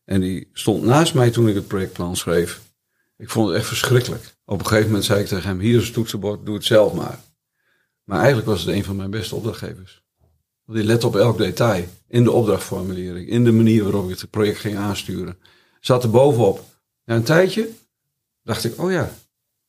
en 0.05 0.21
die 0.21 0.49
stond 0.53 0.83
naast 0.83 1.13
mij 1.13 1.31
toen 1.31 1.47
ik 1.47 1.55
het 1.55 1.67
projectplan 1.67 2.15
schreef. 2.15 2.61
Ik 3.17 3.29
vond 3.29 3.47
het 3.47 3.57
echt 3.57 3.67
verschrikkelijk. 3.67 4.35
Op 4.45 4.59
een 4.59 4.65
gegeven 4.65 4.87
moment 4.87 5.05
zei 5.05 5.19
ik 5.19 5.27
tegen 5.27 5.49
hem: 5.49 5.59
Hier 5.59 5.77
is 5.77 5.85
het 5.85 5.93
toetsenbord, 5.93 6.45
doe 6.45 6.55
het 6.55 6.65
zelf 6.65 6.93
maar. 6.93 7.19
Maar 8.03 8.17
eigenlijk 8.17 8.47
was 8.47 8.59
het 8.59 8.75
een 8.75 8.83
van 8.83 8.95
mijn 8.95 9.09
beste 9.09 9.35
opdrachtgevers. 9.35 10.03
Want 10.65 10.77
die 10.77 10.87
let 10.87 11.03
op 11.03 11.15
elk 11.15 11.37
detail. 11.37 11.85
In 12.07 12.23
de 12.23 12.31
opdrachtformulering, 12.31 13.29
in 13.29 13.43
de 13.43 13.51
manier 13.51 13.83
waarop 13.83 14.09
ik 14.09 14.19
het 14.19 14.29
project 14.29 14.59
ging 14.59 14.77
aansturen. 14.77 15.37
Zat 15.79 16.03
er 16.03 16.09
bovenop. 16.09 16.63
Na 17.05 17.15
een 17.15 17.23
tijdje 17.23 17.69
dacht 18.43 18.63
ik: 18.63 18.81
Oh 18.81 18.91
ja, 18.91 19.11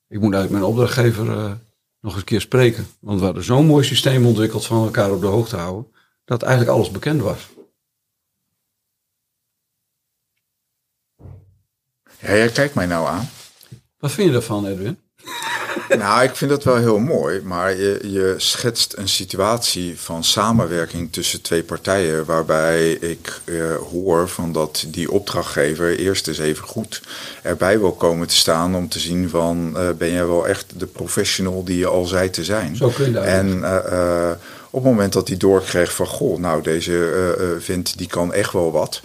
ik 0.08 0.20
moet 0.20 0.34
eigenlijk 0.34 0.50
mijn 0.50 0.72
opdrachtgever 0.72 1.26
uh, 1.26 1.52
nog 2.00 2.12
eens 2.12 2.16
een 2.16 2.24
keer 2.24 2.40
spreken. 2.40 2.86
Want 3.00 3.18
we 3.18 3.24
hadden 3.24 3.44
zo'n 3.44 3.66
mooi 3.66 3.84
systeem 3.84 4.26
ontwikkeld 4.26 4.66
van 4.66 4.84
elkaar 4.84 5.12
op 5.12 5.20
de 5.20 5.26
hoogte 5.26 5.56
houden. 5.56 5.94
Dat 6.26 6.42
eigenlijk 6.42 6.76
alles 6.76 6.90
bekend 6.90 7.22
was. 7.22 7.48
Ja, 12.18 12.36
jij 12.36 12.48
kijkt 12.48 12.74
mij 12.74 12.86
nou 12.86 13.08
aan. 13.08 13.28
Wat 13.98 14.12
vind 14.12 14.26
je 14.26 14.32
daarvan, 14.32 14.66
Edwin? 14.66 14.98
nou, 15.98 16.22
ik 16.22 16.36
vind 16.36 16.50
dat 16.50 16.64
wel 16.64 16.76
heel 16.76 16.98
mooi, 16.98 17.40
maar 17.42 17.76
je, 17.76 18.00
je 18.02 18.34
schetst 18.36 18.94
een 18.96 19.08
situatie 19.08 20.00
van 20.00 20.24
samenwerking 20.24 21.12
tussen 21.12 21.42
twee 21.42 21.62
partijen, 21.62 22.24
waarbij 22.24 22.90
ik 22.90 23.40
uh, 23.44 23.76
hoor 23.76 24.28
van 24.28 24.52
dat 24.52 24.84
die 24.86 25.10
opdrachtgever 25.10 25.98
eerst 25.98 26.28
eens 26.28 26.38
even 26.38 26.64
goed 26.64 27.02
erbij 27.42 27.78
wil 27.78 27.92
komen 27.92 28.26
te 28.26 28.36
staan 28.36 28.74
om 28.74 28.88
te 28.88 28.98
zien 28.98 29.28
van 29.28 29.74
uh, 29.76 29.90
ben 29.90 30.10
jij 30.10 30.26
wel 30.26 30.48
echt 30.48 30.80
de 30.80 30.86
professional 30.86 31.64
die 31.64 31.78
je 31.78 31.86
al 31.86 32.04
zei 32.04 32.30
te 32.30 32.44
zijn. 32.44 32.76
Zo 32.76 32.88
kun 32.88 33.04
je 33.04 33.12
dat. 33.12 33.24
En 33.24 33.62
op 34.76 34.82
het 34.82 34.92
moment 34.92 35.12
dat 35.12 35.28
hij 35.28 35.36
doorkreeg 35.36 35.94
van 35.94 36.06
goh, 36.06 36.38
nou 36.38 36.62
deze 36.62 37.56
vent 37.60 37.98
die 37.98 38.06
kan 38.06 38.32
echt 38.32 38.52
wel 38.52 38.72
wat. 38.72 39.02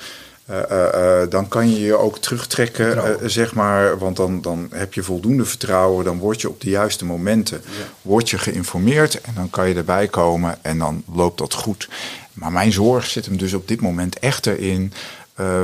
Uh, 0.49 0.59
uh, 0.71 1.21
dan 1.29 1.47
kan 1.47 1.69
je 1.69 1.81
je 1.81 1.95
ook 1.95 2.17
terugtrekken, 2.17 3.19
zeg 3.29 3.53
maar. 3.53 3.97
Want 3.97 4.15
dan, 4.15 4.41
dan 4.41 4.67
heb 4.71 4.93
je 4.93 5.03
voldoende 5.03 5.45
vertrouwen. 5.45 6.05
Dan 6.05 6.19
word 6.19 6.41
je 6.41 6.49
op 6.49 6.61
de 6.61 6.69
juiste 6.69 7.05
momenten 7.05 7.61
ja. 7.65 7.71
word 8.01 8.29
je 8.29 8.37
geïnformeerd. 8.37 9.21
En 9.21 9.33
dan 9.35 9.49
kan 9.49 9.69
je 9.69 9.75
erbij 9.75 10.07
komen 10.07 10.57
en 10.61 10.77
dan 10.77 11.03
loopt 11.13 11.37
dat 11.37 11.53
goed. 11.53 11.89
Maar 12.33 12.51
mijn 12.51 12.71
zorg 12.71 13.05
zit 13.05 13.25
hem 13.25 13.37
dus 13.37 13.53
op 13.53 13.67
dit 13.67 13.81
moment 13.81 14.19
echter 14.19 14.59
in... 14.59 14.93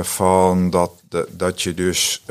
van 0.02 0.70
dat, 0.70 0.92
dat 1.30 1.62
je 1.62 1.74
dus 1.74 2.24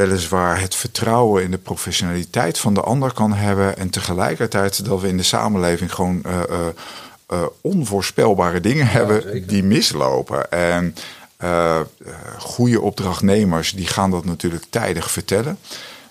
weliswaar 0.00 0.60
het 0.60 0.74
vertrouwen 0.74 1.42
in 1.42 1.50
de 1.50 1.58
professionaliteit 1.58 2.58
van 2.58 2.74
de 2.74 2.80
ander 2.80 3.12
kan 3.12 3.32
hebben. 3.32 3.76
En 3.76 3.90
tegelijkertijd 3.90 4.84
dat 4.84 5.00
we 5.00 5.08
in 5.08 5.16
de 5.16 5.22
samenleving 5.22 5.94
gewoon... 5.94 6.22
Uh, 6.26 6.66
onvoorspelbare 7.60 8.60
dingen 8.60 8.84
ja, 8.84 8.90
hebben 8.90 9.22
zeker. 9.22 9.46
die 9.46 9.62
mislopen. 9.62 10.50
En 10.50 10.94
goede 12.38 12.80
opdrachtnemers 12.80 13.72
die 13.72 13.86
gaan 13.86 14.10
dat 14.10 14.24
natuurlijk 14.24 14.64
tijdig 14.70 15.10
vertellen. 15.10 15.58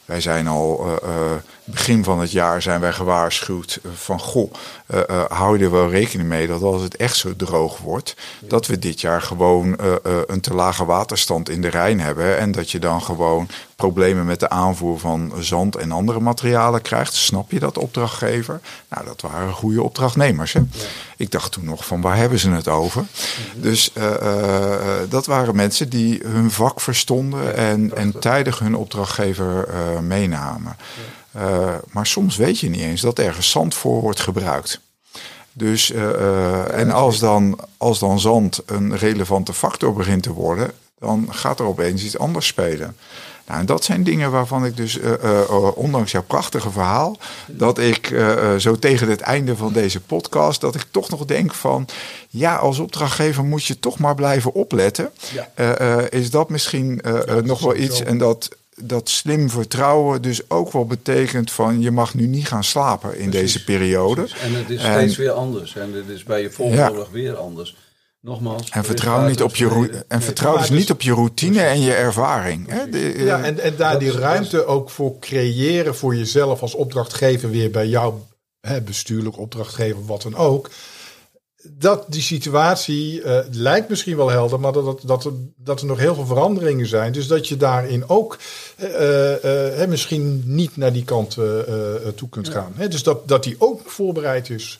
Wij 0.05 0.21
zijn 0.21 0.47
al 0.47 0.99
begin 1.63 2.03
van 2.03 2.19
het 2.19 2.31
jaar 2.31 2.61
zijn 2.61 2.79
wij 2.79 2.93
gewaarschuwd 2.93 3.79
van 3.95 4.19
goh, 4.19 4.53
hou 5.27 5.57
je 5.57 5.63
er 5.63 5.71
wel 5.71 5.89
rekening 5.89 6.29
mee 6.29 6.47
dat 6.47 6.61
als 6.61 6.81
het 6.81 6.95
echt 6.95 7.15
zo 7.15 7.35
droog 7.35 7.77
wordt, 7.77 8.15
dat 8.39 8.67
we 8.67 8.79
dit 8.79 9.01
jaar 9.01 9.21
gewoon 9.21 9.75
een 10.27 10.41
te 10.41 10.53
lage 10.53 10.85
waterstand 10.85 11.49
in 11.49 11.61
de 11.61 11.69
Rijn 11.69 11.99
hebben 11.99 12.37
en 12.37 12.51
dat 12.51 12.71
je 12.71 12.79
dan 12.79 13.01
gewoon 13.01 13.49
problemen 13.79 14.25
met 14.25 14.39
de 14.39 14.49
aanvoer 14.49 14.99
van 14.99 15.33
zand 15.39 15.75
en 15.75 15.91
andere 15.91 16.19
materialen 16.19 16.81
krijgt. 16.81 17.13
Snap 17.13 17.51
je 17.51 17.59
dat 17.59 17.77
opdrachtgever? 17.77 18.59
Nou, 18.89 19.05
dat 19.05 19.21
waren 19.21 19.53
goede 19.53 19.83
opdrachtnemers. 19.83 20.53
Hè? 20.53 20.59
Ja. 20.59 20.85
Ik 21.17 21.31
dacht 21.31 21.51
toen 21.51 21.65
nog 21.65 21.85
van 21.85 22.01
waar 22.01 22.17
hebben 22.17 22.39
ze 22.39 22.49
het 22.49 22.67
over? 22.67 23.01
Mm-hmm. 23.01 23.61
Dus 23.61 23.91
uh, 23.97 24.03
uh, 24.03 24.75
dat 25.09 25.25
waren 25.25 25.55
mensen 25.55 25.89
die 25.89 26.19
hun 26.25 26.51
vak 26.51 26.81
verstonden 26.81 27.55
en, 27.55 27.95
en 27.95 28.19
tijdig 28.19 28.59
hun 28.59 28.75
opdrachtgever 28.75 29.67
uh, 29.67 29.99
meenamen. 29.99 30.77
Maar 31.91 32.07
soms 32.07 32.37
weet 32.37 32.59
je 32.59 32.69
niet 32.69 32.81
eens 32.81 33.01
dat 33.01 33.19
ergens 33.19 33.49
zand 33.49 33.75
voor 33.75 34.01
wordt 34.01 34.19
gebruikt. 34.19 34.79
Dus, 35.53 35.91
en 36.71 36.91
als 36.91 37.19
dan, 37.19 37.59
als 37.77 37.99
dan 37.99 38.19
zand 38.19 38.61
een 38.65 38.97
relevante 38.97 39.53
factor 39.53 39.93
begint 39.93 40.23
te 40.23 40.33
worden, 40.33 40.71
dan 40.99 41.27
gaat 41.29 41.59
er 41.59 41.65
opeens 41.65 42.03
iets 42.03 42.17
anders 42.17 42.47
spelen. 42.47 42.95
Nou, 43.49 43.61
en 43.61 43.67
dat 43.67 43.83
zijn 43.83 44.03
dingen 44.03 44.31
waarvan 44.31 44.65
ik 44.65 44.77
dus, 44.77 44.97
uh, 44.97 45.11
uh, 45.23 45.77
ondanks 45.77 46.11
jouw 46.11 46.23
prachtige 46.23 46.71
verhaal, 46.71 47.17
dat 47.47 47.77
ik 47.77 48.09
uh, 48.09 48.55
zo 48.55 48.75
tegen 48.75 49.09
het 49.09 49.21
einde 49.21 49.55
van 49.55 49.73
deze 49.73 49.99
podcast, 49.99 50.61
dat 50.61 50.75
ik 50.75 50.85
toch 50.91 51.09
nog 51.09 51.25
denk 51.25 51.53
van, 51.53 51.87
ja, 52.29 52.55
als 52.55 52.79
opdrachtgever 52.79 53.43
moet 53.43 53.65
je 53.65 53.79
toch 53.79 53.99
maar 53.99 54.15
blijven 54.15 54.53
opletten. 54.53 55.11
Ja. 55.33 56.09
is 56.09 56.29
dat 56.29 56.49
misschien 56.49 57.01
ja, 57.03 57.39
nog 57.39 57.59
wel 57.59 57.75
iets 57.75 58.03
en 58.03 58.17
dat 58.17 58.49
dat 58.83 59.09
slim 59.09 59.49
vertrouwen 59.49 60.21
dus 60.21 60.49
ook 60.49 60.71
wel 60.71 60.85
betekent 60.85 61.51
van 61.51 61.81
je 61.81 61.91
mag 61.91 62.13
nu 62.13 62.27
niet 62.27 62.47
gaan 62.47 62.63
slapen 62.63 63.09
in 63.17 63.29
precies, 63.29 63.53
deze 63.53 63.63
periode. 63.63 64.21
Precies. 64.21 64.41
En 64.41 64.53
het 64.53 64.69
is 64.69 64.83
en, 64.83 64.93
steeds 64.93 65.17
weer 65.17 65.31
anders 65.31 65.75
en 65.75 65.93
het 65.93 66.09
is 66.09 66.23
bij 66.23 66.41
je 66.41 66.51
volgende 66.51 66.97
ja. 66.97 67.05
weer 67.11 67.35
anders. 67.35 67.75
Nogmaals. 68.21 68.69
En 68.69 68.83
vertrouw, 68.83 69.27
niet 69.27 69.43
op, 69.43 69.55
je 69.55 70.03
en 70.07 70.21
vertrouw 70.21 70.57
dus 70.57 70.69
niet 70.69 70.91
op 70.91 71.01
je 71.01 71.13
routine 71.13 71.61
en 71.61 71.81
je 71.81 71.93
ervaring. 71.93 72.67
Hè? 72.67 72.89
De, 72.89 73.13
ja, 73.17 73.43
en, 73.43 73.59
en 73.59 73.75
daar 73.75 73.99
die 73.99 74.11
ruimte 74.11 74.65
ook 74.65 74.89
voor 74.89 75.19
creëren 75.19 75.95
voor 75.95 76.15
jezelf 76.15 76.61
als 76.61 76.73
opdrachtgever 76.73 77.49
weer 77.49 77.71
bij 77.71 77.87
jouw 77.87 78.27
hè, 78.61 78.81
bestuurlijk 78.81 79.37
opdrachtgever, 79.37 80.05
wat 80.05 80.21
dan 80.21 80.35
ook. 80.35 80.69
Dat 81.63 82.05
die 82.07 82.21
situatie 82.21 83.21
uh, 83.21 83.39
lijkt 83.51 83.89
misschien 83.89 84.17
wel 84.17 84.29
helder, 84.29 84.59
maar 84.59 84.71
dat, 84.71 84.85
dat, 84.85 85.01
dat, 85.05 85.25
er, 85.25 85.31
dat 85.55 85.79
er 85.81 85.87
nog 85.87 85.99
heel 85.99 86.15
veel 86.15 86.25
veranderingen 86.25 86.87
zijn. 86.87 87.11
Dus 87.11 87.27
dat 87.27 87.47
je 87.47 87.57
daarin 87.57 88.09
ook 88.09 88.37
uh, 88.79 89.43
uh, 89.79 89.87
misschien 89.87 90.43
niet 90.45 90.77
naar 90.77 90.93
die 90.93 91.03
kant 91.03 91.37
toe 92.15 92.29
kunt 92.29 92.49
gaan. 92.49 92.73
Ja. 92.77 92.87
Dus 92.87 93.03
dat, 93.03 93.27
dat 93.27 93.43
die 93.43 93.55
ook 93.57 93.81
voorbereid 93.85 94.49
is 94.49 94.79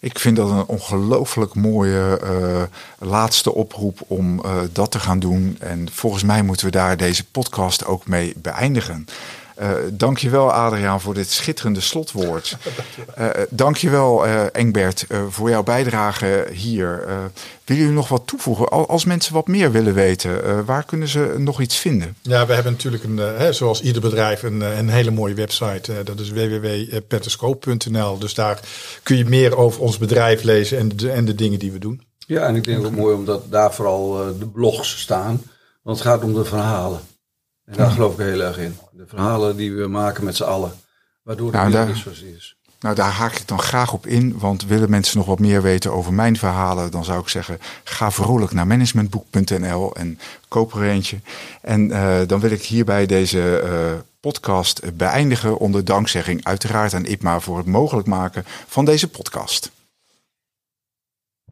ik 0.00 0.18
vind 0.18 0.36
dat 0.36 0.50
een 0.50 0.66
ongelooflijk 0.66 1.54
mooie 1.54 2.20
uh, 2.24 2.62
laatste 3.08 3.54
oproep 3.54 4.00
om 4.06 4.44
uh, 4.44 4.60
dat 4.72 4.90
te 4.90 5.00
gaan 5.00 5.18
doen. 5.18 5.56
En 5.60 5.88
volgens 5.92 6.22
mij 6.22 6.42
moeten 6.42 6.66
we 6.66 6.72
daar 6.72 6.96
deze 6.96 7.24
podcast 7.24 7.86
ook 7.86 8.06
mee 8.06 8.34
beëindigen. 8.36 9.06
Uh, 9.62 9.70
dankjewel 9.92 10.52
Adriaan 10.52 11.00
voor 11.00 11.14
dit 11.14 11.30
schitterende 11.30 11.80
slotwoord. 11.80 12.56
Uh, 13.18 13.28
dankjewel 13.50 14.26
uh, 14.26 14.42
Engbert 14.52 15.06
voor 15.28 15.50
jouw 15.50 15.62
bijdrage 15.62 16.46
hier. 16.52 17.04
willen 17.64 17.82
jullie 17.82 17.90
nog 17.90 18.08
wat 18.08 18.26
toevoegen? 18.26 18.68
Als 18.68 19.04
mensen 19.04 19.32
wat 19.32 19.46
meer 19.46 19.70
willen 19.72 19.94
weten, 19.94 20.64
waar 20.64 20.84
kunnen 20.84 21.08
ze 21.08 21.34
nog 21.38 21.60
iets 21.60 21.76
vinden? 21.76 22.16
Ja, 22.22 22.46
we 22.46 22.54
hebben 22.54 22.72
natuurlijk, 22.72 23.04
een, 23.04 23.16
hè, 23.16 23.52
zoals 23.52 23.82
ieder 23.82 24.02
bedrijf, 24.02 24.42
een, 24.42 24.60
een 24.60 24.88
hele 24.88 25.10
mooie 25.10 25.34
website. 25.34 26.02
dat 26.04 26.20
is 26.20 26.30
www.pentoscope.nl. 26.30 28.18
Dus 28.18 28.34
daar 28.34 28.60
kun 29.02 29.16
je 29.16 29.24
meer 29.24 29.56
over 29.56 29.80
ons 29.80 29.98
bedrijf 29.98 30.42
lezen 30.42 30.78
en 30.78 30.96
de, 30.96 31.10
en 31.10 31.24
de 31.24 31.34
dingen 31.34 31.58
die 31.58 31.72
we 31.72 31.78
doen. 31.78 32.02
Ja, 32.18 32.42
en 32.42 32.56
ik 32.56 32.64
denk 32.64 32.86
ook 32.86 32.96
mooi 32.96 33.14
omdat 33.14 33.50
daar 33.50 33.74
vooral 33.74 34.12
de 34.38 34.46
blogs 34.46 35.00
staan. 35.00 35.42
Want 35.82 35.98
het 35.98 36.06
gaat 36.06 36.22
om 36.22 36.34
de 36.34 36.44
verhalen. 36.44 37.00
En 37.68 37.76
daar 37.76 37.90
geloof 37.90 38.12
ik 38.12 38.18
heel 38.18 38.40
erg 38.40 38.58
in. 38.58 38.76
De 38.90 39.04
verhalen 39.06 39.56
die 39.56 39.74
we 39.74 39.86
maken 39.86 40.24
met 40.24 40.36
z'n 40.36 40.42
allen. 40.42 40.72
Waardoor 41.22 41.46
het 41.46 41.56
nou, 41.56 41.70
daar, 41.70 41.96
zoals 41.96 42.22
is. 42.22 42.56
Nou, 42.80 42.94
daar 42.94 43.10
haak 43.10 43.34
ik 43.34 43.48
dan 43.48 43.60
graag 43.60 43.92
op 43.92 44.06
in. 44.06 44.38
Want 44.38 44.66
willen 44.66 44.90
mensen 44.90 45.18
nog 45.18 45.26
wat 45.26 45.38
meer 45.38 45.62
weten 45.62 45.92
over 45.92 46.12
mijn 46.12 46.36
verhalen, 46.36 46.90
dan 46.90 47.04
zou 47.04 47.20
ik 47.20 47.28
zeggen: 47.28 47.58
ga 47.84 48.10
vrolijk 48.10 48.52
naar 48.52 48.66
managementboek.nl 48.66 49.94
en 49.94 50.18
koop 50.48 50.74
er 50.74 50.82
eentje. 50.82 51.20
En 51.62 51.90
uh, 51.90 52.18
dan 52.26 52.40
wil 52.40 52.50
ik 52.50 52.62
hierbij 52.62 53.06
deze 53.06 53.62
uh, 53.64 54.00
podcast 54.20 54.96
beëindigen 54.96 55.58
onder 55.58 55.84
dankzegging 55.84 56.44
uiteraard 56.44 56.94
aan 56.94 57.04
IPMA 57.04 57.40
voor 57.40 57.56
het 57.56 57.66
mogelijk 57.66 58.06
maken 58.06 58.44
van 58.66 58.84
deze 58.84 59.08
podcast. 59.08 59.70